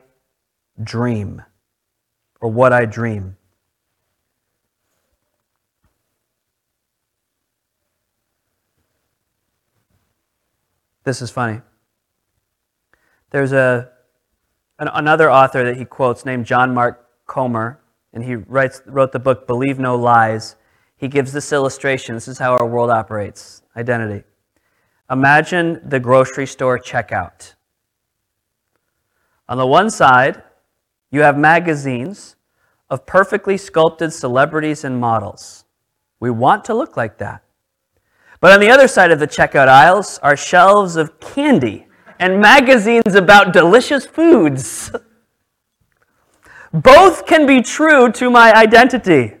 dream. 0.82 1.42
Or 2.40 2.50
what 2.50 2.72
I 2.72 2.86
dream. 2.86 3.36
This 11.04 11.20
is 11.20 11.30
funny. 11.30 11.60
There's 13.34 13.52
a, 13.52 13.90
an, 14.78 14.88
another 14.94 15.28
author 15.28 15.64
that 15.64 15.76
he 15.76 15.84
quotes 15.84 16.24
named 16.24 16.46
John 16.46 16.72
Mark 16.72 17.04
Comer, 17.26 17.80
and 18.12 18.22
he 18.22 18.36
writes, 18.36 18.80
wrote 18.86 19.10
the 19.10 19.18
book 19.18 19.48
Believe 19.48 19.76
No 19.76 19.96
Lies. 19.96 20.54
He 20.96 21.08
gives 21.08 21.32
this 21.32 21.52
illustration. 21.52 22.14
This 22.14 22.28
is 22.28 22.38
how 22.38 22.52
our 22.52 22.64
world 22.64 22.90
operates 22.90 23.62
identity. 23.76 24.22
Imagine 25.10 25.80
the 25.84 25.98
grocery 25.98 26.46
store 26.46 26.78
checkout. 26.78 27.54
On 29.48 29.58
the 29.58 29.66
one 29.66 29.90
side, 29.90 30.40
you 31.10 31.22
have 31.22 31.36
magazines 31.36 32.36
of 32.88 33.04
perfectly 33.04 33.56
sculpted 33.56 34.12
celebrities 34.12 34.84
and 34.84 35.00
models. 35.00 35.64
We 36.20 36.30
want 36.30 36.64
to 36.66 36.74
look 36.74 36.96
like 36.96 37.18
that. 37.18 37.42
But 38.38 38.52
on 38.52 38.60
the 38.60 38.70
other 38.70 38.86
side 38.86 39.10
of 39.10 39.18
the 39.18 39.26
checkout 39.26 39.66
aisles 39.66 40.20
are 40.22 40.36
shelves 40.36 40.94
of 40.94 41.18
candy 41.18 41.88
and 42.18 42.40
magazines 42.40 43.14
about 43.14 43.52
delicious 43.52 44.06
foods. 44.06 44.90
Both 46.72 47.26
can 47.26 47.46
be 47.46 47.62
true 47.62 48.10
to 48.12 48.30
my 48.30 48.52
identity. 48.52 49.36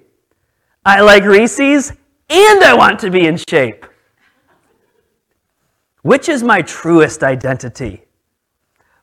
I 0.84 1.00
like 1.00 1.24
Reese's 1.24 1.92
and 2.30 2.62
I 2.62 2.74
want 2.74 3.00
to 3.00 3.10
be 3.10 3.26
in 3.26 3.36
shape. 3.36 3.86
Which 6.02 6.28
is 6.28 6.42
my 6.42 6.62
truest 6.62 7.22
identity? 7.22 8.04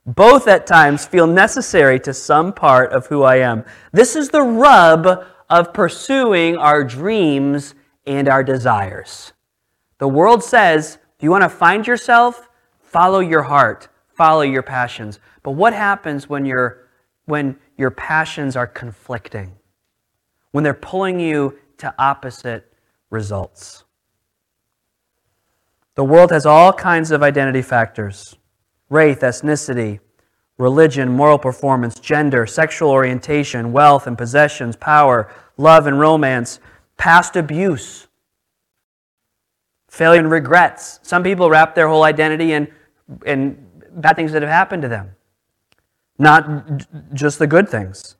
Both 0.06 0.48
at 0.48 0.66
times 0.66 1.04
feel 1.06 1.26
necessary 1.26 2.00
to 2.00 2.14
some 2.14 2.52
part 2.52 2.92
of 2.92 3.06
who 3.06 3.22
I 3.22 3.36
am. 3.36 3.64
This 3.92 4.16
is 4.16 4.30
the 4.30 4.42
rub 4.42 5.24
of 5.50 5.72
pursuing 5.74 6.56
our 6.56 6.82
dreams 6.82 7.74
and 8.06 8.28
our 8.28 8.42
desires. 8.42 9.32
The 9.98 10.08
world 10.08 10.42
says, 10.42 10.98
if 11.16 11.22
you 11.22 11.30
want 11.30 11.42
to 11.42 11.48
find 11.48 11.86
yourself, 11.86 12.48
follow 12.92 13.20
your 13.20 13.42
heart, 13.42 13.88
follow 14.14 14.42
your 14.42 14.62
passions. 14.62 15.18
But 15.42 15.52
what 15.52 15.72
happens 15.72 16.28
when, 16.28 16.44
you 16.44 16.70
when 17.24 17.56
your 17.78 17.90
passions 17.90 18.54
are 18.54 18.66
conflicting? 18.66 19.56
When 20.50 20.62
they're 20.62 20.74
pulling 20.74 21.18
you 21.18 21.58
to 21.78 21.94
opposite 21.98 22.70
results? 23.10 23.84
The 25.94 26.04
world 26.04 26.30
has 26.30 26.46
all 26.46 26.72
kinds 26.72 27.10
of 27.10 27.22
identity 27.22 27.62
factors 27.62 28.36
race, 28.90 29.18
ethnicity, 29.18 30.00
religion, 30.58 31.10
moral 31.10 31.38
performance, 31.38 31.98
gender, 31.98 32.46
sexual 32.46 32.90
orientation, 32.90 33.72
wealth 33.72 34.06
and 34.06 34.18
possessions, 34.18 34.76
power, 34.76 35.32
love 35.56 35.86
and 35.86 35.98
romance, 35.98 36.60
past 36.98 37.36
abuse, 37.36 38.06
failure 39.88 40.20
and 40.20 40.30
regrets. 40.30 41.00
Some 41.02 41.22
people 41.22 41.48
wrap 41.48 41.74
their 41.74 41.88
whole 41.88 42.04
identity 42.04 42.52
in, 42.52 42.68
in 43.26 43.66
bad 43.92 44.16
things 44.16 44.32
that 44.32 44.42
have 44.42 44.50
happened 44.50 44.82
to 44.82 44.88
them, 44.88 45.14
not 46.18 46.46
just 47.14 47.38
the 47.38 47.46
good 47.46 47.68
things. 47.68 48.16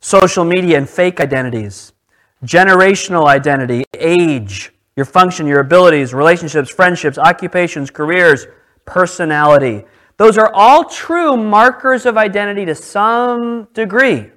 Social 0.00 0.44
media 0.44 0.76
and 0.76 0.88
fake 0.88 1.20
identities, 1.20 1.92
generational 2.44 3.26
identity, 3.26 3.84
age, 3.94 4.72
your 4.96 5.06
function, 5.06 5.46
your 5.46 5.60
abilities, 5.60 6.14
relationships, 6.14 6.70
friendships, 6.70 7.18
occupations, 7.18 7.90
careers, 7.90 8.46
personality. 8.84 9.84
Those 10.16 10.38
are 10.38 10.52
all 10.52 10.84
true 10.84 11.36
markers 11.36 12.06
of 12.06 12.16
identity 12.16 12.64
to 12.66 12.74
some 12.74 13.68
degree, 13.72 14.30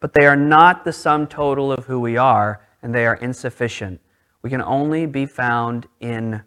but 0.00 0.12
they 0.12 0.26
are 0.26 0.36
not 0.36 0.84
the 0.84 0.92
sum 0.92 1.26
total 1.26 1.70
of 1.70 1.84
who 1.86 2.00
we 2.00 2.16
are, 2.16 2.66
and 2.82 2.94
they 2.94 3.06
are 3.06 3.16
insufficient. 3.16 4.00
We 4.42 4.50
can 4.50 4.62
only 4.62 5.06
be 5.06 5.26
found 5.26 5.86
in 6.00 6.42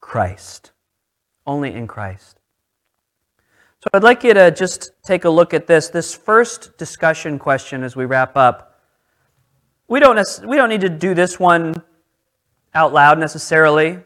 Christ. 0.00 0.72
Only 1.46 1.74
in 1.74 1.86
Christ. 1.86 2.38
So 3.80 3.88
I'd 3.94 4.04
like 4.04 4.22
you 4.22 4.32
to 4.34 4.52
just 4.52 4.92
take 5.02 5.24
a 5.24 5.30
look 5.30 5.52
at 5.52 5.66
this. 5.66 5.88
This 5.88 6.14
first 6.14 6.78
discussion 6.78 7.38
question 7.38 7.82
as 7.82 7.96
we 7.96 8.04
wrap 8.04 8.36
up. 8.36 8.80
We 9.88 9.98
don't, 9.98 10.24
we 10.46 10.56
don't 10.56 10.68
need 10.68 10.82
to 10.82 10.88
do 10.88 11.14
this 11.14 11.40
one 11.40 11.82
out 12.74 12.92
loud 12.92 13.18
necessarily, 13.18 13.98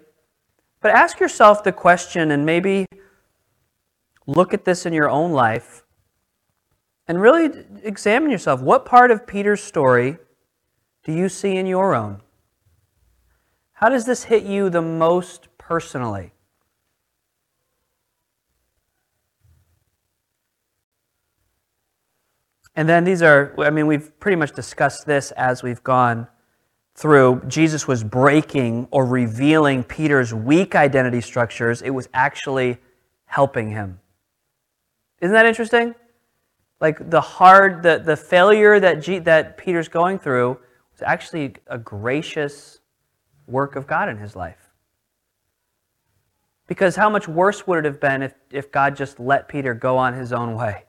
but 0.81 0.93
ask 0.93 1.21
yourself 1.21 1.63
the 1.63 1.73
question 1.73 2.31
and 2.31 2.47
maybe 2.47 2.87
look 4.27 4.55
at 4.55 4.65
this 4.65 4.87
in 4.87 4.93
your 4.93 5.11
own 5.11 5.33
life 5.33 5.85
and 7.07 7.21
really 7.21 7.65
examine 7.83 8.31
yourself. 8.31 8.61
What 8.61 8.85
part 8.85 9.11
of 9.11 9.27
Peter's 9.27 9.63
story 9.63 10.17
do 11.05 11.13
you 11.13 11.29
see 11.29 11.57
in 11.57 11.67
your 11.67 11.95
own? 11.95 12.23
How 13.75 13.89
does 13.89 14.07
this 14.07 14.25
hit 14.25 14.43
you 14.43 14.71
the 14.71 14.83
most 14.83 15.49
personally? 15.59 16.33
And 22.77 22.87
then 22.87 23.05
these 23.05 23.23
are, 23.23 23.55
I 23.59 23.71
mean, 23.71 23.87
we've 23.87 24.19
pretty 24.21 24.37
much 24.37 24.53
discussed 24.53 25.07
this 25.07 25.33
as 25.33 25.63
we've 25.63 25.83
gone 25.83 26.29
through. 26.95 27.43
Jesus 27.49 27.89
was 27.89 28.05
breaking 28.05 28.87
or 28.91 29.07
revealing 29.07 29.83
Peter's 29.83 30.35
weak 30.35 30.75
identity 30.75 31.23
structures, 31.23 31.81
it 31.81 31.91
was 31.91 32.09
actually 32.13 32.79
helping 33.25 33.71
him. 33.71 34.01
Isn't 35.21 35.33
that 35.33 35.47
interesting? 35.47 35.95
Like 36.81 37.11
the 37.11 37.21
hard, 37.21 37.83
the, 37.83 38.03
the 38.05 38.17
failure 38.17 38.79
that, 38.79 39.01
G, 39.01 39.19
that 39.21 39.57
Peter's 39.57 39.89
going 39.89 40.19
through 40.19 40.59
was 40.93 41.03
actually 41.03 41.55
a 41.67 41.79
gracious 41.79 42.81
work 43.47 43.77
of 43.77 43.87
God 43.87 44.11
in 44.11 44.19
his 44.19 44.37
life. 44.37 44.71
Because 46.67 46.97
how 46.97 47.09
much 47.09 47.29
worse 47.29 47.67
would 47.67 47.79
it 47.79 47.85
have 47.85 48.01
been 48.01 48.23
if, 48.23 48.35
if 48.51 48.71
God 48.73 48.97
just 48.97 49.21
let 49.21 49.49
Peter 49.49 49.73
go 49.73 49.97
on 49.97 50.15
his 50.15 50.33
own 50.33 50.55
way? 50.55 50.86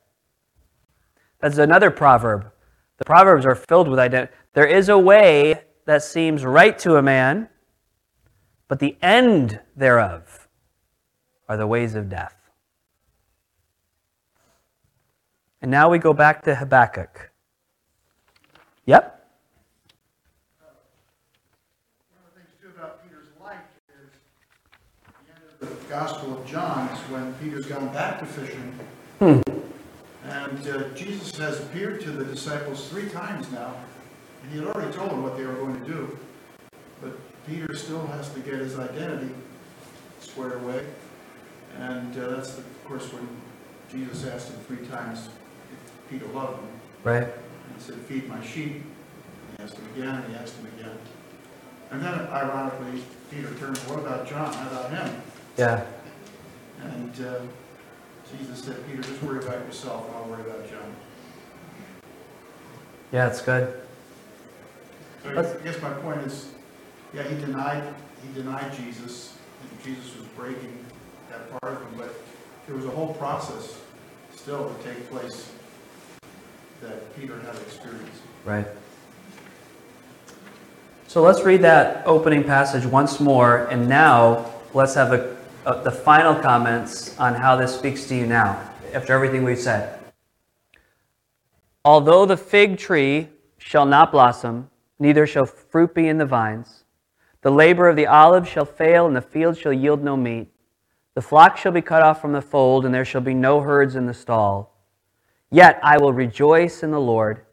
That's 1.40 1.58
another 1.58 1.92
proverb. 1.92 2.52
The 2.98 3.06
proverbs 3.06 3.46
are 3.46 3.56
filled 3.56 3.88
with 3.88 4.00
identity. 4.00 4.34
There 4.54 4.66
is 4.66 4.90
a 4.90 4.98
way 4.98 5.62
that 5.86 6.04
seems 6.04 6.44
right 6.44 6.78
to 6.80 6.98
a 6.98 7.02
man, 7.02 7.48
but 8.68 8.80
the 8.80 8.98
end 9.02 9.60
thereof 9.76 10.48
are 11.48 11.58
the 11.58 11.68
ways 11.68 11.96
of 11.96 12.10
death. 12.10 12.36
And 15.62 15.72
now 15.72 15.90
we 15.90 16.00
go 16.00 16.14
back 16.14 16.44
to 16.44 16.56
Habakkuk. 16.56 17.32
Yep. 18.86 19.28
One 22.12 22.24
of 22.26 22.34
the 22.34 22.40
things 22.40 22.50
too 22.62 22.70
about 22.78 23.04
Peter's 23.04 23.28
life 23.42 23.58
is 23.90 24.10
the 25.26 25.34
end 25.34 25.42
of 25.62 25.70
the 25.70 25.90
Gospel 25.90 26.38
of 26.38 26.46
John 26.46 26.90
is 26.90 27.00
when 27.10 27.34
Peter's 27.36 27.66
gone 27.66 27.92
back 27.94 28.20
to 28.20 28.26
fishing. 28.26 28.80
Hmm. 29.20 29.47
And 30.50 30.68
uh, 30.70 30.90
Jesus 30.96 31.38
has 31.40 31.60
appeared 31.60 32.00
to 32.02 32.12
the 32.12 32.24
disciples 32.24 32.88
three 32.88 33.10
times 33.10 33.52
now, 33.52 33.74
and 34.44 34.52
he 34.52 34.60
had 34.60 34.68
already 34.68 34.94
told 34.94 35.12
them 35.12 35.24
what 35.24 35.36
they 35.36 35.46
were 35.46 35.56
going 35.56 35.78
to 35.80 35.86
do. 35.86 36.18
But 37.02 37.12
Peter 37.46 37.76
still 37.76 38.06
has 38.08 38.30
to 38.34 38.40
get 38.40 38.56
his 38.56 38.80
identity 38.80 39.34
squared 40.22 40.62
away. 40.64 40.86
And 41.80 42.18
uh, 42.18 42.30
that's, 42.30 42.54
the- 42.54 42.62
of 42.62 42.86
course, 42.86 43.12
when 43.12 43.28
Jesus 43.92 44.26
asked 44.26 44.50
him 44.50 44.60
three 44.68 44.88
times 44.88 45.28
if 45.28 46.10
Peter 46.10 46.26
loved 46.28 46.60
him. 46.62 46.70
Right? 47.04 47.24
And 47.24 47.76
he 47.78 47.82
said, 47.82 47.96
feed 47.96 48.30
my 48.30 48.44
sheep. 48.46 48.84
He 49.58 49.64
asked 49.64 49.76
him 49.76 49.86
again, 49.96 50.16
and 50.16 50.34
he 50.34 50.36
asked 50.40 50.56
him 50.56 50.68
again. 50.80 50.98
And 51.92 52.02
then 52.02 52.14
ironically, 52.14 53.04
Peter 53.30 53.54
turns, 53.56 53.80
what 53.88 54.00
about 54.00 54.28
John? 54.30 54.54
How 54.54 54.70
about 54.70 54.92
him? 54.92 55.22
Yeah. 55.58 55.86
And 56.84 57.26
uh, 57.26 57.40
Jesus 58.36 58.64
said, 58.64 58.86
Peter, 58.88 59.02
just 59.02 59.22
worry 59.24 59.40
about 59.40 59.66
yourself, 59.66 60.08
and 60.08 60.16
I'll 60.18 60.26
worry 60.26 60.42
about 60.42 60.70
John. 60.70 60.96
Yeah, 63.12 63.28
it's 63.28 63.42
good. 63.42 63.82
So 65.24 65.30
I 65.30 65.64
guess 65.64 65.82
my 65.82 65.92
point 65.94 66.22
is, 66.22 66.52
yeah, 67.14 67.24
he 67.24 67.40
denied, 67.40 67.94
he 68.22 68.34
denied 68.34 68.74
Jesus, 68.74 69.38
and 69.62 69.84
Jesus 69.84 70.18
was 70.18 70.26
breaking 70.36 70.86
that 71.30 71.50
part 71.52 71.74
of 71.74 71.82
him, 71.82 71.98
but 71.98 72.14
there 72.66 72.76
was 72.76 72.86
a 72.86 72.90
whole 72.90 73.14
process 73.14 73.80
still 74.36 74.74
to 74.74 74.84
take 74.84 75.10
place 75.10 75.52
that 76.82 77.16
Peter 77.16 77.40
had 77.40 77.56
experienced. 77.56 78.22
Right. 78.46 78.68
So 81.08 81.22
let's 81.22 81.42
read 81.44 81.62
that 81.62 82.06
opening 82.06 82.44
passage 82.44 82.86
once 82.86 83.20
more, 83.20 83.68
and 83.68 83.88
now 83.88 84.52
let's 84.74 84.94
have 84.96 85.14
a, 85.14 85.37
a, 85.68 85.82
the 85.84 85.92
final 85.92 86.34
comments 86.34 87.18
on 87.20 87.36
how 87.36 87.56
this 87.56 87.76
speaks 87.76 88.06
to 88.06 88.16
you 88.16 88.26
now, 88.26 88.60
after 88.94 89.14
everything 89.14 89.44
we've 89.44 89.60
said. 89.60 90.00
Although 91.84 92.26
the 92.26 92.38
fig 92.38 92.78
tree 92.78 93.30
shall 93.58 93.86
not 93.86 94.12
blossom, 94.12 94.70
neither 94.98 95.28
shall 95.28 95.46
fruit 95.46 95.94
be 95.94 96.08
in 96.08 96.18
the 96.18 96.26
vines, 96.26 96.86
the 97.42 97.52
labor 97.52 97.88
of 97.88 97.96
the 97.96 98.08
olive 98.08 98.48
shall 98.48 98.66
fail, 98.66 99.06
and 99.08 99.16
the 99.16 99.22
field 99.22 99.58
shall 99.58 99.74
yield 99.74 100.04
no 100.04 100.18
meat. 100.18 100.48
The 101.14 101.22
flock 101.22 101.58
shall 101.58 101.72
be 101.72 101.82
cut 101.82 102.02
off 102.02 102.22
from 102.22 102.34
the 102.34 102.42
fold, 102.42 102.86
and 102.86 102.94
there 102.94 103.06
shall 103.06 103.22
be 103.22 103.34
no 103.34 103.62
herds 103.62 103.96
in 103.96 104.06
the 104.06 104.14
stall. 104.14 104.74
Yet 105.52 105.80
I 105.84 105.98
will 105.98 106.14
rejoice 106.14 106.84
in 106.84 106.92
the 106.92 107.00
Lord. 107.00 107.46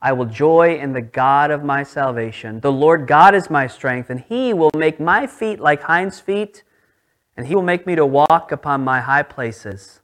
I 0.00 0.12
will 0.12 0.26
joy 0.26 0.78
in 0.78 0.92
the 0.92 1.02
God 1.02 1.50
of 1.50 1.64
my 1.64 1.82
salvation. 1.82 2.60
The 2.60 2.72
Lord 2.72 3.06
God 3.06 3.34
is 3.34 3.50
my 3.50 3.66
strength, 3.66 4.10
and 4.10 4.20
he 4.20 4.52
will 4.52 4.70
make 4.74 5.00
my 5.00 5.26
feet 5.26 5.60
like 5.60 5.82
hinds' 5.82 6.20
feet, 6.20 6.62
and 7.38 7.46
he 7.46 7.54
will 7.54 7.62
make 7.62 7.86
me 7.86 7.94
to 7.94 8.04
walk 8.04 8.50
upon 8.50 8.82
my 8.82 9.00
high 9.00 9.22
places. 9.22 10.00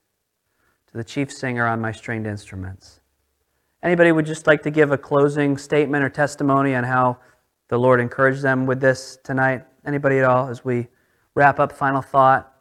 To 0.87 0.97
the 0.97 1.03
chief 1.03 1.33
singer 1.33 1.67
on 1.67 1.81
my 1.81 1.91
stringed 1.91 2.29
instruments. 2.29 3.01
Anybody 3.83 4.13
would 4.13 4.25
just 4.25 4.47
like 4.47 4.63
to 4.63 4.71
give 4.71 4.93
a 4.93 4.97
closing 4.97 5.59
statement 5.59 6.05
or 6.05 6.09
testimony 6.09 6.77
on 6.77 6.85
how 6.85 7.19
the 7.69 7.77
Lord 7.77 8.01
encouraged 8.01 8.41
them 8.41 8.67
with 8.67 8.81
this 8.81 9.19
tonight? 9.25 9.65
Anybody 9.85 10.21
at 10.21 10.25
all 10.25 10.49
as 10.49 10.65
we 10.65 10.87
wrap 11.35 11.59
up 11.59 11.73
final 11.73 12.01
thought? 12.01 12.55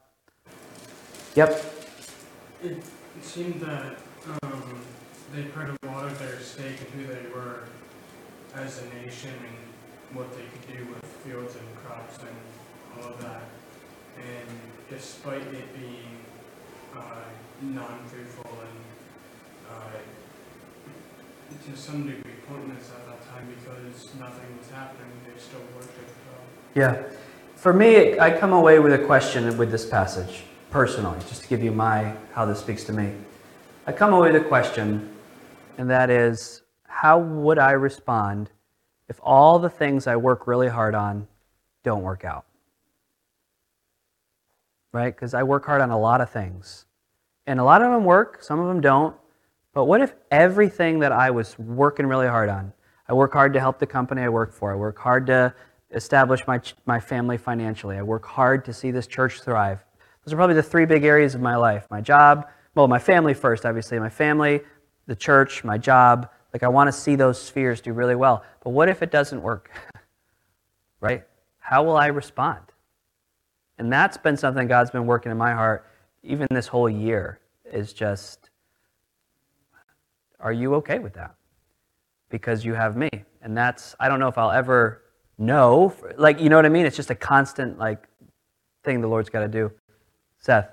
Yep. 1.35 1.63
It, 2.63 2.83
seemed 3.21 3.61
that 3.61 3.97
um, 4.43 4.81
they 5.33 5.43
put 5.43 5.69
a 5.69 5.87
lot 5.87 6.05
of 6.05 6.19
their 6.19 6.39
stake 6.39 6.77
in 6.81 6.99
who 6.99 7.13
they 7.13 7.29
were 7.33 7.63
as 8.55 8.81
a 8.81 8.95
nation 8.95 9.31
and 9.31 10.17
what 10.17 10.35
they 10.35 10.43
could 10.43 10.77
do 10.77 10.85
with 10.91 11.05
fields 11.23 11.55
and 11.55 11.75
crops 11.83 12.17
and 12.19 13.03
all 13.03 13.13
of 13.13 13.21
that. 13.21 13.43
And 14.17 14.49
despite 14.89 15.41
it 15.41 15.79
being 15.79 16.17
uh, 16.95 17.23
non-fruitful 17.61 18.51
and 18.51 18.79
uh, 19.69 19.97
to 21.65 21.77
some 21.77 22.05
degree 22.05 22.33
pointless 22.47 22.91
at 22.91 23.05
that 23.07 23.25
time 23.29 23.47
because 23.47 24.13
nothing 24.19 24.57
was 24.57 24.69
happening, 24.69 25.07
they 25.25 25.39
still 25.39 25.61
worshiped 25.75 25.97
God. 25.97 26.41
Yeah. 26.75 27.03
For 27.55 27.71
me, 27.71 28.19
I 28.19 28.37
come 28.37 28.51
away 28.51 28.79
with 28.79 28.93
a 28.93 29.05
question 29.05 29.57
with 29.57 29.71
this 29.71 29.85
passage, 29.85 30.43
personally, 30.69 31.17
just 31.29 31.43
to 31.43 31.47
give 31.47 31.63
you 31.63 31.71
my 31.71 32.13
how 32.33 32.45
this 32.45 32.59
speaks 32.59 32.83
to 32.85 32.93
me. 32.93 33.13
I 33.87 33.93
come 33.93 34.13
away 34.13 34.31
with 34.31 34.41
a 34.41 34.45
question, 34.45 35.09
and 35.77 35.89
that 35.89 36.09
is 36.09 36.63
how 36.87 37.19
would 37.19 37.59
I 37.59 37.71
respond 37.71 38.49
if 39.07 39.19
all 39.23 39.59
the 39.59 39.69
things 39.69 40.07
I 40.07 40.15
work 40.15 40.47
really 40.47 40.67
hard 40.67 40.95
on 40.95 41.27
don't 41.83 42.01
work 42.01 42.25
out? 42.25 42.45
Right? 44.93 45.13
Because 45.13 45.33
I 45.33 45.43
work 45.43 45.65
hard 45.65 45.81
on 45.81 45.89
a 45.91 45.99
lot 45.99 46.21
of 46.21 46.29
things. 46.29 46.85
And 47.45 47.59
a 47.59 47.63
lot 47.63 47.81
of 47.81 47.91
them 47.91 48.05
work, 48.05 48.41
some 48.41 48.59
of 48.59 48.67
them 48.67 48.79
don't. 48.79 49.15
But 49.73 49.85
what 49.85 49.99
if 49.99 50.13
everything 50.31 50.99
that 50.99 51.11
I 51.11 51.31
was 51.31 51.59
working 51.59 52.05
really 52.05 52.27
hard 52.27 52.47
on, 52.47 52.71
I 53.09 53.13
work 53.13 53.33
hard 53.33 53.51
to 53.53 53.59
help 53.59 53.79
the 53.79 53.87
company 53.87 54.21
I 54.21 54.29
work 54.29 54.53
for, 54.53 54.71
I 54.71 54.75
work 54.75 54.97
hard 54.97 55.27
to 55.27 55.53
establish 55.91 56.47
my, 56.47 56.61
my 56.85 56.99
family 56.99 57.37
financially, 57.37 57.97
I 57.97 58.03
work 58.03 58.25
hard 58.25 58.63
to 58.65 58.73
see 58.73 58.91
this 58.91 59.07
church 59.07 59.41
thrive. 59.41 59.83
Those 60.23 60.33
are 60.33 60.37
probably 60.37 60.55
the 60.55 60.63
three 60.63 60.85
big 60.85 61.03
areas 61.03 61.35
of 61.35 61.41
my 61.41 61.57
life 61.57 61.85
my 61.91 61.99
job, 61.99 62.47
well, 62.75 62.87
my 62.87 62.99
family 62.99 63.33
first, 63.33 63.65
obviously, 63.65 63.99
my 63.99 64.09
family, 64.09 64.61
the 65.05 65.15
church, 65.15 65.63
my 65.63 65.77
job. 65.77 66.29
Like, 66.53 66.63
I 66.63 66.67
want 66.67 66.87
to 66.87 66.91
see 66.91 67.15
those 67.15 67.41
spheres 67.41 67.81
do 67.81 67.93
really 67.93 68.15
well. 68.15 68.43
But 68.63 68.71
what 68.71 68.89
if 68.89 69.01
it 69.01 69.11
doesn't 69.11 69.41
work? 69.41 69.71
right? 70.99 71.23
How 71.59 71.83
will 71.83 71.97
I 71.97 72.07
respond? 72.07 72.61
And 73.77 73.91
that's 73.91 74.17
been 74.17 74.37
something 74.37 74.67
God's 74.67 74.91
been 74.91 75.05
working 75.05 75.31
in 75.31 75.37
my 75.37 75.53
heart 75.53 75.85
even 76.23 76.47
this 76.51 76.67
whole 76.67 76.89
year 76.89 77.39
is 77.71 77.93
just 77.93 78.49
are 80.39 80.53
you 80.53 80.75
okay 80.75 80.99
with 80.99 81.13
that? 81.13 81.35
Because 82.29 82.65
you 82.65 82.73
have 82.73 82.97
me. 82.97 83.09
And 83.41 83.57
that's 83.57 83.95
I 83.99 84.09
don't 84.09 84.19
know 84.19 84.27
if 84.27 84.37
I'll 84.37 84.51
ever 84.51 85.01
know. 85.37 85.93
Like 86.17 86.39
you 86.39 86.49
know 86.49 86.55
what 86.55 86.65
I 86.65 86.69
mean? 86.69 86.85
It's 86.85 86.95
just 86.95 87.09
a 87.09 87.15
constant 87.15 87.77
like 87.77 88.07
thing 88.83 89.01
the 89.01 89.07
Lord's 89.07 89.29
got 89.29 89.41
to 89.41 89.47
do. 89.47 89.71
Seth. 90.39 90.69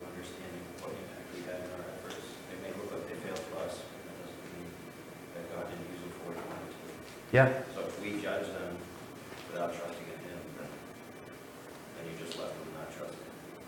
understanding 0.00 0.62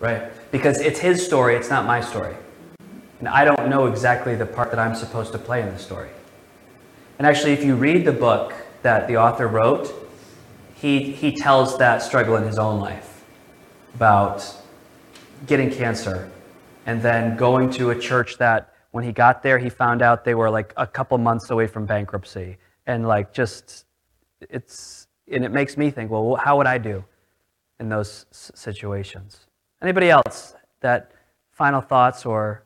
Right. 0.01 0.31
Because 0.53 0.81
it's 0.81 1.01
his 1.01 1.25
story, 1.25 1.57
it's 1.57 1.71
not 1.71 1.85
my 1.85 2.01
story. 2.01 2.37
And 3.19 3.29
I 3.29 3.45
don't 3.45 3.69
know 3.69 3.87
exactly 3.87 4.37
the 4.37 4.47
part 4.47 4.71
that 4.71 4.79
I'm 4.79 4.95
supposed 4.95 5.33
to 5.33 5.39
play 5.39 5.61
in 5.61 5.69
the 5.69 5.79
story. 5.79 6.11
And 7.19 7.27
actually, 7.27 7.53
if 7.53 7.65
you 7.65 7.75
read 7.75 8.05
the 8.05 8.13
book 8.13 8.55
that 8.83 9.09
the 9.09 9.17
author 9.17 9.49
wrote, 9.49 9.93
he, 10.77 11.11
he 11.11 11.35
tells 11.35 11.77
that 11.79 12.01
struggle 12.01 12.37
in 12.37 12.45
his 12.45 12.59
own 12.59 12.79
life 12.79 13.25
about 13.95 14.45
getting 15.47 15.71
cancer 15.71 16.31
and 16.87 17.03
then 17.03 17.37
going 17.37 17.71
to 17.71 17.91
a 17.91 17.99
church 17.99 18.39
that 18.39 18.73
when 18.93 19.03
he 19.03 19.11
got 19.11 19.43
there, 19.43 19.59
he 19.59 19.69
found 19.69 20.01
out 20.01 20.25
they 20.25 20.37
were 20.37 20.49
like 20.49 20.73
a 20.77 20.87
couple 20.87 21.19
months 21.19 21.51
away 21.51 21.67
from 21.67 21.87
bankruptcy. 21.87 22.57
And 22.87 23.07
like 23.07 23.33
just, 23.33 23.85
it's, 24.49 25.09
and 25.31 25.45
it 25.45 25.51
makes 25.51 25.77
me 25.77 25.91
think, 25.91 26.11
well, 26.13 26.37
how 26.37 26.57
would 26.57 26.69
I 26.69 26.79
do 26.79 27.05
in 27.81 27.89
those 27.89 28.27
situations? 28.31 29.48
Anybody 29.81 30.11
else 30.11 30.55
that 30.81 31.13
final 31.53 31.81
thoughts 31.81 32.27
or 32.27 32.65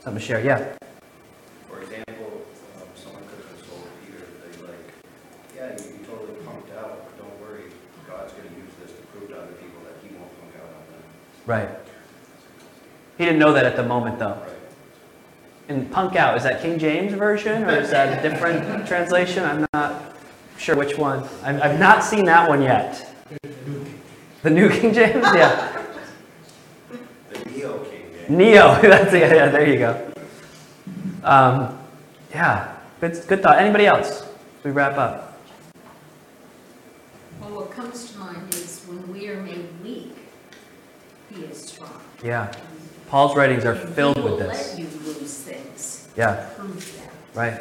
something 0.00 0.20
to 0.20 0.26
share? 0.26 0.44
Yeah. 0.44 0.76
For 1.68 1.80
example, 1.82 2.44
um, 2.76 2.88
someone 2.96 3.22
could 3.28 3.44
have 3.44 3.56
consoled 3.56 3.88
Peter, 4.04 4.26
they 4.42 4.66
like, 4.66 4.74
yeah, 5.54 5.76
you, 5.78 5.98
you 5.98 6.06
totally 6.06 6.34
punked 6.40 6.76
out, 6.76 7.04
but 7.04 7.18
don't 7.18 7.40
worry, 7.40 7.70
God's 8.08 8.32
gonna 8.32 8.48
use 8.56 8.74
this 8.82 8.92
to 8.92 9.02
prove 9.06 9.28
to 9.30 9.36
other 9.36 9.52
people 9.52 9.80
that 9.84 9.94
he 10.02 10.14
won't 10.16 10.40
punk 10.40 10.54
out 10.56 10.74
on 10.74 10.92
them. 10.92 11.02
Right. 11.46 11.68
He 13.16 13.24
didn't 13.24 13.38
know 13.38 13.52
that 13.52 13.64
at 13.64 13.76
the 13.76 13.84
moment, 13.84 14.18
though. 14.18 14.40
Right. 14.40 14.50
And 15.68 15.90
punk 15.90 16.16
out, 16.16 16.36
is 16.36 16.42
that 16.42 16.60
King 16.60 16.78
James 16.78 17.14
Version 17.14 17.64
or 17.64 17.76
is 17.78 17.90
that 17.90 18.24
a 18.24 18.28
different 18.28 18.86
translation? 18.88 19.44
I'm 19.44 19.66
not 19.72 20.14
Sure, 20.56 20.76
which 20.76 20.96
one? 20.96 21.28
I've 21.42 21.78
not 21.78 22.02
seen 22.04 22.24
that 22.26 22.48
one 22.48 22.62
yet. 22.62 23.12
The 24.42 24.50
New 24.50 24.70
King 24.70 24.94
James? 24.94 25.24
Yeah. 25.34 25.73
Neo 28.28 28.80
King 28.80 28.82
James. 28.82 28.82
Neo. 28.82 28.90
That's 28.90 29.12
yeah, 29.14 29.34
yeah, 29.34 29.48
there 29.48 29.68
you 29.68 29.78
go. 29.78 30.12
Um, 31.22 31.78
yeah, 32.30 32.74
good, 33.00 33.22
good 33.26 33.42
thought. 33.42 33.58
Anybody 33.58 33.86
else? 33.86 34.26
We 34.62 34.70
wrap 34.70 34.96
up. 34.96 35.38
Well, 37.40 37.50
what 37.50 37.70
comes 37.70 38.12
to 38.12 38.18
mind 38.18 38.52
is 38.54 38.82
when 38.86 39.12
we 39.12 39.28
are 39.28 39.42
made 39.42 39.66
weak, 39.82 40.16
he 41.30 41.42
is 41.42 41.62
strong. 41.62 42.00
Yeah. 42.22 42.52
Paul's 43.08 43.36
writings 43.36 43.64
are 43.64 43.72
And 43.72 43.94
filled 43.94 44.16
he 44.16 44.22
with 44.22 44.32
will 44.32 44.38
this. 44.38 44.70
let 44.72 44.78
you 44.78 44.86
lose 45.04 45.38
things. 45.40 46.08
Yeah. 46.16 46.48
Right. 47.34 47.60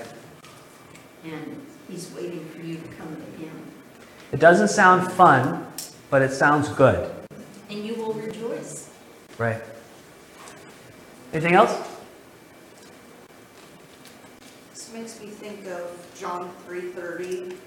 And 1.25 1.65
he's 1.89 2.11
waiting 2.15 2.45
for 2.49 2.59
you 2.61 2.75
to 2.75 2.87
come 2.97 3.15
to 3.15 3.43
him. 3.43 3.51
It 4.31 4.39
doesn't 4.39 4.69
sound 4.69 5.11
fun, 5.11 5.67
but 6.09 6.21
it 6.21 6.31
sounds 6.31 6.69
good. 6.69 7.09
And 7.69 7.85
you 7.85 7.95
will 7.95 8.13
rejoice. 8.13 8.89
Right. 9.37 9.61
Anything 11.33 11.55
else? 11.55 11.75
This 14.71 14.93
makes 14.93 15.19
me 15.19 15.27
think 15.27 15.65
of 15.65 15.89
John 16.17 16.51
3:30, 16.67 17.57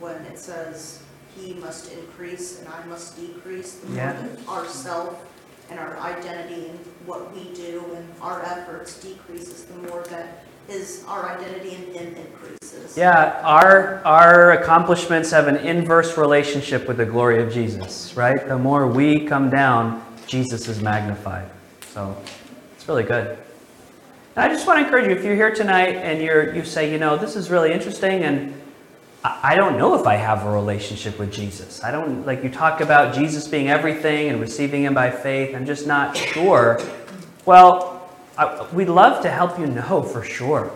when 0.00 0.16
it 0.26 0.38
says, 0.38 0.98
"He 1.36 1.54
must 1.54 1.92
increase 1.92 2.58
and 2.58 2.68
I 2.68 2.84
must 2.86 3.16
decrease." 3.16 3.74
The 3.74 3.86
more 3.86 3.96
Yeah. 3.96 4.12
that 4.12 4.48
ourself 4.48 5.20
and 5.70 5.78
our 5.78 5.96
identity 5.98 6.68
and 6.70 6.78
what 7.06 7.32
we 7.32 7.54
do 7.54 7.84
and 7.94 8.08
our 8.20 8.42
efforts 8.42 8.94
decreases, 8.98 9.64
the 9.64 9.88
more 9.88 10.02
that 10.10 10.42
his, 10.66 11.04
our 11.06 11.28
identity 11.28 11.76
in 11.76 11.94
him 11.94 12.16
increases. 12.16 12.96
Yeah, 12.96 13.40
our 13.44 14.00
our 14.04 14.50
accomplishments 14.50 15.30
have 15.30 15.46
an 15.46 15.58
inverse 15.58 16.18
relationship 16.18 16.88
with 16.88 16.96
the 16.96 17.06
glory 17.06 17.40
of 17.40 17.52
Jesus, 17.52 18.16
right? 18.16 18.48
The 18.48 18.58
more 18.58 18.88
we 18.88 19.26
come 19.26 19.48
down, 19.48 20.02
Jesus 20.26 20.66
is 20.66 20.80
magnified. 20.80 21.48
So 21.94 22.16
really 22.88 23.02
good. 23.02 23.38
And 24.36 24.44
I 24.44 24.48
just 24.48 24.66
want 24.66 24.78
to 24.78 24.84
encourage 24.84 25.06
you, 25.06 25.16
if 25.16 25.24
you're 25.24 25.34
here 25.34 25.54
tonight 25.54 25.96
and 25.96 26.22
you're 26.22 26.54
you 26.54 26.64
say, 26.64 26.90
you 26.92 26.98
know, 26.98 27.16
this 27.16 27.36
is 27.36 27.50
really 27.50 27.72
interesting 27.72 28.22
and 28.24 28.52
I 29.24 29.52
I 29.52 29.54
don't 29.56 29.76
know 29.76 29.98
if 29.98 30.06
I 30.06 30.14
have 30.14 30.44
a 30.44 30.50
relationship 30.50 31.18
with 31.18 31.32
Jesus. 31.32 31.82
I 31.82 31.90
don't 31.90 32.26
like 32.26 32.44
you 32.44 32.50
talk 32.50 32.80
about 32.80 33.14
Jesus 33.14 33.48
being 33.48 33.68
everything 33.68 34.28
and 34.28 34.40
receiving 34.40 34.84
him 34.84 34.94
by 34.94 35.10
faith. 35.10 35.54
I'm 35.54 35.66
just 35.66 35.86
not 35.86 36.16
sure. 36.16 36.80
Well, 37.44 38.08
I, 38.38 38.68
we'd 38.72 38.88
love 38.88 39.22
to 39.22 39.30
help 39.30 39.58
you 39.58 39.66
know 39.66 40.02
for 40.02 40.22
sure 40.22 40.70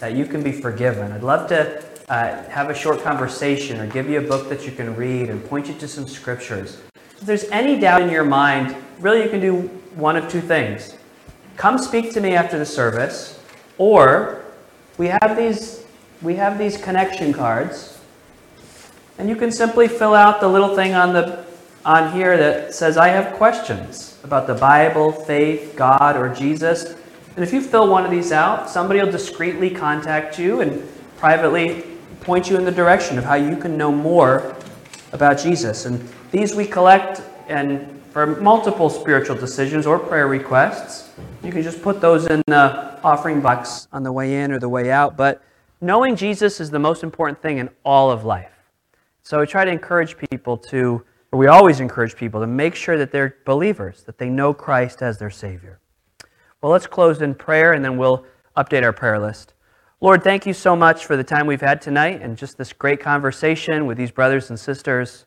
that 0.00 0.14
you 0.14 0.26
can 0.26 0.42
be 0.42 0.52
forgiven. 0.52 1.12
I'd 1.12 1.22
love 1.22 1.48
to 1.50 1.82
uh, 2.08 2.42
have 2.48 2.70
a 2.70 2.74
short 2.74 3.02
conversation 3.02 3.80
or 3.80 3.86
give 3.86 4.10
you 4.10 4.18
a 4.18 4.26
book 4.26 4.48
that 4.48 4.66
you 4.66 4.72
can 4.72 4.96
read 4.96 5.30
and 5.30 5.42
point 5.44 5.68
you 5.68 5.74
to 5.74 5.86
some 5.86 6.08
scriptures. 6.08 6.80
If 6.94 7.20
there's 7.20 7.44
any 7.44 7.78
doubt 7.78 8.02
in 8.02 8.10
your 8.10 8.24
mind, 8.24 8.74
really 8.98 9.22
you 9.22 9.30
can 9.30 9.40
do 9.40 9.68
one 9.94 10.16
of 10.16 10.28
two 10.28 10.40
things. 10.40 10.96
Come 11.62 11.78
speak 11.78 12.12
to 12.14 12.20
me 12.20 12.34
after 12.34 12.58
the 12.58 12.66
service, 12.66 13.38
or 13.78 14.42
we 14.98 15.06
have 15.06 15.36
these 15.36 15.84
we 16.20 16.34
have 16.34 16.58
these 16.58 16.76
connection 16.76 17.32
cards, 17.32 18.00
and 19.16 19.28
you 19.28 19.36
can 19.36 19.52
simply 19.52 19.86
fill 19.86 20.12
out 20.12 20.40
the 20.40 20.48
little 20.48 20.74
thing 20.74 20.94
on 20.94 21.12
the 21.12 21.44
on 21.84 22.12
here 22.12 22.36
that 22.36 22.74
says 22.74 22.96
I 22.96 23.10
have 23.10 23.34
questions 23.34 24.18
about 24.24 24.48
the 24.48 24.56
Bible, 24.56 25.12
faith, 25.12 25.74
God, 25.76 26.16
or 26.16 26.34
Jesus. 26.34 26.96
And 27.36 27.44
if 27.44 27.52
you 27.52 27.60
fill 27.60 27.86
one 27.86 28.04
of 28.04 28.10
these 28.10 28.32
out, 28.32 28.68
somebody 28.68 29.00
will 29.00 29.12
discreetly 29.12 29.70
contact 29.70 30.40
you 30.40 30.62
and 30.62 30.82
privately 31.16 31.84
point 32.22 32.50
you 32.50 32.56
in 32.56 32.64
the 32.64 32.72
direction 32.72 33.18
of 33.18 33.24
how 33.24 33.36
you 33.36 33.56
can 33.56 33.76
know 33.76 33.92
more 33.92 34.56
about 35.12 35.38
Jesus. 35.38 35.86
And 35.86 36.12
these 36.32 36.56
we 36.56 36.66
collect 36.66 37.22
and 37.46 38.01
for 38.12 38.26
multiple 38.26 38.90
spiritual 38.90 39.36
decisions 39.36 39.86
or 39.86 39.98
prayer 39.98 40.28
requests. 40.28 41.10
You 41.42 41.50
can 41.50 41.62
just 41.62 41.82
put 41.82 42.00
those 42.00 42.26
in 42.26 42.42
the 42.46 43.00
offering 43.02 43.40
box 43.40 43.88
on 43.90 44.02
the 44.02 44.12
way 44.12 44.42
in 44.42 44.52
or 44.52 44.58
the 44.58 44.68
way 44.68 44.90
out. 44.90 45.16
But 45.16 45.42
knowing 45.80 46.14
Jesus 46.14 46.60
is 46.60 46.70
the 46.70 46.78
most 46.78 47.02
important 47.02 47.40
thing 47.40 47.56
in 47.56 47.70
all 47.84 48.10
of 48.10 48.24
life. 48.24 48.52
So 49.22 49.40
we 49.40 49.46
try 49.46 49.64
to 49.64 49.70
encourage 49.70 50.16
people 50.30 50.58
to, 50.58 51.02
or 51.32 51.38
we 51.38 51.46
always 51.46 51.80
encourage 51.80 52.14
people 52.14 52.40
to 52.40 52.46
make 52.46 52.74
sure 52.74 52.98
that 52.98 53.12
they're 53.12 53.36
believers, 53.46 54.02
that 54.02 54.18
they 54.18 54.28
know 54.28 54.52
Christ 54.52 55.00
as 55.00 55.18
their 55.18 55.30
Savior. 55.30 55.80
Well, 56.60 56.70
let's 56.70 56.86
close 56.86 57.22
in 57.22 57.34
prayer 57.34 57.72
and 57.72 57.82
then 57.82 57.96
we'll 57.96 58.26
update 58.58 58.82
our 58.82 58.92
prayer 58.92 59.18
list. 59.18 59.54
Lord, 60.02 60.22
thank 60.22 60.44
you 60.44 60.52
so 60.52 60.76
much 60.76 61.06
for 61.06 61.16
the 61.16 61.24
time 61.24 61.46
we've 61.46 61.62
had 61.62 61.80
tonight 61.80 62.20
and 62.20 62.36
just 62.36 62.58
this 62.58 62.74
great 62.74 63.00
conversation 63.00 63.86
with 63.86 63.96
these 63.96 64.10
brothers 64.10 64.50
and 64.50 64.60
sisters. 64.60 65.24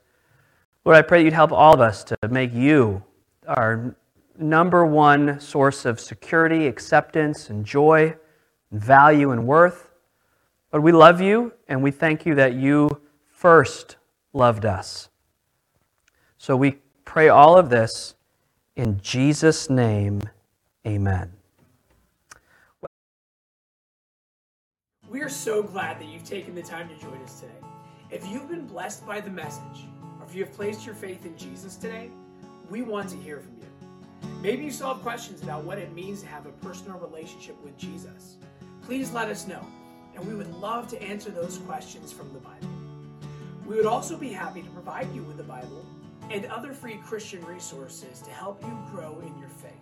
Lord, 0.86 0.98
I 0.98 1.02
pray 1.02 1.20
that 1.20 1.24
you'd 1.24 1.34
help 1.34 1.52
all 1.52 1.74
of 1.74 1.82
us 1.82 2.04
to 2.04 2.18
make 2.30 2.54
you 2.54 3.04
our 3.48 3.96
number 4.38 4.86
one 4.86 5.40
source 5.40 5.84
of 5.84 6.00
security, 6.00 6.68
acceptance, 6.68 7.50
and 7.50 7.66
joy, 7.66 8.16
and 8.70 8.82
value 8.84 9.32
and 9.32 9.48
worth. 9.48 9.90
Lord, 10.72 10.84
we 10.84 10.92
love 10.92 11.22
you 11.22 11.54
and 11.68 11.82
we 11.82 11.90
thank 11.90 12.24
you 12.28 12.36
that 12.36 12.54
you 12.54 13.02
first 13.26 13.96
loved 14.32 14.64
us. 14.64 15.10
So 16.38 16.56
we 16.56 16.78
pray 17.04 17.30
all 17.30 17.58
of 17.58 17.72
this 17.72 18.14
in 18.76 19.00
Jesus' 19.02 19.72
name. 19.72 20.22
Amen. 20.86 21.32
We 25.10 25.22
are 25.22 25.30
so 25.30 25.64
glad 25.64 26.00
that 26.00 26.10
you've 26.10 26.26
taken 26.26 26.54
the 26.54 26.62
time 26.62 26.90
to 26.90 26.96
join 26.98 27.20
us 27.24 27.40
today. 27.40 27.54
If 28.12 28.28
you've 28.28 28.48
been 28.48 28.68
blessed 28.68 29.08
by 29.08 29.20
the 29.20 29.32
message, 29.32 29.88
or 30.26 30.30
if 30.30 30.36
you 30.36 30.44
have 30.44 30.54
placed 30.54 30.86
your 30.86 30.96
faith 30.96 31.26
in 31.26 31.38
Jesus 31.38 31.76
today, 31.76 32.10
we 32.70 32.82
want 32.82 33.10
to 33.10 33.18
hear 33.18 33.40
from 33.40 33.54
you. 33.60 34.32
Maybe 34.42 34.64
you 34.64 34.72
still 34.72 34.94
have 34.94 35.04
questions 35.04 35.44
about 35.44 35.64
what 35.64 35.78
it 35.78 35.94
means 35.94 36.22
to 36.22 36.28
have 36.28 36.48
a 36.48 36.52
personal 36.66 36.98
relationship 36.98 37.62
with 37.64 37.78
Jesus. 37.78 38.38
Please 38.82 39.12
let 39.12 39.30
us 39.30 39.48
know, 39.48 39.66
and 40.16 40.28
we 40.28 40.34
would 40.34 40.52
love 40.56 40.88
to 40.90 41.02
answer 41.02 41.30
those 41.30 41.60
questions 41.60 42.12
from 42.12 42.32
the 42.34 42.40
Bible. 42.40 42.68
We 43.68 43.76
would 43.76 43.86
also 43.86 44.18
be 44.18 44.30
happy 44.30 44.62
to 44.62 44.70
provide 44.70 45.14
you 45.14 45.24
with 45.24 45.38
the 45.38 45.44
Bible 45.44 45.86
and 46.32 46.46
other 46.48 46.74
free 46.74 47.00
Christian 47.06 47.44
resources 47.46 48.22
to 48.22 48.32
help 48.32 48.64
you 48.64 48.78
grow 48.92 49.20
in 49.20 49.38
your 49.40 49.50
faith. 49.50 49.74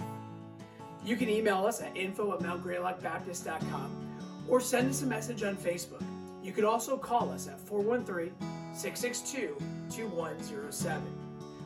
You 1.05 1.15
can 1.15 1.29
email 1.29 1.65
us 1.65 1.81
at 1.81 1.95
info 1.95 2.33
at 2.33 2.39
mountgreylockbaptist.com 2.39 4.17
or 4.49 4.59
send 4.59 4.89
us 4.89 5.03
a 5.03 5.05
message 5.05 5.43
on 5.43 5.55
Facebook. 5.55 6.03
You 6.43 6.51
could 6.51 6.65
also 6.65 6.97
call 6.97 7.31
us 7.31 7.47
at 7.47 7.57
413 7.61 8.35
662 8.73 9.55
2107. 9.89 11.01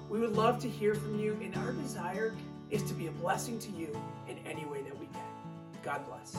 We 0.08 0.20
would 0.20 0.34
love 0.34 0.60
to 0.62 0.70
hear 0.70 0.94
from 0.94 1.20
you, 1.20 1.38
and 1.42 1.56
our 1.58 1.72
desire 1.74 2.36
is 2.70 2.84
to 2.84 2.94
be 2.94 3.08
a 3.08 3.12
blessing 3.12 3.58
to 3.60 3.72
you 3.72 4.00
in 4.28 4.38
any 4.46 4.66
way 4.66 4.84
that 4.84 4.98
we 4.98 5.08
can. 5.08 5.24
God 5.84 6.06
bless. 6.06 6.38